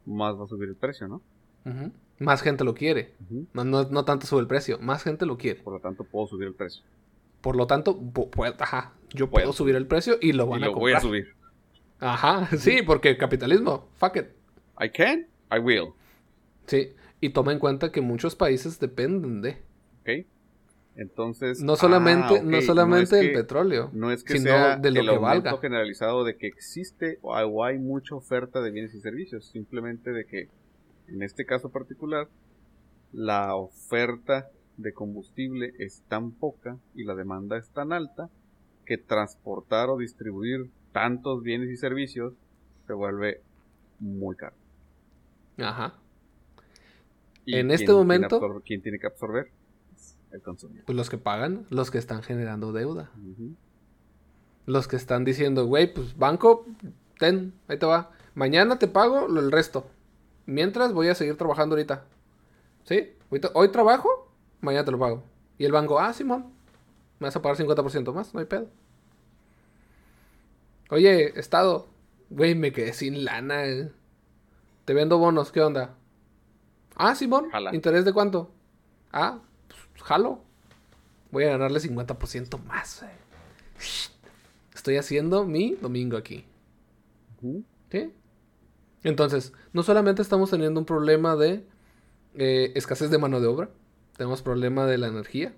más 0.07 0.37
va 0.41 0.45
a 0.45 0.49
subir 0.49 0.71
el 0.71 0.77
precio, 0.77 1.07
¿no? 1.07 1.21
Ujú. 1.67 1.93
Más 2.21 2.41
gente 2.41 2.65
lo 2.65 2.75
quiere. 2.75 3.13
No, 3.53 3.65
no, 3.65 3.85
no 3.85 4.05
tanto 4.07 4.27
sube 4.27 4.41
el 4.41 4.47
precio, 4.47 4.79
más 4.79 5.03
gente 5.03 5.27
lo 5.27 5.37
quiere. 5.37 5.61
Por 5.61 5.75
lo 5.75 5.81
tanto, 5.81 6.05
puedo 6.05 6.27
subir 6.29 6.49
el 6.49 6.55
precio. 6.55 6.83
Por 7.43 7.57
lo 7.57 7.67
tanto, 7.67 7.95
pu- 7.99 8.31
pu- 8.31 8.55
ajá, 8.59 8.93
yo 9.11 9.29
Puedo 9.31 9.45
puedo 9.47 9.53
subir 9.53 9.77
el 9.77 9.87
precio 9.87 10.17
y 10.21 10.33
lo 10.33 10.47
van 10.47 10.61
y 10.61 10.63
a 10.65 10.67
lo 10.67 10.75
voy 10.75 10.93
a 10.93 11.01
comprar. 11.01 11.03
subir. 11.03 11.35
Ajá, 12.01 12.47
sí, 12.59 12.83
porque 12.83 13.17
capitalismo, 13.17 13.89
fuck 13.95 14.17
it. 14.17 14.27
I 14.81 14.91
can, 14.91 15.27
I 15.51 15.59
will. 15.59 15.89
Sí, 16.67 16.91
y 17.21 17.31
toma 17.31 17.53
en 17.53 17.59
cuenta 17.59 17.91
que 17.91 18.01
muchos 18.01 18.37
países 18.37 18.79
dependen 18.79 19.41
de 19.43 19.51
¿Ok? 20.03 20.27
Entonces. 20.97 21.61
no 21.63 21.77
solamente 21.77 22.39
ah, 22.39 22.43
no 22.45 22.61
solamente 22.61 23.17
es 23.17 23.25
el 23.25 23.29
que- 23.33 23.39
petróleo, 23.39 23.91
No 23.93 24.11
es 24.11 24.25
que 24.25 24.35
sino 24.35 24.45
sea 24.51 24.77
de 24.77 24.91
lo 24.91 25.01
el 25.01 25.07
que 25.07 25.15
aumento 25.15 25.45
valga. 25.45 25.59
generalizado 25.61 26.25
de 26.25 26.37
que 26.37 26.47
existe 26.49 27.19
o 27.23 27.65
hay 27.65 27.79
mucha 27.79 28.15
oferta 28.17 28.61
de 28.61 28.71
bienes 28.73 28.95
y 28.95 29.01
servicios, 29.01 29.47
simplemente 29.47 30.11
de 30.13 30.25
que 30.25 30.49
en 31.09 31.23
este 31.23 31.45
caso 31.47 31.71
particular 31.71 32.29
la 33.13 33.55
oferta 33.55 34.49
de 34.77 34.93
combustible 34.93 35.73
es 35.79 36.03
tan 36.09 36.33
poca 36.33 36.77
y 36.95 37.05
la 37.05 37.15
demanda 37.15 37.57
es 37.59 37.69
tan 37.71 37.93
alta 37.93 38.29
que 38.89 38.97
transportar 38.99 39.91
o 39.91 39.99
distribuir 39.99 40.71
tantos 40.93 41.43
bienes 41.43 41.69
y 41.69 41.77
servicios 41.77 42.33
se 42.87 42.95
vuelve 42.95 43.43
muy 44.01 44.35
caro. 44.35 44.57
Ajá. 45.59 45.93
Y 47.45 47.57
En 47.57 47.69
¿quién 47.69 47.71
este 47.73 47.93
momento- 47.93 48.63
¿Quién 48.65 48.81
tiene 48.81 48.99
que 48.99 49.07
absorber? 49.07 49.51
El 50.33 50.41
consumidor. 50.41 50.85
Pues 50.87 50.97
los 50.97 51.11
que 51.11 51.19
pagan, 51.19 51.67
los 51.71 51.91
que 51.91 51.99
están 51.99 52.23
generando 52.23 52.73
deuda. 52.73 53.11
Los 54.65 54.89
que 54.89 54.97
están 54.97 55.25
diciendo, 55.25 55.67
güey, 55.67 55.93
pues 55.93 56.17
banco, 56.17 56.65
ten, 57.19 57.53
ahí 57.69 57.79
te 57.79 57.87
va. 57.87 58.11
Mañana 58.35 58.79
te 58.79 58.89
pago 58.89 59.27
el 59.27 59.53
resto. 59.53 59.87
Mientras 60.47 60.93
voy 60.95 61.09
a 61.09 61.15
seguir 61.15 61.37
trabajando 61.37 61.75
ahorita. 61.75 62.05
¿Sí? 62.85 63.11
Hoy 63.55 63.69
trabajo, 63.71 64.31
mañana 64.63 64.85
te 64.87 64.91
lo 64.93 64.99
pago. 64.99 65.25
Y 65.59 65.65
el 65.67 65.73
banco, 65.73 65.99
ah, 65.99 66.13
Simón, 66.15 66.53
me 67.19 67.27
vas 67.27 67.37
a 67.37 67.43
pagar 67.43 67.57
50% 67.59 68.13
más, 68.13 68.35
no 68.35 68.41
hay 68.41 68.47
pedo. 68.47 68.69
Oye, 70.91 71.39
Estado, 71.39 71.89
güey, 72.31 72.55
me 72.55 72.73
quedé 72.73 72.93
sin 72.93 73.25
lana. 73.25 73.67
eh. 73.67 73.91
Te 74.85 74.95
vendo 74.95 75.19
bonos, 75.19 75.53
¿qué 75.53 75.61
onda? 75.61 75.95
Ah, 76.97 77.15
Simón, 77.15 77.51
Jala. 77.51 77.75
¿interés 77.75 78.05
de 78.05 78.13
cuánto? 78.13 78.51
Ah, 79.13 79.41
pues, 79.69 80.03
jalo. 80.03 80.43
Voy 81.31 81.45
a 81.45 81.51
ganarle 81.51 81.79
50% 81.81 82.59
más, 82.65 83.01
güey. 83.03 83.13
Estoy 84.75 84.97
haciendo 84.97 85.45
mi 85.45 85.75
domingo 85.75 86.17
aquí. 86.17 86.47
¿Sí? 87.91 88.13
Entonces, 89.03 89.53
no 89.73 89.83
solamente 89.83 90.23
estamos 90.23 90.51
teniendo 90.51 90.81
un 90.81 90.87
problema 90.87 91.37
de 91.37 91.67
eh, 92.35 92.73
escasez 92.75 93.11
de 93.11 93.19
mano 93.19 93.41
de 93.41 93.47
obra, 93.47 93.71
tenemos 94.17 94.43
problema 94.43 94.87
de 94.87 94.99
la 94.99 95.09
energía, 95.09 95.55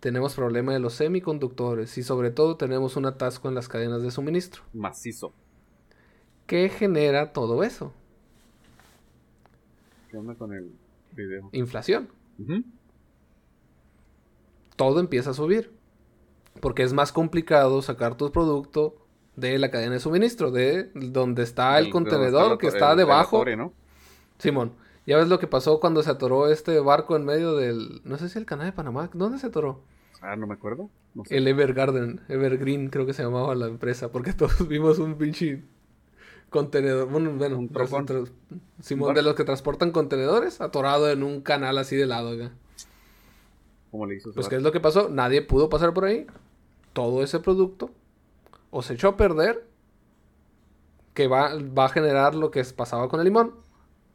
tenemos 0.00 0.34
problema 0.34 0.72
de 0.72 0.80
los 0.80 0.94
semiconductores 0.94 1.96
y 1.98 2.02
sobre 2.02 2.30
todo 2.30 2.56
tenemos 2.56 2.96
un 2.96 3.06
atasco 3.06 3.48
en 3.48 3.54
las 3.54 3.68
cadenas 3.68 4.02
de 4.02 4.10
suministro. 4.10 4.62
Macizo. 4.72 5.32
¿Qué 6.46 6.68
genera 6.70 7.32
todo 7.32 7.62
eso? 7.62 7.92
¿Qué 10.10 10.16
onda 10.16 10.34
con 10.34 10.52
el 10.52 10.72
video? 11.12 11.50
Inflación. 11.52 12.08
Todo 14.74 15.00
empieza 15.00 15.30
a 15.30 15.34
subir. 15.34 15.70
Porque 16.60 16.82
es 16.82 16.92
más 16.92 17.12
complicado 17.12 17.80
sacar 17.80 18.16
tu 18.16 18.32
producto 18.32 18.96
de 19.36 19.58
la 19.58 19.70
cadena 19.70 19.92
de 19.92 20.00
suministro, 20.00 20.50
de 20.50 20.90
donde 20.94 21.42
está 21.42 21.78
el 21.78 21.90
contenedor 21.90 22.58
que 22.58 22.66
está 22.66 22.96
debajo. 22.96 23.44
¿no? 23.56 23.72
Simón, 24.38 24.72
¿ya 25.10 25.16
ves 25.16 25.28
lo 25.28 25.38
que 25.40 25.48
pasó 25.48 25.80
cuando 25.80 26.02
se 26.04 26.10
atoró 26.10 26.48
este 26.48 26.78
barco 26.78 27.16
en 27.16 27.24
medio 27.24 27.56
del... 27.56 28.00
No 28.04 28.16
sé 28.16 28.28
si 28.28 28.38
el 28.38 28.46
canal 28.46 28.66
de 28.66 28.72
Panamá. 28.72 29.10
¿Dónde 29.12 29.38
se 29.40 29.48
atoró? 29.48 29.80
Ah, 30.22 30.36
no 30.36 30.46
me 30.46 30.54
acuerdo. 30.54 30.88
No 31.14 31.24
sé. 31.24 31.36
El 31.36 31.48
Evergarden, 31.48 32.20
Evergreen 32.28 32.90
creo 32.90 33.06
que 33.06 33.12
se 33.12 33.24
llamaba 33.24 33.54
la 33.56 33.66
empresa, 33.66 34.12
porque 34.12 34.32
todos 34.34 34.68
vimos 34.68 34.98
un 35.00 35.16
pinche 35.16 35.64
contenedor, 36.48 37.08
bueno, 37.08 37.32
bueno, 37.32 37.58
Un 37.58 37.68
trocón. 37.68 38.06
Simón, 38.80 39.14
de 39.14 39.22
los 39.22 39.34
que 39.34 39.44
transportan 39.44 39.90
contenedores, 39.90 40.60
atorado 40.60 41.10
en 41.10 41.22
un 41.24 41.40
canal 41.40 41.76
así 41.78 41.96
de 41.96 42.06
lado, 42.06 42.30
acá. 42.30 42.52
¿Cómo 43.90 44.06
le 44.06 44.16
hizo? 44.16 44.32
Pues, 44.32 44.48
¿qué 44.48 44.56
es 44.56 44.62
lo 44.62 44.70
que 44.72 44.78
pasó? 44.80 45.08
Nadie 45.08 45.42
pudo 45.42 45.68
pasar 45.68 45.92
por 45.92 46.04
ahí. 46.04 46.26
Todo 46.92 47.22
ese 47.24 47.40
producto 47.40 47.90
o 48.70 48.82
se 48.82 48.94
echó 48.94 49.08
a 49.08 49.16
perder, 49.16 49.64
que 51.14 51.26
va, 51.26 51.54
va 51.56 51.86
a 51.86 51.88
generar 51.88 52.34
lo 52.36 52.50
que 52.50 52.60
es- 52.60 52.72
pasaba 52.72 53.08
con 53.08 53.18
el 53.20 53.24
limón. 53.24 53.54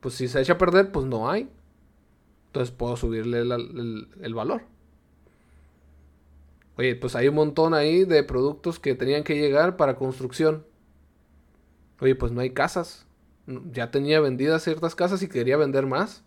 Pues 0.05 0.13
si 0.13 0.27
se 0.27 0.39
echa 0.39 0.53
a 0.53 0.57
perder, 0.59 0.91
pues 0.91 1.07
no 1.07 1.31
hay. 1.31 1.49
Entonces 2.49 2.69
puedo 2.69 2.95
subirle 2.95 3.39
el, 3.39 3.51
el- 3.51 4.07
el 4.21 4.33
valor. 4.35 4.61
Oye, 6.77 6.95
pues 6.95 7.15
hay 7.15 7.27
un 7.27 7.33
montón 7.33 7.73
ahí 7.73 8.05
de 8.05 8.23
productos 8.23 8.79
que 8.79 8.93
tenían 8.93 9.23
que 9.23 9.35
llegar 9.35 9.77
para 9.77 9.95
construcción. 9.95 10.63
Oye, 11.99 12.13
pues 12.13 12.31
no 12.31 12.41
hay 12.41 12.51
casas. 12.51 13.07
Ya 13.71 13.89
tenía 13.89 14.19
vendidas 14.19 14.61
ciertas 14.63 14.93
casas 14.93 15.23
y 15.23 15.27
quería 15.27 15.57
vender 15.57 15.87
más. 15.87 16.23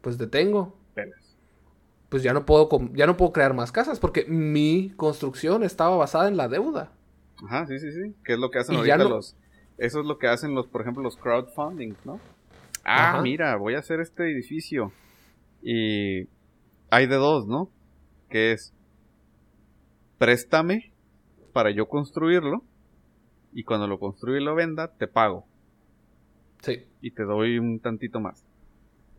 Pues 0.00 0.16
detengo 0.16 0.74
pues 2.08 2.22
ya 2.22 2.32
no 2.32 2.46
puedo 2.46 2.70
ya 2.94 3.06
no 3.06 3.18
puedo 3.18 3.32
crear 3.32 3.52
más 3.52 3.72
casas 3.72 4.00
porque 4.00 4.24
mi 4.24 4.90
construcción 4.96 5.62
estaba 5.64 5.96
basada 5.96 6.28
en 6.28 6.38
la 6.38 6.48
deuda. 6.48 6.92
Ajá, 7.44 7.66
sí, 7.66 7.78
sí, 7.78 7.92
sí. 7.92 8.14
¿Qué 8.24 8.32
es 8.32 8.38
lo 8.38 8.50
que 8.50 8.58
hacen 8.60 8.76
ahorita 8.76 8.96
no- 9.04 9.08
los... 9.10 9.36
Eso 9.76 10.00
es 10.00 10.06
lo 10.06 10.18
que 10.18 10.28
hacen 10.28 10.54
los, 10.54 10.66
por 10.66 10.80
ejemplo, 10.80 11.02
los 11.02 11.16
crowdfunding, 11.16 11.94
¿no? 12.04 12.20
Ah, 12.84 13.10
Ajá. 13.14 13.22
mira, 13.22 13.56
voy 13.56 13.74
a 13.74 13.78
hacer 13.78 14.00
este 14.00 14.30
edificio. 14.30 14.92
Y 15.62 16.26
hay 16.90 17.06
de 17.06 17.16
dos, 17.16 17.46
¿no? 17.46 17.70
Que 18.28 18.52
es... 18.52 18.72
Préstame 20.18 20.92
para 21.52 21.70
yo 21.70 21.88
construirlo. 21.88 22.62
Y 23.52 23.64
cuando 23.64 23.86
lo 23.86 23.98
construya 23.98 24.40
y 24.40 24.44
lo 24.44 24.54
venda, 24.54 24.88
te 24.88 25.06
pago. 25.06 25.46
Sí. 26.62 26.84
y 27.00 27.10
te 27.10 27.24
doy 27.24 27.58
un 27.58 27.80
tantito 27.80 28.20
más. 28.20 28.44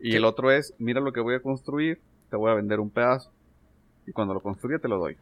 Y 0.00 0.12
Sí. 0.12 0.16
el 0.16 0.24
otro 0.24 0.50
es, 0.50 0.72
mira 0.78 1.02
lo 1.02 1.12
que 1.12 1.20
voy 1.20 1.34
a 1.34 1.40
construir, 1.42 2.00
te 2.30 2.36
voy 2.36 2.50
a 2.50 2.54
vender 2.54 2.80
un 2.80 2.88
pedazo. 2.88 3.30
Y 4.06 4.12
cuando 4.12 4.32
lo 4.32 4.40
construya 4.40 4.78
te 4.78 4.88
lo 4.88 4.96
doy. 4.98 5.18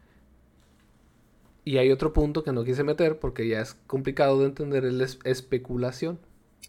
Y 1.65 1.77
hay 1.79 1.91
otro 1.91 2.13
punto 2.13 2.45
que 2.45 2.53
no 2.53 2.63
quise 2.63 2.85
meter 2.85 3.19
porque 3.19 3.45
ya 3.49 3.59
es 3.59 3.73
complicado 3.87 4.39
de 4.39 4.45
entender, 4.45 4.85
es 4.85 4.93
la 4.93 5.03
es- 5.03 5.19
especulación. 5.25 6.17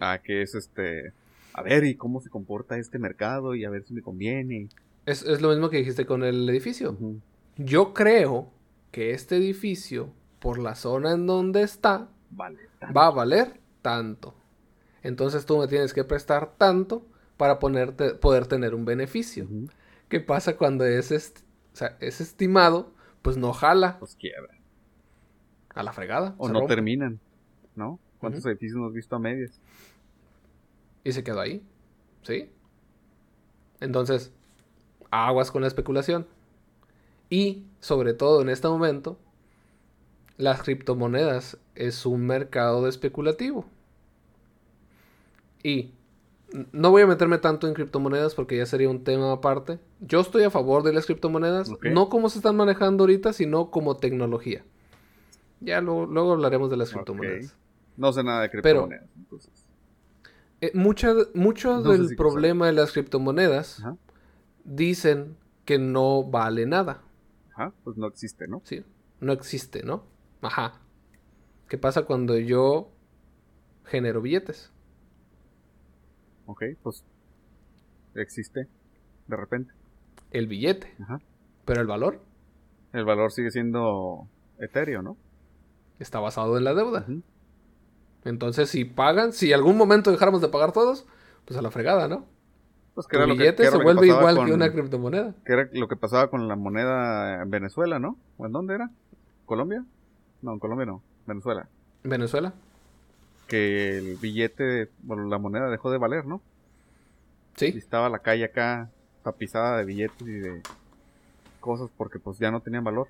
Ah, 0.01 0.19
que 0.23 0.43
es 0.43 0.57
este. 0.57 1.13
A 1.55 1.63
ver, 1.63 1.85
¿y 1.85 1.95
cómo 1.95 2.21
se 2.21 2.29
comporta 2.31 2.77
este 2.79 2.99
mercado? 2.99 3.55
Y 3.55 3.65
a 3.65 3.71
ver 3.71 3.85
si 3.85 3.95
me 3.95 4.03
conviene. 4.03 4.69
Es, 5.07 5.23
es 5.23 5.41
lo 5.41 5.51
mismo 5.51 5.71
que 5.71 5.77
dijiste 5.79 6.05
con 6.05 6.25
el 6.25 6.49
edificio. 6.49 6.97
Yo 7.57 7.95
creo 7.95 8.51
que 8.91 9.13
este 9.13 9.37
edificio, 9.37 10.13
por 10.41 10.59
la 10.59 10.75
zona 10.75 11.13
en 11.13 11.27
donde 11.27 11.63
está, 11.63 12.09
Vale. 12.31 12.59
va 12.95 13.07
a 13.07 13.11
valer 13.11 13.61
tanto. 13.83 14.35
Entonces 15.03 15.47
tú 15.47 15.59
me 15.59 15.69
tienes 15.69 15.93
que 15.95 16.05
prestar 16.05 16.57
tanto 16.57 17.07
para 17.37 17.59
ponerte, 17.59 18.15
poder 18.15 18.47
tener 18.47 18.75
un 18.75 18.85
beneficio. 18.85 19.47
¿Qué 20.09 20.21
pasa 20.21 20.57
cuando 20.57 20.85
es, 20.85 21.11
est- 21.13 21.41
o 21.73 21.77
sea, 21.77 21.97
es 22.01 22.21
estimado? 22.21 22.93
Pues 23.23 23.37
no 23.37 23.53
jala 23.53 23.99
Pues 24.01 24.17
quiebra. 24.17 24.55
a 25.75 25.83
la 25.83 25.93
fregada. 25.93 26.35
O 26.39 26.49
no 26.49 26.61
rompe. 26.61 26.75
terminan. 26.75 27.21
¿No? 27.77 27.99
¿Cuántos 28.19 28.41
Ujú. 28.43 28.51
edificios 28.51 28.77
hemos 28.77 28.93
visto 28.93 29.17
a 29.17 29.19
medias? 29.19 29.61
Y 31.05 31.13
se 31.13 31.23
quedó 31.23 31.41
ahí. 31.41 31.63
¿Sí? 32.23 32.51
Entonces, 33.81 34.33
aguas 35.11 35.51
con 35.51 35.63
la 35.63 35.69
especulación. 35.69 36.27
Y, 37.31 37.65
sobre 37.81 38.15
todo 38.15 38.43
en 38.43 38.49
este 38.49 38.69
momento, 38.69 39.19
las 40.37 40.63
criptomonedas 40.63 41.59
es 41.75 42.07
un 42.07 42.27
mercado 42.27 42.89
especulativo. 42.89 43.67
Y 45.63 45.93
no 46.73 46.91
voy 46.91 47.03
a 47.03 47.07
meterme 47.07 47.39
tanto 47.39 47.67
en 47.67 47.75
criptomonedas 47.75 48.35
porque 48.35 48.57
ya 48.57 48.67
sería 48.67 48.89
un 48.89 49.03
tema 49.03 49.33
aparte. 49.33 49.79
Yo 50.01 50.21
estoy 50.21 50.45
a 50.45 50.51
favor 50.51 50.83
de 50.83 50.93
las 50.93 51.07
criptomonedas, 51.07 51.71
no 51.83 52.09
como 52.09 52.29
se 52.29 52.39
están 52.39 52.57
manejando 52.57 53.05
ahorita, 53.05 53.33
sino 53.33 53.71
como 53.71 53.97
tecnología. 53.97 54.65
Ya 55.61 55.81
luego, 55.81 56.07
luego 56.07 56.33
hablaremos 56.33 56.71
de 56.71 56.77
las 56.77 56.93
criptomonedas. 56.93 57.57
No 57.97 58.13
sé 58.13 58.23
nada 58.23 58.43
de 58.43 58.51
criptomonedas. 58.51 59.09
entonces. 59.17 59.64
Eh, 60.67 60.71
mucho 60.75 61.81
No 61.81 61.91
del 61.93 62.09
si 62.09 62.17
problema 62.17 62.67
de 62.67 62.73
las 62.73 62.93
criptomonedas 62.93 63.81
Ajá. 63.81 63.97
dicen 64.65 65.37
que 65.65 65.79
no 65.79 66.25
vale 66.25 66.67
nada. 66.67 67.03
Ajá. 67.53 67.73
Pues 67.85 67.97
no 67.97 68.07
existe, 68.07 68.49
¿no? 68.49 68.63
Sí, 68.65 68.83
no 69.21 69.33
existe, 69.33 69.83
¿no? 69.83 70.05
Ajá. 70.41 70.81
¿Qué 71.69 71.77
pasa 71.79 72.03
cuando 72.05 72.39
yo 72.39 72.91
genero 73.85 74.21
billetes? 74.23 74.71
Ok, 76.47 76.63
pues. 76.83 77.05
Existe. 78.15 78.69
De 79.27 79.37
repente. 79.37 79.73
El 80.31 80.47
billete. 80.47 80.95
Ajá. 81.03 81.21
Pero 81.65 81.81
el 81.81 81.87
valor 81.87 82.21
El 82.93 83.05
valor 83.05 83.33
sigue 83.33 83.51
siendo 83.51 84.29
etéreo, 84.59 85.03
¿no? 85.03 85.17
está 85.99 86.21
basado 86.21 86.59
en 86.59 86.65
la 86.65 86.75
deuda. 86.75 87.07
Entonces, 88.25 88.71
si 88.71 88.85
pagan, 88.85 89.33
si 89.33 89.53
algún 89.53 89.77
momento 89.77 90.11
dejáramos 90.11 90.41
de 90.41 90.49
pagar 90.49 90.73
todos, 90.73 91.07
pues 91.45 91.59
a 91.59 91.63
la 91.63 91.71
fregada, 91.71 92.09
¿no? 92.09 92.27
Pues 92.95 93.07
que 93.07 93.17
Tu 93.17 93.19
era 93.19 93.27
lo 93.27 93.35
que, 93.35 93.41
billete 93.41 93.57
que 93.57 93.63
era 93.65 93.73
se 93.73 93.79
que 93.79 93.85
vuelve 93.85 94.07
igual 94.07 94.37
con- 94.37 94.47
que 94.47 94.53
una 94.53 94.73
criptomoneda. 94.73 95.35
que 95.45 95.53
era 95.53 95.69
lo 95.73 95.89
que 95.89 95.97
pasaba 95.97 96.31
con 96.31 96.47
la 96.49 96.57
moneda 96.57 97.43
en 97.43 97.51
Venezuela, 97.51 97.99
¿no? 97.99 98.17
¿O 98.39 98.47
en 98.47 98.53
dónde 98.53 98.75
era? 98.77 98.91
¿Colombia? 99.47 99.85
No, 100.43 100.53
en 100.53 100.59
Colombia 100.59 100.87
no. 100.87 101.03
Venezuela. 101.27 101.69
Venezuela. 102.05 102.55
Que 103.49 103.99
el 103.99 104.17
billete, 104.17 104.91
bueno, 105.03 105.25
la 105.29 105.39
moneda 105.39 105.69
dejó 105.69 105.91
de 105.91 105.99
valer, 105.99 106.25
¿no? 106.25 106.41
Y 107.57 107.61
Sí. 107.61 107.67
estaba 107.77 108.09
la 108.09 108.21
calle 108.21 108.45
acá 108.45 108.91
tapizada 109.23 109.77
de 109.79 109.85
billetes 109.85 110.23
y 110.27 110.33
de 110.33 110.61
cosas 111.61 111.89
porque 111.97 112.19
pues 112.19 112.39
ya 112.39 112.51
no 112.51 112.61
tenían 112.61 112.85
valor. 112.85 113.09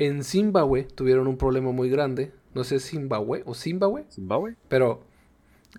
En 0.00 0.24
Zimbabue 0.24 0.84
tuvieron 0.84 1.28
un 1.28 1.36
problema 1.36 1.70
muy 1.72 1.88
grande. 1.90 2.32
No 2.54 2.64
sé 2.64 2.80
Zimbabue 2.80 3.42
o 3.46 3.54
Zimbabue. 3.54 4.06
Zimbabue. 4.10 4.56
Pero 4.68 5.04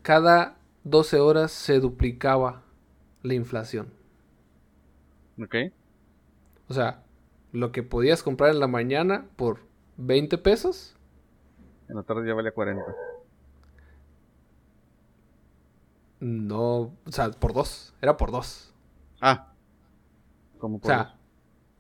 cada 0.01 0.57
12 0.83 1.19
horas 1.19 1.51
se 1.51 1.79
duplicaba 1.79 2.63
la 3.23 3.33
inflación. 3.33 3.93
Ok. 5.41 5.55
O 6.69 6.73
sea, 6.73 7.03
lo 7.51 7.71
que 7.71 7.83
podías 7.83 8.23
comprar 8.23 8.51
en 8.51 8.59
la 8.59 8.67
mañana 8.67 9.27
por 9.35 9.59
20 9.97 10.37
pesos, 10.37 10.95
En 11.89 11.95
la 11.97 12.03
tarde 12.03 12.27
ya 12.27 12.33
valía 12.33 12.53
40. 12.53 12.81
no, 16.19 16.93
o 17.05 17.11
sea, 17.11 17.31
por 17.31 17.53
dos, 17.53 17.93
era 18.01 18.15
por 18.17 18.31
dos. 18.31 18.73
Ah. 19.19 19.53
¿Cómo 20.59 20.77
O 20.77 20.79
por 20.79 20.91
sea, 20.91 21.03
dos? 21.03 21.13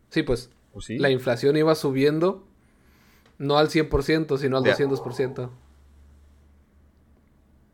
sí, 0.09 0.23
pues 0.23 0.49
Pues 0.73 0.85
sí. 0.85 0.97
la 0.97 1.09
inflación 1.09 1.57
iba 1.57 1.75
subiendo 1.75 2.45
no 3.37 3.57
al 3.57 3.69
100%, 3.69 4.37
sino 4.37 4.57
al 4.57 4.63
Ya. 4.63 4.73
200%. 4.75 5.49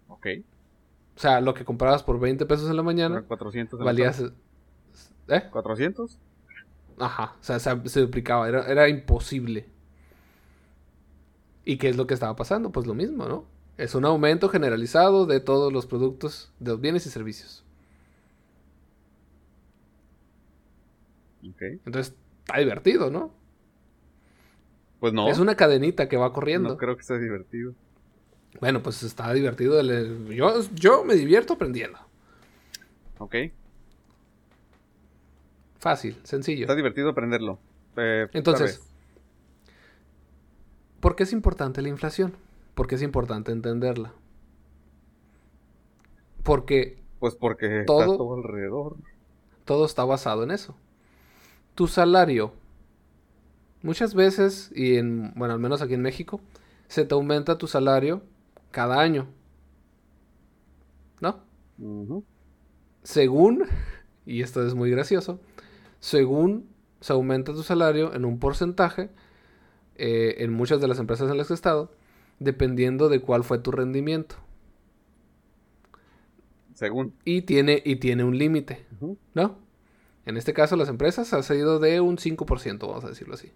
Ok. 0.08 0.28
O 1.16 1.20
sea, 1.20 1.42
lo 1.42 1.54
que 1.54 1.66
comprabas 1.66 2.04
por 2.04 2.20
20 2.20 2.46
pesos 2.46 2.70
en 2.70 2.76
la 2.78 2.84
mañana, 2.84 3.16
Eran 3.18 3.28
400 3.28 3.80
en 3.80 3.86
la 3.86 3.92
valía... 3.92 4.12
tarde. 4.12 4.32
¿Eh? 5.30 5.44
¿400? 5.52 6.18
Ajá, 7.00 7.36
o 7.40 7.44
sea, 7.44 7.60
se, 7.60 7.90
se 7.90 8.02
duplicaba, 8.02 8.48
era, 8.48 8.66
era 8.68 8.88
imposible. 8.90 9.66
¿Y 11.66 11.78
qué 11.78 11.90
es 11.90 11.98
lo 11.98 12.08
que 12.08 12.14
estaba 12.14 12.36
pasando? 12.36 12.72
Pues 12.72 12.88
lo 12.88 12.94
mismo, 12.94 13.26
¿no? 13.28 13.46
Es 13.78 13.94
un 13.94 14.06
aumento 14.06 14.50
generalizado 14.50 15.26
de 15.26 15.40
todos 15.40 15.72
los 15.72 15.86
productos, 15.86 16.52
de 16.60 16.72
los 16.72 16.82
bienes 16.82 17.06
y 17.06 17.10
servicios. 17.10 17.64
Ok. 21.50 21.62
Entonces, 21.86 22.16
está 22.48 22.60
divertido, 22.60 23.12
¿no? 23.12 23.32
Pues 25.00 25.14
no. 25.14 25.28
Es 25.30 25.38
una 25.40 25.56
cadenita 25.56 26.08
que 26.10 26.18
va 26.18 26.32
corriendo. 26.34 26.70
No 26.70 26.78
creo 26.78 26.96
que 26.98 27.04
sea 27.04 27.18
divertido. 27.18 27.74
Bueno, 28.62 28.82
pues 28.82 29.04
está 29.04 29.32
divertido. 29.34 29.80
el- 29.80 30.28
Yo, 30.34 30.62
yo 30.74 31.04
me 31.04 31.14
divierto 31.16 31.54
aprendiendo. 31.54 32.00
Ok. 33.20 33.36
Fácil, 35.80 36.18
sencillo. 36.24 36.62
Está 36.62 36.76
divertido 36.76 37.10
aprenderlo. 37.10 37.60
Eh, 37.98 38.28
Entonces. 38.34 38.82
¿por 41.00 41.16
qué 41.16 41.24
es 41.24 41.34
importante 41.34 41.82
la 41.82 41.90
inflación? 41.90 42.34
¿Por 42.74 42.88
qué 42.88 42.96
es 42.96 43.02
importante 43.02 43.52
entenderla? 43.52 44.14
Porque 46.44 47.04
Pues 47.20 47.36
porque 47.36 47.84
todo- 47.86 48.02
está 48.02 48.18
todo 48.18 48.36
alrededor. 48.36 48.96
todo 49.66 49.86
está 49.86 50.06
basado 50.06 50.44
en 50.44 50.52
eso. 50.52 50.76
Tu 51.78 51.86
salario, 51.86 52.54
muchas 53.84 54.16
veces, 54.16 54.72
y 54.74 54.96
en, 54.96 55.32
bueno, 55.36 55.54
al 55.54 55.60
menos 55.60 55.84
aquí 55.84 55.94
en 55.94 56.02
México, 56.02 56.42
se 56.88 57.06
te 57.06 57.14
aumenta 57.14 57.60
tu 57.60 57.68
salario 57.68 58.24
cada 58.72 59.00
año. 59.00 59.28
¿No? 61.22 61.44
Según, 63.04 63.66
y 64.26 64.42
esto 64.42 64.66
es 64.66 64.74
muy 64.74 64.90
gracioso, 64.90 65.40
según 66.00 66.68
se 67.00 67.14
aumenta 67.14 67.54
tu 67.54 67.62
salario 67.62 68.12
en 68.16 68.26
un 68.26 68.40
porcentaje 68.40 69.12
eh, 69.98 70.38
en 70.40 70.52
muchas 70.54 70.82
de 70.82 70.88
las 70.88 70.98
empresas 70.98 71.30
en 71.30 71.38
las 71.38 71.46
que 71.46 71.54
he 71.54 71.56
estado, 71.56 71.92
dependiendo 72.40 73.08
de 73.08 73.20
cuál 73.22 73.44
fue 73.44 73.60
tu 73.60 73.72
rendimiento. 73.72 74.36
Según. 76.74 77.14
Y 77.24 77.44
tiene, 77.44 77.84
y 77.86 77.98
tiene 77.98 78.24
un 78.24 78.36
límite. 78.40 78.84
¿no? 79.36 79.67
En 80.28 80.38
este 80.38 80.54
caso, 80.54 80.76
las 80.76 80.90
empresas 80.90 81.34
ha 81.34 81.42
sido 81.42 81.80
de 81.80 82.02
un 82.02 82.18
5%, 82.18 82.80
vamos 82.88 83.06
a 83.06 83.10
decirlo 83.10 83.34
así. 83.36 83.54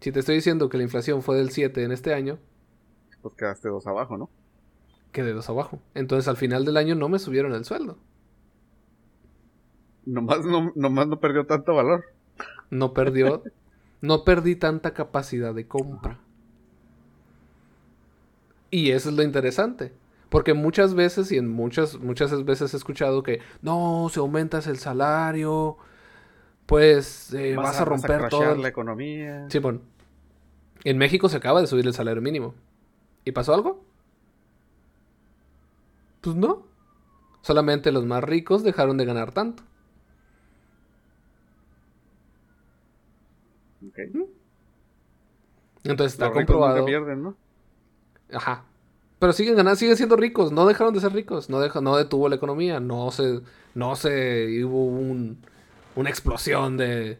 Si 0.00 0.12
te 0.12 0.20
estoy 0.20 0.36
diciendo 0.36 0.68
que 0.68 0.76
la 0.76 0.82
inflación 0.84 1.22
fue 1.22 1.36
del 1.36 1.50
7 1.50 1.82
en 1.84 1.92
este 1.92 2.12
año, 2.14 2.38
Pues 3.22 3.34
quedaste 3.36 3.68
dos 3.68 3.86
abajo, 3.86 4.16
¿no? 4.18 4.30
quedé 5.12 5.32
dos 5.32 5.48
abajo. 5.50 5.80
Entonces 5.94 6.28
al 6.28 6.36
final 6.36 6.64
del 6.64 6.76
año 6.76 6.94
no 6.94 7.08
me 7.08 7.18
subieron 7.18 7.52
el 7.54 7.64
sueldo. 7.64 7.98
Nomás 10.06 10.44
no, 10.44 10.72
nomás 10.74 11.06
no 11.08 11.20
perdió 11.20 11.46
tanto 11.46 11.74
valor. 11.74 12.04
No 12.70 12.92
perdió, 12.94 13.42
no 14.00 14.24
perdí 14.24 14.56
tanta 14.56 14.94
capacidad 14.94 15.54
de 15.54 15.66
compra. 15.68 16.20
Y 18.70 18.90
eso 18.90 19.10
es 19.10 19.16
lo 19.16 19.22
interesante. 19.22 19.92
Porque 20.28 20.52
muchas 20.54 20.94
veces, 20.94 21.32
y 21.32 21.38
en 21.38 21.48
muchas, 21.48 21.98
muchas 21.98 22.44
veces 22.44 22.74
he 22.74 22.76
escuchado 22.76 23.22
que 23.22 23.40
no, 23.62 24.08
si 24.12 24.20
aumentas 24.20 24.66
el 24.66 24.78
salario, 24.78 25.78
pues 26.66 27.32
eh, 27.32 27.54
vas, 27.56 27.80
a 27.80 27.84
romper 27.84 28.18
crashear 28.18 28.30
todo. 28.30 28.52
el- 28.52 28.62
la 28.62 28.68
economía. 28.68 29.48
Simón, 29.50 29.82
en 30.84 30.98
México 30.98 31.28
se 31.28 31.36
acaba 31.38 31.60
de 31.60 31.66
subir 31.66 31.86
el 31.86 31.94
salario 31.94 32.20
mínimo. 32.22 32.54
¿Y 33.24 33.32
pasó 33.32 33.54
algo? 33.54 33.84
Pues 36.20 36.36
no. 36.36 36.66
Solamente 37.42 37.92
los 37.92 38.04
más 38.04 38.22
ricos 38.22 38.62
dejaron 38.62 38.96
de 38.98 39.04
ganar 39.06 39.32
tanto. 39.32 39.62
Ok. 43.86 43.98
Entonces 45.84 46.12
está 46.14 46.26
Los 46.26 46.36
ricos 46.36 46.56
nunca 46.60 46.82
comprobado. 46.82 46.84
pierden, 46.84 47.22
¿no? 47.22 47.36
Ajá. 48.32 48.64
Pero 49.18 49.32
siguen 49.32 49.56
ganando, 49.56 49.76
siguen 49.76 49.96
siendo 49.96 50.16
ricos. 50.16 50.52
No 50.52 50.66
dejaron 50.66 50.94
de 50.94 51.00
ser 51.00 51.12
ricos. 51.12 51.50
No, 51.50 51.60
deja, 51.60 51.80
no 51.80 51.96
detuvo 51.96 52.28
la 52.28 52.36
economía. 52.36 52.78
No 52.80 53.10
se, 53.10 53.40
no 53.74 53.96
se 53.96 54.64
hubo 54.64 54.84
un, 54.86 55.38
una 55.96 56.08
explosión 56.08 56.76
de, 56.76 57.18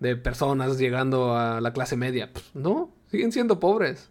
de 0.00 0.16
personas 0.16 0.78
llegando 0.78 1.36
a 1.36 1.60
la 1.60 1.72
clase 1.72 1.96
media. 1.96 2.30
Pues, 2.32 2.50
no, 2.54 2.90
siguen 3.10 3.32
siendo 3.32 3.60
pobres. 3.60 4.10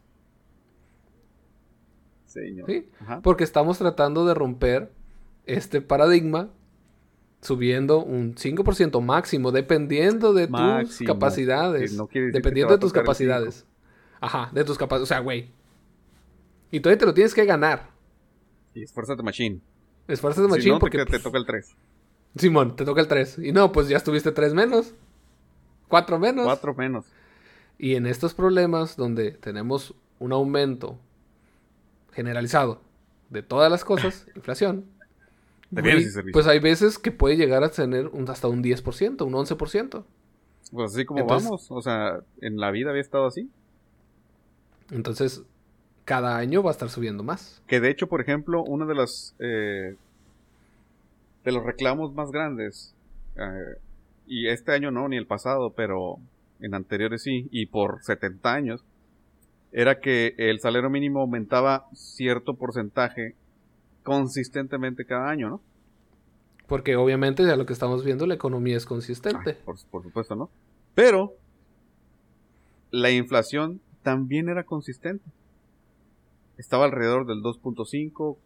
Señor. 2.26 2.68
¿sí? 2.68 2.90
Porque 3.22 3.44
estamos 3.44 3.78
tratando 3.78 4.26
de 4.26 4.34
romper 4.34 4.92
este 5.46 5.82
paradigma 5.82 6.50
subiendo 7.42 8.04
un 8.04 8.36
5% 8.36 9.02
máximo, 9.02 9.52
dependiendo 9.52 10.34
de 10.34 10.48
tus 10.48 11.00
capacidades. 11.06 11.94
No 11.94 12.08
dependiendo 12.12 12.74
de 12.74 12.80
tus 12.80 12.94
capacidades. 12.94 13.66
Ajá, 14.22 14.50
de 14.54 14.64
tus 14.64 14.78
capacidades. 14.78 15.04
O 15.04 15.08
sea, 15.08 15.20
güey. 15.20 15.52
Y 16.74 16.80
todavía 16.80 16.98
te 16.98 17.06
lo 17.06 17.14
tienes 17.14 17.36
que 17.36 17.46
ganar. 17.46 17.92
Y 18.74 18.82
esfuérzate 18.82 19.22
machine. 19.22 19.62
Esfuérzate 20.08 20.48
Si 20.48 20.52
machín 20.52 20.72
no, 20.74 20.80
porque... 20.80 20.98
te 20.98 21.06
pues, 21.06 21.22
toca 21.22 21.38
el 21.38 21.46
3. 21.46 21.76
Simón, 22.36 22.76
te 22.76 22.84
toca 22.84 23.00
el 23.00 23.08
3. 23.08 23.38
Y 23.38 23.52
no, 23.52 23.72
pues 23.72 23.90
ya 23.90 23.98
estuviste 23.98 24.32
3 24.32 24.56
menos. 24.56 24.96
4 25.88 26.18
menos. 26.18 26.46
4 26.46 26.74
menos. 26.74 27.06
Y 27.78 27.94
en 27.94 28.08
estos 28.08 28.34
problemas 28.34 28.98
donde 28.98 29.34
tenemos 29.34 29.94
un 30.18 30.32
aumento 30.32 30.98
generalizado 32.12 32.82
de 33.30 33.44
todas 33.44 33.70
las 33.72 33.86
cosas, 33.86 34.26
inflación, 34.36 34.86
De 35.70 35.82
güey, 35.82 35.94
bienes 35.94 36.10
y 36.10 36.12
servicios. 36.12 36.34
pues 36.34 36.48
hay 36.48 36.58
veces 36.58 36.98
que 36.98 37.12
puede 37.12 37.38
llegar 37.38 37.64
a 37.64 37.70
tener 37.70 38.08
un, 38.08 38.28
hasta 38.32 38.48
un 38.48 38.64
10%, 38.64 39.24
un 39.28 39.34
11%. 39.34 40.04
Pues 40.72 40.92
así 40.92 41.06
como 41.06 41.20
Entonces- 41.20 41.48
vamos. 41.48 41.68
O 41.70 41.82
sea, 41.84 42.22
en 42.42 42.58
la 42.58 42.72
vida 42.72 42.90
había 42.90 43.02
estado 43.04 43.28
así. 43.28 43.48
Entonces, 44.90 45.44
cada 46.06 46.38
año 46.38 46.64
va 46.64 46.72
a 46.72 46.74
estar 46.74 46.90
subiendo 46.90 47.24
más. 47.24 47.62
Que 47.68 47.80
de 47.80 47.90
hecho, 47.90 48.08
por 48.08 48.22
ejemplo, 48.22 48.64
uno 48.64 48.86
de 48.86 48.96
los 48.96 49.36
eh, 49.40 49.96
de 51.44 51.52
los 51.52 51.64
reclamos 51.64 52.14
más 52.14 52.32
grandes, 52.32 52.96
eh, 53.36 53.78
y 54.28 54.48
este 54.48 54.72
año 54.72 54.92
no, 54.92 55.08
ni 55.08 55.18
el 55.18 55.28
pasado, 55.28 55.72
pero 55.72 56.18
en 56.60 56.74
anteriores 56.74 57.24
sí, 57.24 57.48
y 57.52 57.66
por 57.66 58.02
70 58.04 58.54
años, 58.54 58.84
era 59.72 60.00
que 60.00 60.36
el 60.38 60.60
salario 60.60 60.90
mínimo 60.90 61.22
aumentaba 61.22 61.88
cierto 61.94 62.54
porcentaje 62.54 63.36
consistentemente 64.04 65.06
cada 65.06 65.30
año, 65.30 65.50
¿no? 65.50 65.62
Porque 66.68 66.96
obviamente, 66.96 67.46
ya 67.46 67.56
lo 67.56 67.66
que 67.66 67.74
estamos 67.74 68.06
viendo, 68.06 68.26
la 68.26 68.36
economía 68.36 68.78
es 68.78 68.86
consistente. 68.86 69.56
Por, 69.66 69.76
por 69.92 70.04
supuesto, 70.04 70.36
¿no? 70.36 70.50
Pero 70.96 71.34
la 72.92 73.12
inflación 73.12 73.82
también 74.02 74.48
era 74.48 74.64
consistente. 74.64 75.26
Estaba 76.58 76.86
alrededor 76.86 77.26
del 77.26 77.42
2.5, 77.42 78.38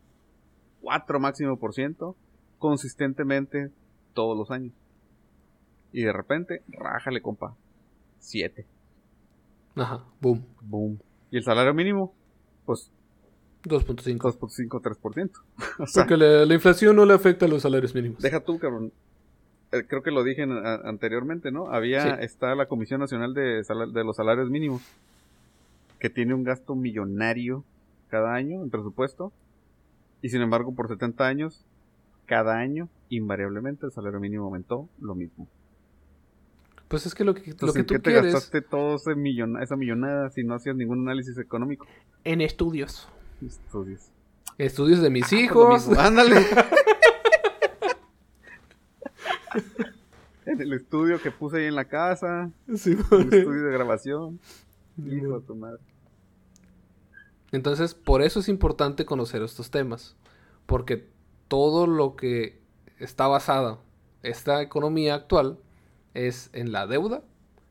4 0.81 1.19
máximo 1.19 1.57
por 1.57 1.73
ciento, 1.73 2.15
consistentemente 2.59 3.69
todos 4.13 4.37
los 4.37 4.51
años. 4.51 4.73
Y 5.91 6.01
de 6.03 6.13
repente, 6.13 6.61
rájale, 6.69 7.21
compa. 7.21 7.55
7. 8.19 8.65
Ajá, 9.75 10.03
boom. 10.21 10.43
Boom. 10.61 10.99
Y 11.31 11.37
el 11.37 11.43
salario 11.43 11.73
mínimo, 11.73 12.13
pues 12.65 12.89
2.5. 13.63 14.17
2.5, 14.19 14.81
3%. 14.81 15.31
o 15.79 15.87
sea, 15.87 16.03
Porque 16.03 16.17
la, 16.17 16.45
la 16.45 16.53
inflación 16.53 16.95
no 16.95 17.05
le 17.05 17.13
afecta 17.13 17.45
a 17.45 17.49
los 17.49 17.61
salarios 17.61 17.93
mínimos. 17.93 18.19
Deja 18.21 18.39
tú, 18.39 18.57
cabrón. 18.59 18.91
Eh, 19.71 19.83
creo 19.87 20.01
que 20.01 20.11
lo 20.11 20.23
dije 20.23 20.43
en- 20.43 20.53
a- 20.65 20.75
anteriormente, 20.87 21.51
¿no? 21.51 21.67
Había, 21.69 22.17
Sí. 22.17 22.23
está 22.23 22.55
la 22.55 22.67
Comisión 22.67 23.01
Nacional 23.01 23.33
de 23.33 24.03
los 24.05 24.15
Salarios 24.15 24.49
Mínimos, 24.49 24.81
que 25.99 26.09
tiene 26.09 26.33
un 26.33 26.43
gasto 26.43 26.73
millonario 26.75 27.63
cada 28.09 28.33
año 28.33 28.61
en 28.61 28.69
presupuesto, 28.69 29.31
y 30.21 30.29
sin 30.29 30.41
embargo, 30.41 30.73
por 30.73 30.87
70 30.87 31.25
años, 31.27 31.65
cada 32.25 32.57
año, 32.57 32.89
invariablemente, 33.09 33.85
el 33.85 33.91
salario 33.91 34.19
mínimo 34.19 34.45
aumentó 34.45 34.89
lo 34.99 35.15
mismo. 35.15 35.47
Pues 36.87 37.05
es 37.05 37.13
que 37.15 37.23
lo 37.25 37.33
que, 37.35 37.53
lo 37.59 37.73
que 37.73 37.79
¿en 37.81 37.85
tú 37.85 37.93
qué 37.95 37.99
te 37.99 38.11
quieres... 38.11 38.33
gastaste 38.33 38.61
toda 38.61 38.95
ese 38.95 39.13
millona- 39.15 39.61
esa 39.61 39.75
millonada 39.75 40.29
si 40.29 40.43
no 40.43 40.55
hacías 40.55 40.75
ningún 40.75 41.01
análisis 41.01 41.37
económico? 41.37 41.85
En 42.23 42.39
estudios. 42.41 43.09
Estudios. 43.45 44.09
Estudios 44.57 45.01
de 45.01 45.09
mis 45.09 45.23
Pues 45.29 45.33
lo 45.33 45.39
hijos. 45.39 45.89
Ándale. 45.97 46.35
en 50.45 50.61
el 50.61 50.73
estudio 50.73 51.21
que 51.21 51.31
puse 51.31 51.57
ahí 51.57 51.65
en 51.65 51.75
la 51.75 51.85
casa, 51.85 52.49
Sí, 52.75 52.91
el 52.91 53.33
estudio 53.33 53.63
de 53.65 53.71
grabación. 53.71 54.39
Hijo 55.05 55.39
de 55.39 55.45
tu 55.45 55.55
madre. 55.55 55.79
Entonces, 57.51 57.93
por 57.93 58.21
eso 58.21 58.39
es 58.39 58.49
importante 58.49 59.05
conocer 59.05 59.41
estos 59.41 59.71
temas. 59.71 60.15
Porque 60.65 61.07
todo 61.47 61.87
lo 61.87 62.15
que 62.15 62.59
está 62.99 63.27
basado 63.27 63.79
esta 64.23 64.61
economía 64.61 65.15
actual 65.15 65.59
es 66.13 66.49
en 66.53 66.71
la 66.71 66.87
deuda, 66.87 67.23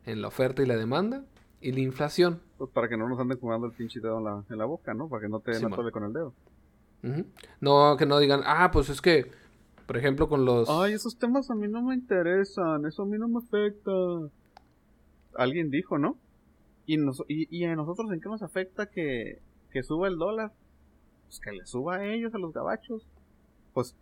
en 0.07 0.23
la 0.23 0.29
oferta 0.29 0.63
y 0.63 0.67
la 0.67 0.77
demanda 0.77 1.25
y 1.61 1.73
la 1.73 1.81
inflación. 1.81 2.41
Pues 2.59 2.71
para 2.71 2.89
que 2.89 2.97
no 2.97 3.09
nos 3.09 3.19
anden 3.21 3.39
jugando 3.39 3.67
el 3.67 3.73
pinche 3.73 4.01
dedo 4.01 4.19
en 4.19 4.25
la, 4.25 4.45
en 4.49 4.59
la 4.59 4.65
boca, 4.65 4.95
¿no? 4.95 5.09
Para 5.09 5.23
que 5.23 5.29
no 5.29 5.41
te 5.41 5.55
Sí, 5.55 5.65
con 5.93 6.05
el 6.05 6.13
dedo. 6.13 6.33
No 7.61 7.97
que 7.99 8.07
no 8.07 8.19
digan, 8.19 8.41
ah, 8.45 8.71
pues 8.73 8.89
es 8.89 9.01
que, 9.01 9.31
por 9.87 9.97
ejemplo, 9.97 10.29
con 10.29 10.45
los... 10.45 10.69
Ay, 10.71 10.95
esos 10.95 11.19
temas 11.19 11.51
a 11.51 11.55
mí 11.55 11.69
no 11.69 11.83
me 11.83 11.95
interesan, 11.95 12.87
eso 12.87 13.03
a 13.03 13.07
mí 13.07 13.19
no 13.19 13.29
me 13.29 13.39
afecta. 13.39 13.91
Alguien 15.35 15.71
dijo, 15.71 15.99
¿no? 15.99 16.17
¿Y, 16.87 16.97
nos- 16.97 17.25
y, 17.29 17.55
y 17.57 17.65
a 17.65 17.77
nosotros 17.77 18.11
en 18.13 18.21
qué 18.21 18.29
nos 18.29 18.43
afecta 18.43 18.87
que, 18.87 19.41
que 19.77 19.83
suba 19.83 20.09
el 20.09 20.17
dólar? 20.17 20.55
Pues 21.27 21.39
que 21.39 21.53
le 21.53 21.67
suba 21.67 21.97
a 21.97 22.07
ellos, 22.07 22.35
a 22.35 22.39
los 22.39 22.55
gabachos. 22.55 23.07
Pues, 23.75 23.95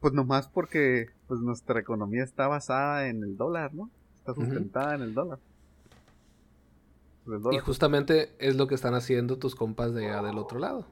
pues 0.00 0.14
nomás 0.14 0.48
porque 0.48 1.10
pues 1.26 1.40
nuestra 1.40 1.78
economía 1.78 2.24
está 2.24 2.48
basada 2.48 3.08
en 3.08 3.22
el 3.22 3.36
dólar, 3.36 3.74
¿no? 3.74 3.90
Está 4.16 4.34
sustentada 4.34 4.94
en 4.94 5.02
el 5.02 5.12
dólar. 5.12 5.38
Pues 7.26 7.42
Y 7.52 7.58
justamente 7.58 8.34
es 8.38 8.56
lo 8.56 8.68
que 8.68 8.74
están 8.74 8.94
haciendo 8.94 9.36
tus 9.36 9.54
compas 9.54 9.92
de 9.92 10.06
allá 10.06 10.22
del 10.22 10.38
otro 10.38 10.58
lado. 10.58 10.86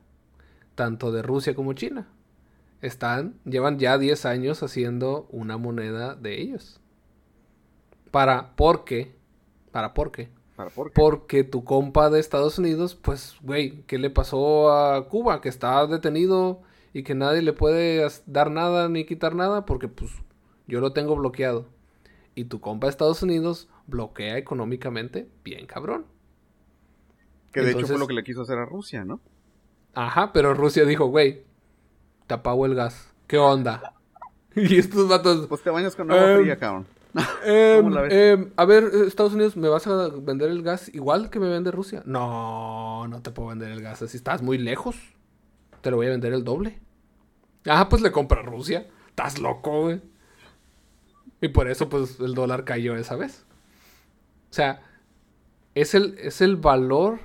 Tanto 0.74 1.12
de 1.12 1.22
Rusia 1.22 1.54
como 1.54 1.72
China. 1.72 2.06
Están, 2.82 3.40
llevan 3.46 3.78
ya 3.78 3.96
10 3.96 4.26
años 4.26 4.62
haciendo 4.62 5.28
una 5.30 5.56
moneda 5.56 6.14
de 6.14 6.42
ellos. 6.42 6.78
Para, 8.10 8.54
¿por 8.54 8.84
qué? 8.84 9.16
Para, 9.72 9.94
¿por 9.94 10.12
qué? 10.12 10.28
¿Para 10.28 10.35
por 10.56 10.90
qué? 10.90 10.92
Porque 10.94 11.44
tu 11.44 11.64
compa 11.64 12.10
de 12.10 12.20
Estados 12.20 12.58
Unidos, 12.58 12.94
pues, 12.94 13.36
güey, 13.42 13.82
¿qué 13.82 13.98
le 13.98 14.10
pasó 14.10 14.72
a 14.72 15.08
Cuba? 15.08 15.40
Que 15.40 15.48
está 15.48 15.86
detenido 15.86 16.62
y 16.92 17.02
que 17.02 17.14
nadie 17.14 17.42
le 17.42 17.52
puede 17.52 18.06
dar 18.26 18.50
nada 18.50 18.88
ni 18.88 19.04
quitar 19.04 19.34
nada 19.34 19.66
porque, 19.66 19.88
pues, 19.88 20.10
yo 20.66 20.80
lo 20.80 20.92
tengo 20.92 21.16
bloqueado. 21.16 21.66
Y 22.34 22.44
tu 22.44 22.60
compa 22.60 22.86
de 22.86 22.90
Estados 22.90 23.22
Unidos 23.22 23.68
bloquea 23.86 24.36
económicamente 24.38 25.28
bien 25.44 25.66
cabrón. 25.66 26.06
Que 27.52 27.62
de 27.62 27.72
hecho 27.72 27.86
fue 27.86 27.98
lo 27.98 28.06
que 28.06 28.14
le 28.14 28.24
quiso 28.24 28.42
hacer 28.42 28.58
a 28.58 28.66
Rusia, 28.66 29.04
¿no? 29.04 29.20
Ajá, 29.94 30.32
pero 30.32 30.52
Rusia 30.52 30.84
dijo, 30.84 31.06
güey, 31.06 31.44
te 32.26 32.34
apago 32.34 32.66
el 32.66 32.74
gas. 32.74 33.14
¿Qué 33.26 33.38
onda? 33.38 33.94
y 34.54 34.76
estos 34.78 35.08
vatos... 35.08 35.46
Pues 35.46 35.62
te 35.62 35.70
bañas 35.70 35.96
con 35.96 36.10
agua 36.10 36.38
fría, 36.38 36.56
cabrón. 36.58 36.86
Em, 37.44 37.96
em, 38.10 38.52
a 38.56 38.64
ver, 38.64 38.90
Estados 39.06 39.32
Unidos, 39.32 39.56
¿me 39.56 39.68
vas 39.68 39.86
a 39.86 40.08
vender 40.08 40.50
el 40.50 40.62
gas 40.62 40.92
igual 40.94 41.30
que 41.30 41.40
me 41.40 41.48
vende 41.48 41.70
Rusia? 41.70 42.02
No, 42.04 43.06
no 43.08 43.22
te 43.22 43.30
puedo 43.30 43.48
vender 43.48 43.70
el 43.70 43.80
gas. 43.80 44.02
Así 44.02 44.16
estás 44.16 44.42
muy 44.42 44.58
lejos. 44.58 44.96
Te 45.80 45.90
lo 45.90 45.96
voy 45.96 46.06
a 46.06 46.10
vender 46.10 46.32
el 46.32 46.44
doble. 46.44 46.80
Ah, 47.66 47.88
pues 47.88 48.02
le 48.02 48.12
compra 48.12 48.42
Rusia. 48.42 48.86
Estás 49.08 49.38
loco, 49.38 49.82
güey. 49.82 50.02
Y 51.40 51.48
por 51.48 51.68
eso, 51.68 51.88
pues, 51.88 52.20
el 52.20 52.34
dólar 52.34 52.64
cayó 52.64 52.96
esa 52.96 53.16
vez. 53.16 53.46
O 54.50 54.54
sea, 54.54 54.82
es 55.74 55.94
el, 55.94 56.18
es 56.18 56.40
el 56.40 56.56
valor 56.56 57.20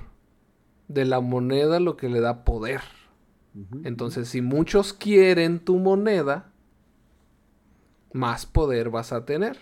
de 0.88 1.04
la 1.04 1.20
moneda 1.20 1.80
lo 1.80 1.96
que 1.96 2.08
le 2.08 2.20
da 2.20 2.44
poder. 2.44 2.80
Entonces, 3.84 4.28
si 4.28 4.40
muchos 4.40 4.94
quieren 4.94 5.60
tu 5.60 5.78
moneda, 5.78 6.52
más 8.14 8.46
poder 8.46 8.88
vas 8.88 9.12
a 9.12 9.26
tener. 9.26 9.58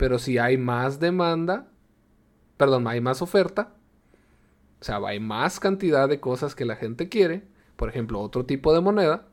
Pero 0.00 0.18
si 0.18 0.38
hay 0.38 0.56
más 0.56 0.98
demanda, 0.98 1.66
perdón, 2.56 2.88
hay 2.88 3.02
más 3.02 3.20
oferta, 3.20 3.74
o 4.80 4.84
sea, 4.84 4.96
hay 5.06 5.20
más 5.20 5.60
cantidad 5.60 6.08
de 6.08 6.20
cosas 6.20 6.54
que 6.54 6.64
la 6.64 6.74
gente 6.76 7.10
quiere, 7.10 7.42
por 7.76 7.90
ejemplo, 7.90 8.18
otro 8.18 8.46
tipo 8.46 8.72
de 8.72 8.80
moneda, 8.80 9.26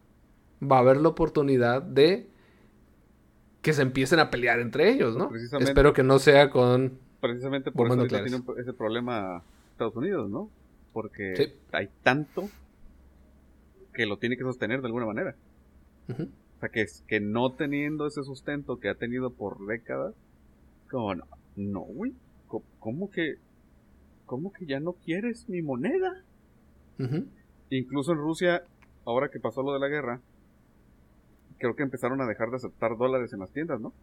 va 0.61 0.75
a 0.75 0.79
haber 0.79 0.97
la 0.97 1.07
oportunidad 1.07 1.81
de 1.81 2.29
que 3.61 3.71
se 3.71 3.81
empiecen 3.81 4.19
a 4.19 4.29
pelear 4.29 4.59
entre 4.59 4.89
ellos, 4.89 5.15
¿no? 5.15 5.29
Precisamente. 5.29 5.71
Espero 5.71 5.93
que 5.93 6.03
no 6.03 6.19
sea 6.19 6.49
con... 6.49 6.99
Precisamente 7.21 7.71
por 7.71 7.87
eso 7.87 8.05
tiene 8.07 8.35
un- 8.35 8.59
ese 8.59 8.73
problema 8.73 9.43
Estados 9.71 9.95
Unidos, 9.95 10.29
¿no? 10.29 10.49
Porque 10.91 11.33
Sí. 11.37 11.53
hay 11.71 11.87
tanto 12.03 12.49
que 13.93 14.05
lo 14.05 14.17
tiene 14.17 14.35
que 14.35 14.43
sostener 14.43 14.81
de 14.81 14.87
alguna 14.87 15.05
manera. 15.05 15.33
O 16.09 16.59
sea, 16.59 16.67
que, 16.69 16.85
que 17.07 17.21
no 17.21 17.53
teniendo 17.53 18.05
ese 18.05 18.21
sustento 18.23 18.81
que 18.81 18.89
ha 18.89 18.95
tenido 18.95 19.29
por 19.31 19.65
décadas, 19.65 20.13
como 20.89 21.15
no, 21.15 21.25
no, 21.55 21.79
güey, 21.81 22.13
¿cómo 22.79 23.09
que, 23.09 23.35
cómo 24.25 24.51
que 24.51 24.65
ya 24.65 24.79
no 24.79 24.93
quieres 24.93 25.47
mi 25.49 25.61
moneda? 25.61 26.23
Incluso 27.69 28.13
en 28.13 28.17
Rusia, 28.19 28.63
ahora 29.05 29.29
que 29.29 29.39
pasó 29.39 29.61
lo 29.61 29.73
de 29.73 29.79
la 29.79 29.87
guerra, 29.87 30.21
creo 31.59 31.75
que 31.75 31.83
empezaron 31.83 32.21
a 32.21 32.25
dejar 32.27 32.49
de 32.49 32.55
aceptar 32.57 32.97
dólares 32.97 33.33
en 33.33 33.39
las 33.39 33.51
tiendas, 33.51 33.79
¿no? 33.79 33.93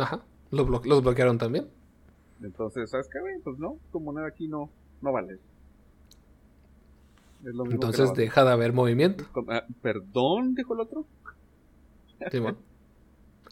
Ajá. 0.00 0.22
Los, 0.50 0.66
blo- 0.66 0.84
los 0.84 1.02
bloquearon 1.02 1.38
también. 1.38 1.68
Entonces, 2.42 2.90
¿sabes 2.90 3.08
qué, 3.12 3.20
güey? 3.20 3.38
Pues 3.42 3.58
no, 3.58 3.78
tu 3.92 4.00
moneda 4.00 4.26
aquí 4.28 4.48
no, 4.48 4.70
no 5.02 5.12
vale. 5.12 5.34
Es 7.44 7.54
lo 7.54 7.64
mismo 7.64 7.72
Entonces 7.74 8.12
deja 8.14 8.44
de 8.44 8.50
haber 8.52 8.72
movimiento. 8.72 9.24
Ah, 9.48 9.64
¿Perdón? 9.82 10.54
Dijo 10.54 10.74
el 10.74 10.80
otro. 10.80 11.04
Sí, 12.30 12.38
bueno. 12.38 12.56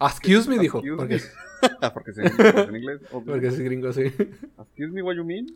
Excuse 0.07 0.48
me, 0.48 0.59
dijo. 0.59 0.82
Porque... 0.96 1.20
ah, 1.80 1.92
porque 1.92 2.11
es 2.11 2.18
en 2.18 2.76
inglés. 2.76 3.00
Porque 3.11 3.46
es 3.46 3.59
gringo, 3.59 3.92
sí. 3.92 4.03
Excuse 4.03 4.92
me, 4.92 5.03
what 5.03 5.14
you 5.14 5.24
mean? 5.24 5.46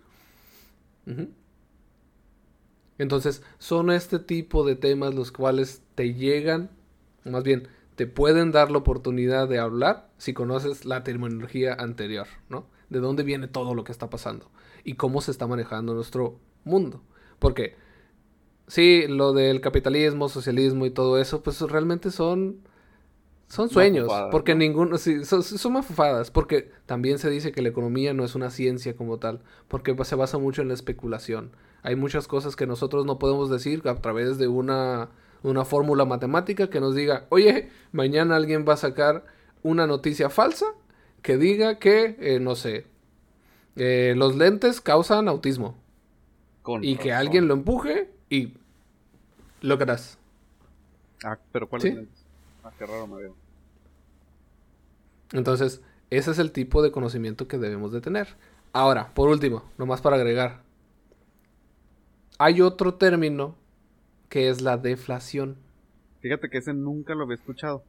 Entonces, 2.99 3.43
son 3.59 3.91
este 3.91 4.19
tipo 4.19 4.65
de 4.65 4.77
temas 4.77 5.15
los 5.15 5.33
cuales 5.33 5.83
te 5.95 6.15
llegan, 6.15 6.71
más 7.25 7.43
bien, 7.43 7.69
te 7.95 8.07
pueden 8.07 8.53
dar 8.53 8.71
la 8.71 8.79
oportunidad 8.79 9.49
de 9.49 9.59
hablar 9.59 10.11
si 10.19 10.33
conoces 10.33 10.85
la 10.85 11.03
terminología 11.03 11.75
anterior, 11.75 12.27
¿no? 12.49 12.67
De 12.91 13.01
dónde 13.01 13.23
viene 13.23 13.49
todo 13.49 13.75
lo 13.75 13.85
que 13.85 13.93
está 13.93 14.11
pasando 14.11 14.51
y 14.85 14.95
cómo 14.95 15.21
se 15.21 15.31
está 15.31 15.47
manejando 15.47 15.95
nuestro 15.95 16.39
mundo. 16.65 17.03
Porque, 17.39 17.75
sí, 18.67 19.07
lo 19.09 19.33
del 19.33 19.61
capitalismo, 19.61 20.29
socialismo 20.29 20.87
y 20.87 20.91
todo 20.91 21.19
eso, 21.19 21.43
pues 21.43 21.61
realmente 21.63 22.11
son 22.11 22.61
son 23.49 23.69
sueños, 23.69 24.09
porque 24.33 24.55
ninguno, 24.55 24.99
sí, 24.99 25.25
son, 25.25 25.43
son 25.43 25.73
mafufadas, 25.73 26.31
porque 26.31 26.71
también 26.85 27.19
se 27.19 27.31
dice 27.31 27.53
que 27.53 27.63
la 27.63 27.69
economía 27.69 28.13
no 28.13 28.25
es 28.25 28.35
una 28.35 28.51
ciencia 28.51 28.97
como 28.97 29.19
tal, 29.19 29.41
porque 29.69 29.97
se 30.05 30.17
basa 30.17 30.39
mucho 30.39 30.63
en 30.63 30.69
la 30.69 30.75
especulación. 30.75 31.53
Hay 31.83 31.95
muchas 31.95 32.27
cosas 32.27 32.57
que 32.57 32.67
nosotros 32.67 33.07
no 33.07 33.19
podemos 33.21 33.49
decir 33.49 33.87
a 33.87 33.95
través 33.97 34.39
de 34.39 34.49
una, 34.49 35.11
una 35.45 35.65
fórmula 35.65 36.05
matemática 36.05 36.69
que 36.69 36.81
nos 36.81 36.97
diga, 36.97 37.27
oye, 37.29 37.71
mañana 37.93 38.35
alguien 38.35 38.65
va 38.69 38.73
a 38.75 38.79
sacar 38.79 39.25
una 39.63 39.87
noticia 39.87 40.29
falsa 40.29 40.67
que 41.23 41.37
diga 41.37 41.79
que, 41.79 42.17
eh, 42.19 42.41
no 42.41 42.57
sé, 42.57 42.87
eh, 43.77 44.15
los 44.17 44.35
lentes 44.35 44.81
causan 44.81 45.29
autismo. 45.29 45.77
y 46.83 46.97
que 46.97 47.13
alguien 47.13 47.47
lo 47.47 47.55
empuje 47.55 48.11
y 48.29 48.55
lo 49.61 49.79
creas. 49.79 50.19
Ah, 51.25 51.39
pero 51.53 51.69
¿cuál 51.69 51.87
es 51.87 51.97
Ah, 51.97 52.26
qué 52.79 52.87
raro 52.87 53.07
me 53.07 53.23
veo. 53.23 53.35
Entonces, 55.33 55.83
ese 56.11 56.31
es 56.31 56.39
el 56.39 56.53
tipo 56.53 56.83
de 56.83 56.93
conocimiento 56.93 57.49
que 57.49 57.59
debemos 57.59 57.93
de 57.93 58.01
tener. 58.01 58.29
Ahora, 58.73 59.13
por 59.15 59.29
último, 59.29 59.65
nomás 59.79 60.01
para 60.01 60.17
agregar. 60.17 60.63
Hay 62.39 62.61
otro 62.61 62.95
término 62.95 63.57
que 64.29 64.49
es 64.49 64.61
la 64.61 64.77
deflación. 64.77 65.57
Fíjate 66.21 66.49
que 66.51 66.59
ese 66.59 66.75
nunca 66.75 67.15
lo 67.15 67.25
había 67.25 67.37
escuchado. 67.37 67.83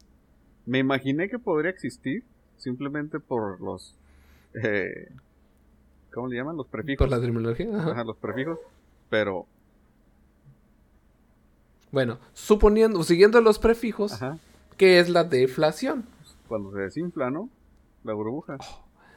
Me 0.66 0.80
imaginé 0.80 1.30
que 1.30 1.40
podría 1.40 1.72
existir 1.72 2.24
simplemente 2.58 3.20
por 3.20 3.62
los... 3.62 3.96
Eh, 4.64 5.10
¿Cómo 6.14 6.28
le 6.28 6.38
llaman? 6.38 6.58
Los 6.58 6.68
prefijos. 6.68 6.98
Por 6.98 7.10
la 7.10 7.22
terminología. 7.22 7.68
Ajá, 7.78 8.04
los 8.04 8.18
prefijos. 8.18 8.60
Pero... 9.10 9.46
Bueno, 11.92 12.20
suponiendo, 12.34 13.02
siguiendo 13.04 13.40
los 13.42 13.60
prefijos, 13.60 14.14
Ajá. 14.14 14.38
¿Qué 14.78 15.00
es 15.00 15.10
la 15.10 15.24
deflación? 15.24 16.06
Cuando 16.48 16.72
se 16.72 16.80
desinfla, 16.80 17.32
¿no? 17.32 17.50
La 18.04 18.14
burbuja. 18.14 18.58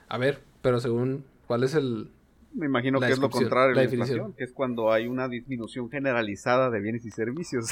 a 0.09 0.19
ver, 0.19 0.43
pero 0.63 0.81
según, 0.81 1.25
¿cuál 1.47 1.65
es 1.65 1.75
el... 1.75 2.11
Me 2.55 2.67
imagino 2.67 2.99
que 2.99 3.11
es 3.11 3.19
lo 3.19 3.31
contrario 3.31 3.75
la, 3.75 3.83
definición, 3.83 4.33
que 4.33 4.43
es 4.43 4.53
cuando 4.53 4.91
hay 4.91 5.07
una 5.07 5.29
disminución 5.29 5.89
generalizada 5.89 6.71
de 6.71 6.81
bienes 6.81 7.05
y 7.05 7.11
servicios. 7.11 7.71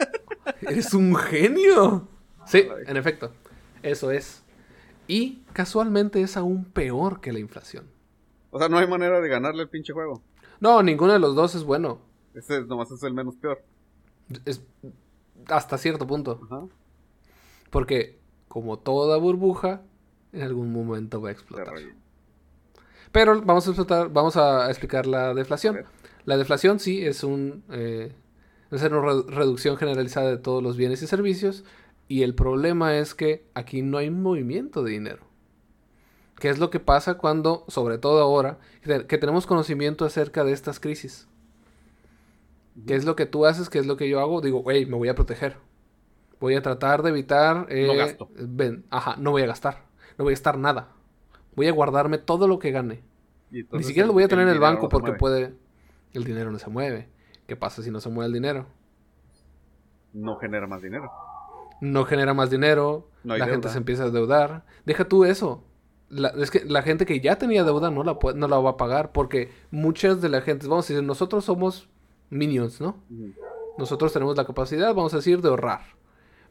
¡Eres 0.62 0.94
un 0.94 1.14
genio! 1.16 2.08
Sí, 2.46 2.66
en 2.86 2.96
efecto, 2.96 3.32
eso 3.82 4.10
es. 4.10 4.42
Y 5.08 5.42
casualmente 5.52 6.22
es 6.22 6.36
aún 6.38 6.64
peor 6.64 7.20
que 7.20 7.32
la 7.32 7.40
inflación. 7.40 7.84
O 8.50 8.58
sea, 8.58 8.68
no 8.68 8.78
hay 8.78 8.86
manera 8.86 9.20
de 9.20 9.28
ganarle 9.28 9.62
el 9.62 9.68
pinche 9.68 9.92
juego. 9.92 10.22
No, 10.60 10.82
ninguno 10.82 11.12
de 11.12 11.18
los 11.18 11.34
dos 11.34 11.54
es 11.54 11.64
bueno. 11.64 11.98
Este 12.32 12.62
nomás 12.64 12.90
es 12.92 13.02
el 13.02 13.12
menos 13.12 13.34
peor. 13.36 13.60
Es 14.46 14.62
hasta 15.48 15.76
cierto 15.76 16.06
punto. 16.06 16.40
Ajá. 16.44 16.66
Porque, 17.74 18.20
como 18.46 18.78
toda 18.78 19.16
burbuja, 19.16 19.82
en 20.32 20.42
algún 20.42 20.72
momento 20.72 21.20
va 21.20 21.30
a 21.30 21.32
explotar. 21.32 21.74
Pero 23.10 23.42
vamos 23.42 23.66
a, 23.66 23.70
explotar, 23.70 24.10
vamos 24.10 24.36
a 24.36 24.70
explicar 24.70 25.06
la 25.06 25.34
deflación. 25.34 25.84
La 26.24 26.36
deflación 26.36 26.78
sí 26.78 27.04
es 27.04 27.24
un, 27.24 27.64
eh, 27.72 28.12
es 28.70 28.80
una 28.80 29.00
reducción 29.26 29.76
generalizada 29.76 30.30
de 30.30 30.36
todos 30.36 30.62
los 30.62 30.76
bienes 30.76 31.02
y 31.02 31.08
servicios. 31.08 31.64
Y 32.06 32.22
el 32.22 32.36
problema 32.36 32.96
es 32.96 33.16
que 33.16 33.44
aquí 33.54 33.82
no 33.82 33.98
hay 33.98 34.08
movimiento 34.08 34.84
de 34.84 34.92
dinero. 34.92 35.24
¿Qué 36.38 36.50
es 36.50 36.60
lo 36.60 36.70
que 36.70 36.78
pasa 36.78 37.14
cuando, 37.14 37.64
sobre 37.66 37.98
todo 37.98 38.22
ahora, 38.22 38.60
que 38.84 39.18
tenemos 39.18 39.48
conocimiento 39.48 40.04
acerca 40.04 40.44
de 40.44 40.52
estas 40.52 40.78
crisis? 40.78 41.26
¿Qué 42.86 42.94
es 42.94 43.04
lo 43.04 43.16
que 43.16 43.26
tú 43.26 43.46
haces? 43.46 43.68
¿Qué 43.68 43.80
es 43.80 43.86
lo 43.86 43.96
que 43.96 44.08
yo 44.08 44.20
hago? 44.20 44.40
Digo, 44.40 44.62
hey, 44.68 44.86
me 44.86 44.96
voy 44.96 45.08
a 45.08 45.16
proteger. 45.16 45.56
Voy 46.44 46.56
a 46.56 46.60
tratar 46.60 47.02
de 47.02 47.08
evitar... 47.08 47.68
Eh, 47.70 47.86
no 47.86 47.94
gasto. 47.96 48.28
ajá, 48.90 49.16
no 49.16 49.30
voy 49.30 49.40
a 49.40 49.46
gastar. 49.46 49.86
No 50.18 50.24
voy 50.24 50.32
a 50.32 50.36
gastar 50.36 50.58
nada. 50.58 50.90
Voy 51.56 51.68
a 51.68 51.72
guardarme 51.72 52.18
todo 52.18 52.46
lo 52.46 52.58
que 52.58 52.70
gane. 52.70 53.02
Ni 53.50 53.82
siquiera 53.82 54.06
lo 54.06 54.12
voy 54.12 54.24
a 54.24 54.28
tener 54.28 54.46
en 54.46 54.52
el 54.52 54.60
banco 54.60 54.90
porque 54.90 55.12
puede... 55.12 55.54
El 56.12 56.24
dinero 56.24 56.50
no 56.50 56.58
se 56.58 56.68
mueve. 56.68 57.08
¿Qué 57.46 57.56
pasa 57.56 57.82
si 57.82 57.90
no 57.90 57.98
se 57.98 58.10
mueve 58.10 58.26
el 58.26 58.34
dinero? 58.34 58.66
No 60.12 60.36
genera 60.36 60.66
más 60.66 60.82
dinero. 60.82 61.10
No 61.80 62.04
genera 62.04 62.34
más 62.34 62.50
dinero. 62.50 63.08
la 63.22 63.46
gente 63.46 63.70
se 63.70 63.78
empieza 63.78 64.04
a 64.04 64.10
deudar. 64.10 64.66
Deja 64.84 65.08
tú 65.08 65.24
eso. 65.24 65.64
es 66.36 66.50
que 66.50 66.66
la 66.66 66.82
gente 66.82 67.06
que 67.06 67.20
ya 67.20 67.38
tenía 67.38 67.64
deuda 67.64 67.90
no 67.90 68.04
la, 68.04 68.18
no 68.34 68.48
la 68.48 68.58
va 68.58 68.72
a 68.72 68.76
pagar 68.76 69.12
porque 69.12 69.50
muchas 69.70 70.20
de 70.20 70.28
la 70.28 70.42
gente, 70.42 70.66
vamos 70.66 70.84
a 70.84 70.92
decir, 70.92 71.06
nosotros 71.06 71.46
somos 71.46 71.88
minions, 72.28 72.82
¿no? 72.82 73.02
Nosotros 73.78 74.12
tenemos 74.12 74.36
la 74.36 74.44
capacidad, 74.44 74.94
vamos 74.94 75.14
a 75.14 75.16
decir, 75.16 75.40
de 75.40 75.48
ahorrar. 75.48 76.03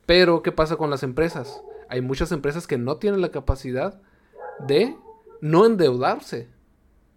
Pero, 0.05 0.41
¿qué 0.41 0.51
pasa 0.51 0.75
con 0.75 0.89
las 0.89 1.03
empresas? 1.03 1.61
Hay 1.89 2.01
muchas 2.01 2.31
empresas 2.31 2.67
que 2.67 2.77
no 2.77 2.97
tienen 2.97 3.21
la 3.21 3.31
capacidad 3.31 4.01
de 4.67 4.95
no 5.41 5.65
endeudarse. 5.65 6.47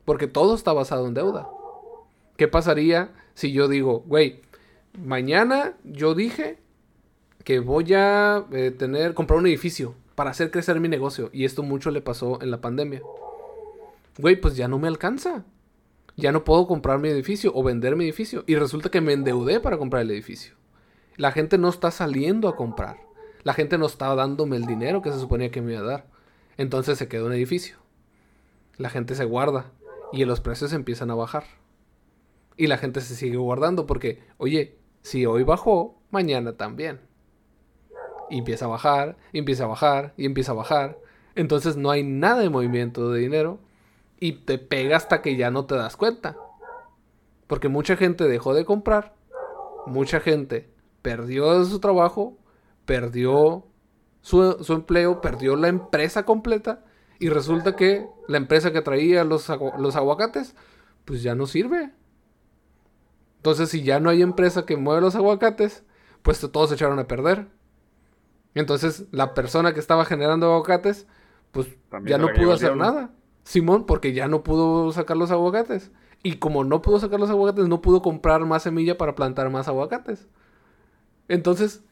Porque 0.05 0.27
todo 0.27 0.55
está 0.55 0.73
basado 0.73 1.07
en 1.07 1.15
deuda. 1.15 1.49
¿Qué 2.37 2.49
pasaría 2.49 3.11
si 3.35 3.53
yo 3.53 3.69
digo, 3.69 4.05
güey, 4.07 4.43
mañana 5.03 5.75
yo 5.85 6.15
dije 6.15 6.59
que 7.45 7.61
voy 7.61 7.93
a 7.95 8.45
eh, 8.53 8.71
tener, 8.71 9.15
comprar 9.15 9.39
un 9.39 9.47
edificio 9.47 9.95
para 10.15 10.31
hacer 10.31 10.51
crecer 10.51 10.79
mi 10.81 10.89
negocio? 10.89 11.31
Y 11.33 11.45
esto 11.45 11.63
mucho 11.63 11.91
le 11.91 12.03
pasó 12.03 12.41
en 12.43 12.51
la 12.51 12.61
pandemia. 12.61 13.01
Güey, 14.19 14.37
pues 14.37 14.57
ya 14.57 14.69
no 14.69 14.79
me 14.79 14.89
alcanza. 14.89 15.45
Ya 16.17 16.33
no 16.33 16.45
puedo 16.45 16.67
comprar 16.67 16.99
mi 16.99 17.09
edificio 17.09 17.53
o 17.55 17.63
vender 17.63 17.97
mi 17.97 18.05
edificio. 18.05 18.45
Y 18.47 18.55
resulta 18.55 18.91
que 18.91 19.01
me 19.01 19.13
endeudé 19.13 19.61
para 19.61 19.77
comprar 19.77 20.03
el 20.03 20.11
edificio. 20.11 20.56
La 21.17 21.33
gente 21.33 21.57
no 21.57 21.69
está 21.69 21.91
saliendo 21.91 22.49
a 22.49 22.57
comprar. 22.57 22.99
La 23.43 23.55
gente 23.55 23.79
no 23.79 23.87
está 23.87 24.15
dándome 24.15 24.57
el 24.57 24.67
dinero 24.67 25.01
que 25.01 25.13
se 25.13 25.19
suponía 25.19 25.51
que 25.51 25.63
me 25.63 25.73
iba 25.73 25.81
a 25.81 25.85
dar. 25.85 26.07
Entonces 26.59 26.99
se 26.99 27.09
queda 27.09 27.25
un 27.25 27.33
edificio. 27.33 27.77
La 28.77 28.91
gente 28.91 29.15
se 29.15 29.25
guarda 29.25 29.73
y 30.13 30.25
los 30.25 30.41
precios 30.41 30.73
empiezan 30.73 31.11
a 31.11 31.15
bajar. 31.15 31.45
Y 32.57 32.67
la 32.67 32.77
gente 32.77 33.01
se 33.01 33.15
sigue 33.15 33.37
guardando 33.37 33.87
porque, 33.87 34.23
oye, 34.37 34.79
si 35.03 35.25
hoy 35.25 35.43
bajó, 35.43 35.99
mañana 36.11 36.57
también. 36.57 37.01
Y 38.29 38.39
empieza 38.39 38.67
a 38.67 38.69
bajar, 38.69 39.17
empieza 39.33 39.65
a 39.65 39.69
bajar, 39.69 40.13
y 40.17 40.27
empieza 40.27 40.53
a 40.53 40.57
bajar. 40.57 40.99
Entonces 41.35 41.77
no 41.77 41.91
hay 41.91 42.03
nada 42.03 42.41
de 42.41 42.51
movimiento 42.51 43.11
de 43.11 43.21
dinero 43.21 43.59
y 44.19 44.33
te 44.33 44.59
pega 44.59 44.97
hasta 44.97 45.23
que 45.23 45.37
ya 45.37 45.51
no 45.51 45.67
te 45.67 45.77
das 45.77 45.97
cuenta. 45.97 46.37
Porque 47.47 47.69
mucha 47.69 47.97
gente 47.97 48.25
dejó 48.25 48.55
de 48.55 48.65
comprar, 48.65 49.15
mucha 49.87 50.21
gente 50.21 50.69
perdió 51.07 51.65
su 51.65 51.79
trabajo, 51.79 52.37
perdió 52.85 53.65
su, 54.23 54.57
empleo, 54.71 55.21
perdió 55.21 55.55
la 55.55 55.69
empresa 55.69 56.25
completa 56.25 56.83
y 57.21 57.29
resulta 57.29 57.77
que 57.77 58.09
la 58.27 58.39
empresa 58.39 58.73
que 58.73 58.83
traía 58.83 59.23
los, 59.23 59.49
los 59.79 59.95
aguacates, 59.95 60.57
pues 61.05 61.23
ya 61.23 61.37
no 61.37 61.47
sirve. 61.47 61.93
Entonces, 63.37 63.69
si 63.69 63.85
ya 63.85 64.01
no 64.01 64.11
hay 64.11 64.21
empresa 64.21 64.67
que 64.67 64.77
mueve 64.77 65.01
los 65.01 65.15
aguacates, 65.15 65.85
pues 66.23 66.41
todos 66.41 66.71
se 66.71 66.75
echaron 66.75 66.99
a 66.99 67.07
perder. 67.07 67.47
Entonces, 68.57 69.05
la 69.13 69.33
persona 69.33 69.75
que 69.75 69.79
estaba 69.79 70.07
generando 70.07 70.47
aguacates, 70.47 71.07
pues 71.53 71.69
ya 72.05 72.19
no 72.19 72.33
pudo 72.33 72.53
hacer 72.53 72.77
nada. 72.77 73.13
Simón, 73.45 73.87
porque 73.87 74.13
ya 74.13 74.27
no 74.27 74.43
pudo 74.43 74.91
sacar 74.91 75.17
los 75.17 75.31
aguacates. 75.31 75.93
Y 76.25 76.39
como 76.39 76.65
no 76.65 76.83
pudo 76.83 76.99
sacar 76.99 77.21
los 77.21 77.31
aguacates, 77.31 77.69
no 77.69 77.81
pudo 77.81 78.03
comprar 78.03 78.45
más 78.45 78.65
semilla 78.65 78.99
para 78.99 79.15
plantar 79.15 79.51
más 79.51 79.69
aguacates. 79.69 80.27
Entonces, 81.29 81.83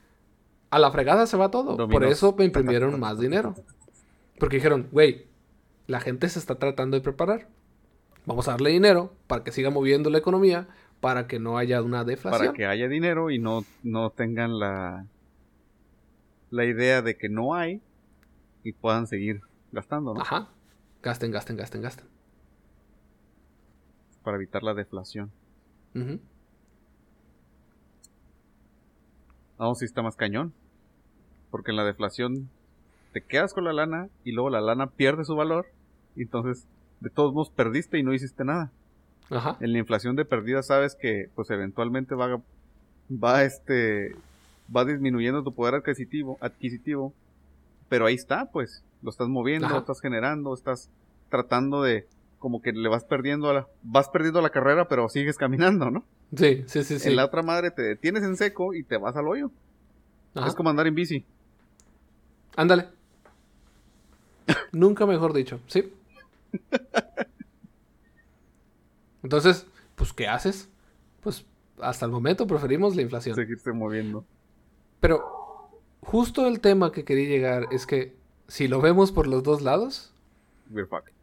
a 0.70 0.78
la 0.78 0.91
fregada 0.91 1.26
se 1.26 1.37
va 1.37 1.51
todo. 1.51 1.76
Por 1.89 2.05
eso 2.05 2.35
me 2.37 2.45
imprimieron 2.45 2.99
más 3.01 3.18
dinero. 3.18 3.55
Porque 4.39 4.57
dijeron, 4.57 4.89
güey, 4.91 5.26
la 5.87 6.01
gente 6.01 6.28
se 6.28 6.39
está 6.39 6.57
tratando 6.57 6.97
de 6.97 7.03
preparar. 7.03 7.49
Vamos 8.26 8.49
a 8.49 8.53
darle 8.53 8.70
dinero 8.70 9.12
para 9.26 9.45
que 9.45 9.53
siga 9.53 9.70
moviendo 9.70 10.11
la 10.11 10.18
economía, 10.18 10.66
para 11.01 11.26
que 11.26 11.39
no 11.39 11.59
haya 11.59 11.82
una 11.82 12.05
deflación. 12.05 12.47
Para 12.47 12.53
que 12.57 12.66
haya 12.66 12.89
dinero 12.89 13.30
y 13.30 13.39
no, 13.39 13.64
no 13.82 14.11
tengan 14.11 14.59
la, 14.59 15.07
la 16.51 16.64
idea 16.64 17.03
de 17.03 17.16
que 17.16 17.28
no 17.28 17.55
hay 17.55 17.82
y 18.62 18.72
puedan 18.72 19.07
seguir 19.07 19.43
gastando, 19.72 20.14
¿no? 20.14 20.20
Ajá. 20.22 20.49
Gasten, 21.03 21.30
gasten, 21.30 21.57
gasten, 21.57 21.82
gasten. 21.82 22.07
para 24.22 24.39
evitar 24.39 24.62
la 24.62 24.72
deflación. 24.72 25.30
Ujú. 25.95 26.18
No, 29.59 29.75
sí 29.75 29.85
está 29.85 30.03
más 30.03 30.17
cañón. 30.17 30.53
Porque 31.51 31.71
en 31.71 31.77
la 31.77 31.85
deflación 31.85 32.49
te 33.13 33.23
quedas 33.23 33.55
con 33.55 33.65
la 33.65 33.73
lana 33.73 34.09
y 34.25 34.33
luego 34.33 34.51
la 34.51 34.61
lana 34.61 34.89
pierde 34.89 35.25
su 35.25 35.37
valor. 35.37 35.67
Y 36.17 36.23
entonces, 36.23 36.67
de 37.01 37.11
todos 37.11 37.33
modos, 37.33 37.51
perdiste 37.51 37.99
y 37.99 38.03
no 38.03 38.13
hiciste 38.13 38.45
nada. 38.45 38.71
Ajá. 39.31 39.57
En 39.61 39.73
la 39.73 39.79
inflación 39.79 40.17
de 40.17 40.25
perdida 40.25 40.63
sabes 40.63 40.97
que, 40.97 41.31
pues, 41.35 41.51
eventualmente 41.51 42.15
va, 42.15 42.41
va, 43.11 43.45
este, 43.45 44.17
va 44.75 44.85
disminuyendo 44.85 45.43
tu 45.43 45.55
poder 45.55 45.75
adquisitivo, 45.75 46.39
adquisitivo. 46.41 47.13
Pero 47.89 48.07
ahí 48.07 48.15
está, 48.15 48.47
pues. 48.47 48.83
Lo 49.03 49.11
estás 49.11 49.29
moviendo, 49.29 49.67
Ajá. 49.67 49.79
estás 49.79 50.01
generando, 50.01 50.55
estás 50.55 50.89
tratando 51.29 51.83
de, 51.83 52.07
como 52.45 52.61
que 52.61 52.73
le 52.73 52.91
vas 52.91 53.07
perdiendo 53.07 53.49
a 53.49 53.55
la, 53.55 53.69
vas 53.83 54.11
perdiendo 54.11 54.43
la 54.43 54.51
carrera, 54.51 54.87
pero 54.87 55.09
sigues 55.09 55.39
caminando, 55.39 55.91
¿no? 55.91 56.05
Sí, 56.37 56.63
sí, 56.67 56.85
sí, 56.85 56.99
sí. 56.99 57.09
En 57.09 57.17
la 57.17 57.25
otra 57.25 57.43
madre 57.43 57.71
te 57.71 57.81
detienes 57.81 58.23
en 58.23 58.37
seco 58.37 58.75
y 58.75 58.83
te 58.83 58.99
vas 58.99 59.17
al 59.17 59.27
hoyo. 59.29 59.51
Ajá. 60.35 60.49
Es 60.49 60.55
como 60.55 60.69
andar 60.69 60.87
en 60.87 60.95
bici. 60.95 61.25
Ándale. 62.55 62.89
Nunca 64.73 65.07
mejor 65.07 65.33
dicho, 65.33 65.59
¿sí? 65.69 65.91
Entonces, 69.23 69.67
pues, 69.95 70.13
¿qué 70.13 70.29
haces? 70.29 70.69
Pues, 71.23 71.47
hasta 71.81 72.05
el 72.05 72.13
momento 72.13 72.47
preferimos 72.47 72.95
la 72.95 73.01
inflación. 73.01 73.37
Seguirse 73.37 73.73
moviendo. 73.73 74.27
Pero, 75.01 75.71
justo 76.03 76.47
el 76.47 76.61
tema 76.61 76.93
que 76.93 77.07
quería 77.07 77.27
llegar 77.27 77.69
es 77.71 77.87
que, 77.87 78.15
si 78.49 78.69
lo 78.69 78.83
vemos 78.83 79.13
por 79.13 79.29
los 79.29 79.43
dos 79.43 79.63
lados, 79.63 80.13
We're. 80.71 81.14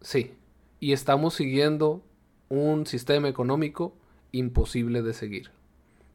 Sí. 0.00 0.34
Y 0.80 0.92
estamos 0.92 1.34
siguiendo 1.34 2.02
un 2.48 2.86
sistema 2.86 3.28
económico 3.28 3.94
imposible 4.32 5.02
de 5.02 5.14
seguir. 5.14 5.50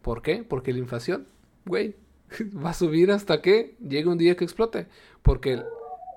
¿Por 0.02 0.22
qué? 0.22 0.44
Porque 0.44 0.74
la 0.74 0.80
inflación, 0.80 1.28
güey, 1.66 1.96
va 2.66 2.72
a 2.72 2.74
subir 2.74 3.12
hasta 3.12 3.42
que 3.42 3.76
llegue 3.80 4.10
un 4.10 4.18
día 4.18 4.36
que 4.36 4.44
explote. 4.44 4.88
Porque 5.22 5.64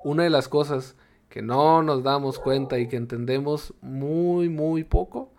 una 0.05 0.23
de 0.25 0.31
las 0.31 0.49
cosas 0.49 0.97
que 1.29 1.43
no 1.43 1.83
nos 1.83 2.03
damos 2.03 2.39
cuenta 2.39 2.79
y 2.79 2.89
que 2.89 2.97
entendemos 2.97 3.75
muy, 3.81 4.49
muy 4.49 4.85
poco 4.85 5.33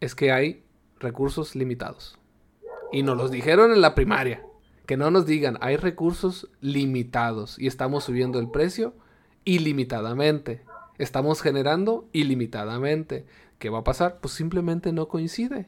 es 0.00 0.14
que 0.14 0.30
hay 0.30 0.62
recursos 1.00 1.56
limitados. 1.56 2.18
Y 2.92 3.02
nos 3.02 3.16
los 3.16 3.30
dijeron 3.30 3.72
en 3.72 3.80
la 3.80 3.94
primaria. 3.94 4.42
Que 4.86 4.96
no 4.96 5.10
nos 5.10 5.26
digan, 5.26 5.58
hay 5.62 5.76
recursos 5.76 6.48
limitados 6.60 7.58
y 7.58 7.66
estamos 7.66 8.04
subiendo 8.04 8.38
el 8.38 8.48
precio 8.48 8.94
ilimitadamente. 9.46 10.62
Estamos 10.98 11.40
generando 11.40 12.06
ilimitadamente. 12.12 13.24
¿Qué 13.58 13.70
va 13.70 13.78
a 13.78 13.84
pasar? 13.84 14.18
Pues 14.20 14.34
simplemente 14.34 14.92
no 14.92 15.08
coincide. 15.08 15.66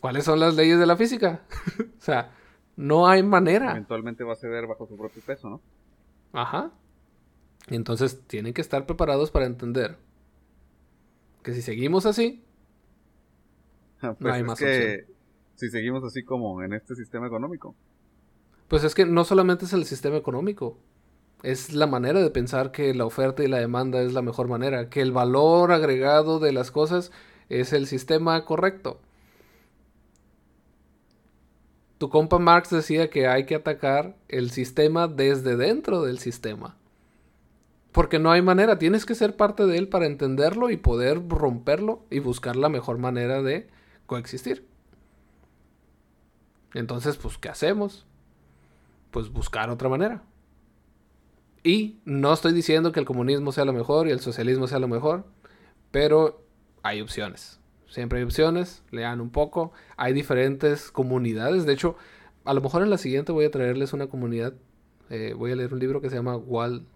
¿Cuáles 0.00 0.24
son 0.24 0.38
las 0.40 0.54
leyes 0.54 0.78
de 0.78 0.86
la 0.86 0.96
física? 0.98 1.44
o 1.78 2.00
sea, 2.00 2.32
no 2.76 3.08
hay 3.08 3.22
manera. 3.22 3.70
Eventualmente 3.70 4.24
va 4.24 4.34
a 4.34 4.36
ceder 4.36 4.66
bajo 4.66 4.86
su 4.86 4.98
propio 4.98 5.22
peso, 5.22 5.48
¿no? 5.48 5.60
Ajá. 6.32 6.70
Entonces 7.68 8.20
tienen 8.26 8.52
que 8.52 8.60
estar 8.60 8.84
preparados 8.84 9.30
para 9.30 9.46
entender 9.46 9.96
que 11.42 11.54
si 11.54 11.62
seguimos 11.62 12.04
así, 12.04 12.44
Pues 14.18 14.34
hay 14.34 14.40
es 14.40 14.46
más 14.46 14.58
que 14.58 15.06
si 15.54 15.68
seguimos 15.68 16.02
así 16.04 16.22
como 16.22 16.62
en 16.62 16.72
este 16.72 16.94
sistema 16.94 17.26
económico, 17.26 17.74
pues 18.68 18.84
es 18.84 18.94
que 18.94 19.04
no 19.04 19.24
solamente 19.24 19.66
es 19.66 19.72
el 19.72 19.84
sistema 19.84 20.16
económico, 20.16 20.78
es 21.42 21.72
la 21.72 21.86
manera 21.86 22.20
de 22.20 22.30
pensar 22.30 22.72
que 22.72 22.94
la 22.94 23.06
oferta 23.06 23.42
y 23.42 23.48
la 23.48 23.58
demanda 23.58 24.02
es 24.02 24.12
la 24.12 24.22
mejor 24.22 24.48
manera, 24.48 24.90
que 24.90 25.00
el 25.00 25.12
valor 25.12 25.72
agregado 25.72 26.38
de 26.38 26.52
las 26.52 26.70
cosas 26.70 27.12
es 27.48 27.72
el 27.72 27.86
sistema 27.86 28.44
correcto. 28.44 29.00
Tu 31.98 32.08
compa 32.08 32.38
Marx 32.38 32.70
decía 32.70 33.10
que 33.10 33.26
hay 33.26 33.44
que 33.44 33.56
atacar 33.56 34.16
el 34.28 34.50
sistema 34.50 35.06
desde 35.06 35.56
dentro 35.56 36.02
del 36.02 36.18
sistema. 36.18 36.76
Porque 37.92 38.18
no 38.18 38.30
hay 38.30 38.40
manera, 38.40 38.78
tienes 38.78 39.04
que 39.04 39.14
ser 39.14 39.36
parte 39.36 39.66
de 39.66 39.76
él 39.76 39.88
para 39.88 40.06
entenderlo 40.06 40.70
y 40.70 40.76
poder 40.76 41.28
romperlo 41.28 42.04
y 42.08 42.20
buscar 42.20 42.56
la 42.56 42.68
mejor 42.68 42.98
manera 42.98 43.42
de 43.42 43.68
coexistir. 44.06 44.66
Entonces, 46.72 47.16
pues, 47.16 47.36
¿qué 47.36 47.48
hacemos? 47.48 48.06
Pues 49.10 49.30
buscar 49.30 49.70
otra 49.70 49.88
manera. 49.88 50.22
Y 51.62 51.98
no 52.04 52.32
estoy 52.32 52.52
diciendo 52.52 52.92
que 52.92 53.00
el 53.00 53.06
comunismo 53.06 53.52
sea 53.52 53.64
lo 53.64 53.72
mejor 53.72 54.08
y 54.08 54.10
el 54.10 54.20
socialismo 54.20 54.66
sea 54.66 54.78
lo 54.78 54.88
mejor, 54.88 55.26
pero 55.90 56.42
hay 56.82 57.00
opciones. 57.00 57.60
Siempre 57.88 58.18
hay 58.18 58.24
opciones, 58.24 58.82
lean 58.90 59.20
un 59.20 59.30
poco. 59.30 59.72
Hay 59.96 60.12
diferentes 60.12 60.90
comunidades. 60.90 61.66
De 61.66 61.72
hecho, 61.72 61.96
a 62.44 62.54
lo 62.54 62.60
mejor 62.60 62.82
en 62.82 62.90
la 62.90 62.98
siguiente 62.98 63.32
voy 63.32 63.44
a 63.44 63.50
traerles 63.50 63.92
una 63.92 64.06
comunidad. 64.06 64.54
eh, 65.10 65.34
voy 65.36 65.52
a 65.52 65.56
leer 65.56 65.72
un 65.74 65.80
libro 65.80 66.00
que 66.00 66.08
se 66.08 66.16
llama 66.16 66.36
Wal, 66.36 66.86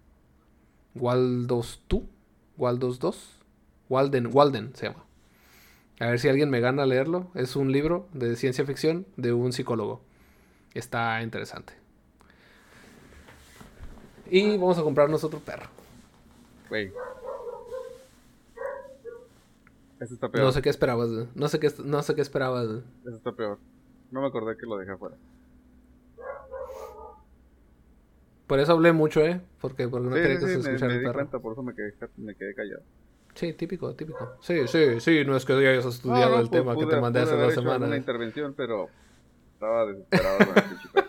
Waldos 0.94 1.82
tú, 1.88 2.08
Waldos 2.56 3.00
2, 3.00 3.40
Walden, 3.88 4.30
Walden 4.32 4.70
se 4.74 4.86
llama. 4.86 5.04
A 6.00 6.06
ver 6.06 6.20
si 6.20 6.28
alguien 6.28 6.50
me 6.50 6.60
gana 6.60 6.84
a 6.84 6.86
leerlo. 6.86 7.30
Es 7.34 7.56
un 7.56 7.72
libro 7.72 8.08
de 8.12 8.36
ciencia 8.36 8.64
ficción 8.64 9.06
de 9.16 9.32
un 9.32 9.52
psicólogo. 9.52 10.00
Está 10.74 11.22
interesante. 11.22 11.83
Y 14.30 14.56
vamos 14.56 14.78
a 14.78 14.82
comprarnos 14.82 15.22
otro 15.24 15.38
perro. 15.40 15.66
güey. 16.68 16.92
Eso 20.00 20.14
está 20.14 20.28
peor. 20.28 20.44
No 20.44 20.52
sé 20.52 20.60
qué 20.62 20.70
esperabas. 20.70 21.10
güey. 21.10 21.28
No 21.34 21.48
sé 21.48 21.58
qué, 21.60 21.70
no 21.84 22.02
sé 22.02 22.14
qué 22.14 22.20
esperabas. 22.22 22.66
güey. 22.66 22.82
Eso 23.06 23.16
está 23.16 23.32
peor. 23.32 23.58
No 24.10 24.20
me 24.20 24.26
acordé 24.28 24.56
que 24.56 24.66
lo 24.66 24.76
dejé 24.76 24.92
afuera. 24.92 25.16
Por 28.46 28.60
eso 28.60 28.72
hablé 28.72 28.92
mucho, 28.92 29.20
¿eh? 29.22 29.40
Porque, 29.60 29.88
porque 29.88 30.06
no 30.08 30.14
Sí, 30.16 30.22
quería 30.22 30.38
que 30.38 30.46
se 30.46 30.48
sí, 30.48 30.54
me, 30.54 30.60
escuchara 30.74 30.88
me 30.88 30.94
el 30.94 31.00
di 31.00 31.06
perro. 31.06 31.14
cuenta, 31.18 31.38
por 31.38 31.52
eso 31.54 31.62
me 31.62 31.74
quedé, 31.74 31.94
me 32.18 32.34
quedé 32.34 32.54
callado. 32.54 32.82
Sí, 33.34 33.52
típico, 33.54 33.94
típico. 33.94 34.32
Sí, 34.42 34.68
sí, 34.68 35.00
sí. 35.00 35.24
No 35.24 35.34
es 35.36 35.44
que 35.44 35.54
hayas 35.54 35.86
estudiado 35.86 36.30
No, 36.30 36.36
no, 36.36 36.42
el 36.42 36.50
tema 36.50 36.76
que 36.76 36.86
te 36.86 37.00
mandé 37.00 37.20
hace 37.20 37.36
dos 37.36 37.54
semanas. 37.54 37.96
intervención, 37.96 38.52
pero 38.54 38.88
estaba 39.54 39.86
desesperado 39.86 40.38
con 40.38 40.48
el 40.58 40.62
pinche 40.64 40.88
perro. 40.92 41.08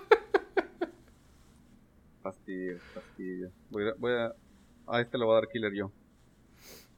Fastidio, 2.25 2.79
fastidio. 2.95 3.51
Voy 3.69 3.87
a, 3.87 3.93
voy 3.99 4.11
a... 4.13 4.33
A 4.87 4.99
este 5.01 5.15
le 5.19 5.25
voy 5.25 5.33
a 5.33 5.41
dar 5.41 5.47
killer 5.47 5.71
yo. 5.73 5.91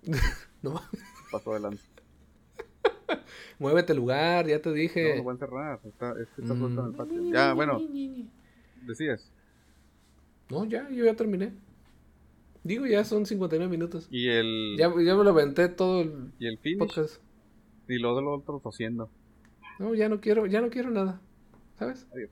No, 0.62 0.82
Paso 1.32 1.52
adelante. 1.52 1.82
muévete 3.60 3.92
el 3.92 4.00
lugar, 4.00 4.48
ya 4.48 4.62
te 4.62 4.70
No, 4.70 4.76
dije. 4.76 5.18
lo 5.18 5.24
voy 5.24 5.32
a 5.32 5.34
encerrar. 5.34 5.80
Está, 5.84 6.12
es 6.20 6.30
que 6.30 6.42
está 6.42 6.54
Mm. 6.54 6.60
suelto 6.60 6.82
en 6.82 6.88
el 6.88 6.94
patio. 6.96 7.24
Ya, 7.32 7.54
bueno, 7.54 7.78
decías. 8.88 9.30
No, 10.50 10.64
ya, 10.64 10.90
yo 10.90 11.04
ya 11.04 11.16
terminé. 11.16 11.52
Digo, 12.64 12.86
ya 12.88 13.04
son 13.04 13.26
59 13.26 13.70
minutos. 13.70 14.08
Y 14.10 14.30
el... 14.30 14.76
Ya, 14.80 14.88
ya 14.88 15.16
me 15.16 15.24
lo 15.26 15.30
aventé 15.32 15.68
todo 15.68 16.02
el 16.04 16.32
Y 16.40 16.48
el 16.48 16.58
finish. 16.58 16.80
podcast. 16.80 17.22
Y 17.90 18.00
lo 18.00 18.16
de 18.16 18.22
lo 18.22 18.34
otro 18.34 18.60
tosiendo. 18.62 19.10
No, 19.78 19.94
ya 19.94 20.08
no 20.08 20.22
quiero, 20.22 20.46
ya 20.48 20.62
no 20.62 20.70
quiero 20.70 20.90
nada. 20.90 21.20
¿Sabes? 21.78 22.08
Adiós. 22.14 22.32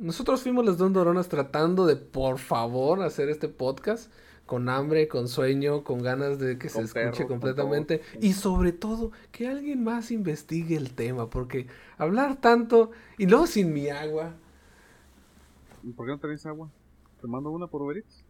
Nosotros 0.00 0.42
fuimos 0.42 0.64
las 0.64 0.78
dos 0.78 0.90
neuronas 0.90 1.28
tratando 1.28 1.84
de, 1.84 1.94
por 1.94 2.38
favor, 2.38 3.02
hacer 3.02 3.28
este 3.28 3.48
podcast 3.48 4.10
con 4.46 4.70
hambre, 4.70 5.08
con 5.08 5.28
sueño, 5.28 5.84
con 5.84 6.02
ganas 6.02 6.38
de 6.38 6.58
que 6.58 6.70
Con 6.70 6.88
se 6.88 7.00
escuche 7.00 7.26
completamente. 7.26 8.00
Y 8.18 8.32
sobre 8.32 8.72
todo, 8.72 9.12
que 9.30 9.46
alguien 9.46 9.84
más 9.84 10.10
investigue 10.10 10.74
el 10.74 10.94
tema, 10.94 11.28
porque 11.28 11.66
hablar 11.98 12.40
tanto 12.40 12.92
y 13.18 13.26
luego 13.26 13.46
sin 13.46 13.74
mi 13.74 13.90
agua. 13.90 14.32
¿Y 15.82 15.92
¿Por 15.92 16.06
qué 16.06 16.12
no 16.12 16.18
tenés 16.18 16.46
agua? 16.46 16.70
¿Te 17.20 17.26
mando 17.26 17.50
una 17.50 17.66
por 17.66 17.82
Uber 17.82 17.98
Eats? 17.98 18.24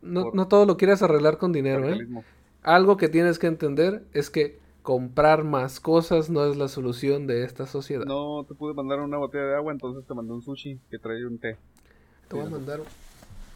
No, 0.00 0.22
Por 0.24 0.34
no 0.34 0.48
todo 0.48 0.64
lo 0.64 0.78
quieres 0.78 1.02
arreglar 1.02 1.36
con 1.36 1.52
dinero, 1.52 1.90
¿eh? 1.90 2.08
Algo 2.62 2.96
que 2.96 3.10
tienes 3.10 3.38
que 3.38 3.48
entender 3.48 4.06
es 4.14 4.30
que 4.30 4.58
comprar 4.86 5.42
más 5.42 5.80
cosas 5.80 6.30
no 6.30 6.48
es 6.48 6.56
la 6.56 6.68
solución 6.68 7.26
de 7.26 7.42
esta 7.42 7.66
sociedad. 7.66 8.04
No 8.04 8.44
te 8.46 8.54
pude 8.54 8.72
mandar 8.72 9.00
una 9.00 9.16
botella 9.16 9.42
de 9.42 9.56
agua, 9.56 9.72
entonces 9.72 10.06
te 10.06 10.14
mandé 10.14 10.32
un 10.32 10.42
sushi 10.42 10.78
que 10.88 11.00
trae 11.00 11.26
un 11.26 11.40
té. 11.40 11.56
Te 12.28 12.36
voy 12.36 12.46
a 12.46 12.50
mandar. 12.50 12.82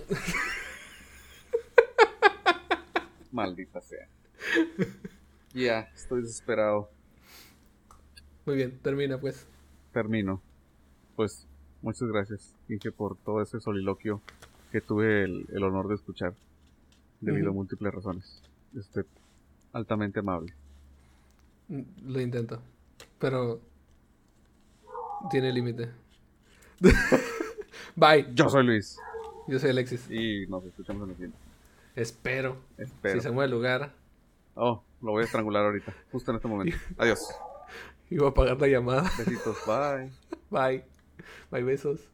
Maldita 3.30 3.80
sea. 3.80 4.08
Ya, 5.54 5.88
estoy 5.94 6.22
desesperado. 6.22 6.90
Muy 8.44 8.56
bien, 8.56 8.80
termina 8.82 9.20
pues. 9.20 9.46
Termino. 9.92 10.42
Pues, 11.14 11.46
muchas 11.80 12.08
gracias, 12.08 12.56
Inge, 12.68 12.90
por 12.90 13.16
todo 13.18 13.40
ese 13.40 13.60
soliloquio 13.60 14.20
que 14.72 14.80
tuve 14.80 15.22
el, 15.22 15.46
el 15.52 15.62
honor 15.62 15.86
de 15.86 15.94
escuchar. 15.94 16.34
Debido 17.20 17.50
a 17.50 17.52
múltiples 17.52 17.94
razones. 17.94 18.42
Este, 18.74 19.04
altamente 19.72 20.18
amable. 20.18 20.54
Lo 22.04 22.20
intento. 22.20 22.60
Pero. 23.18 23.60
Tiene 25.30 25.52
límite. 25.52 25.90
Bye. 27.96 28.28
Yo 28.34 28.48
soy 28.48 28.64
Luis. 28.64 28.98
Yo 29.46 29.58
soy 29.58 29.70
Alexis. 29.70 30.10
Y 30.10 30.46
nos 30.48 30.64
escuchamos 30.64 31.04
en 31.04 31.10
el 31.10 31.16
siguiente. 31.16 31.38
Espero. 31.94 32.56
Espero. 32.78 33.14
Si 33.14 33.20
se 33.20 33.30
mueve 33.30 33.46
el 33.46 33.50
lugar. 33.52 33.92
Oh, 34.54 34.82
lo 35.00 35.12
voy 35.12 35.22
a 35.22 35.24
estrangular 35.24 35.64
ahorita, 35.64 35.94
justo 36.10 36.30
en 36.30 36.36
este 36.36 36.48
momento. 36.48 36.76
Adiós. 36.98 37.20
Iba 38.10 38.26
a 38.26 38.30
apagar 38.30 38.60
la 38.60 38.66
llamada. 38.66 39.10
Besitos, 39.18 39.56
bye. 39.66 40.10
Bye. 40.50 40.84
Bye, 41.50 41.62
besos. 41.62 42.10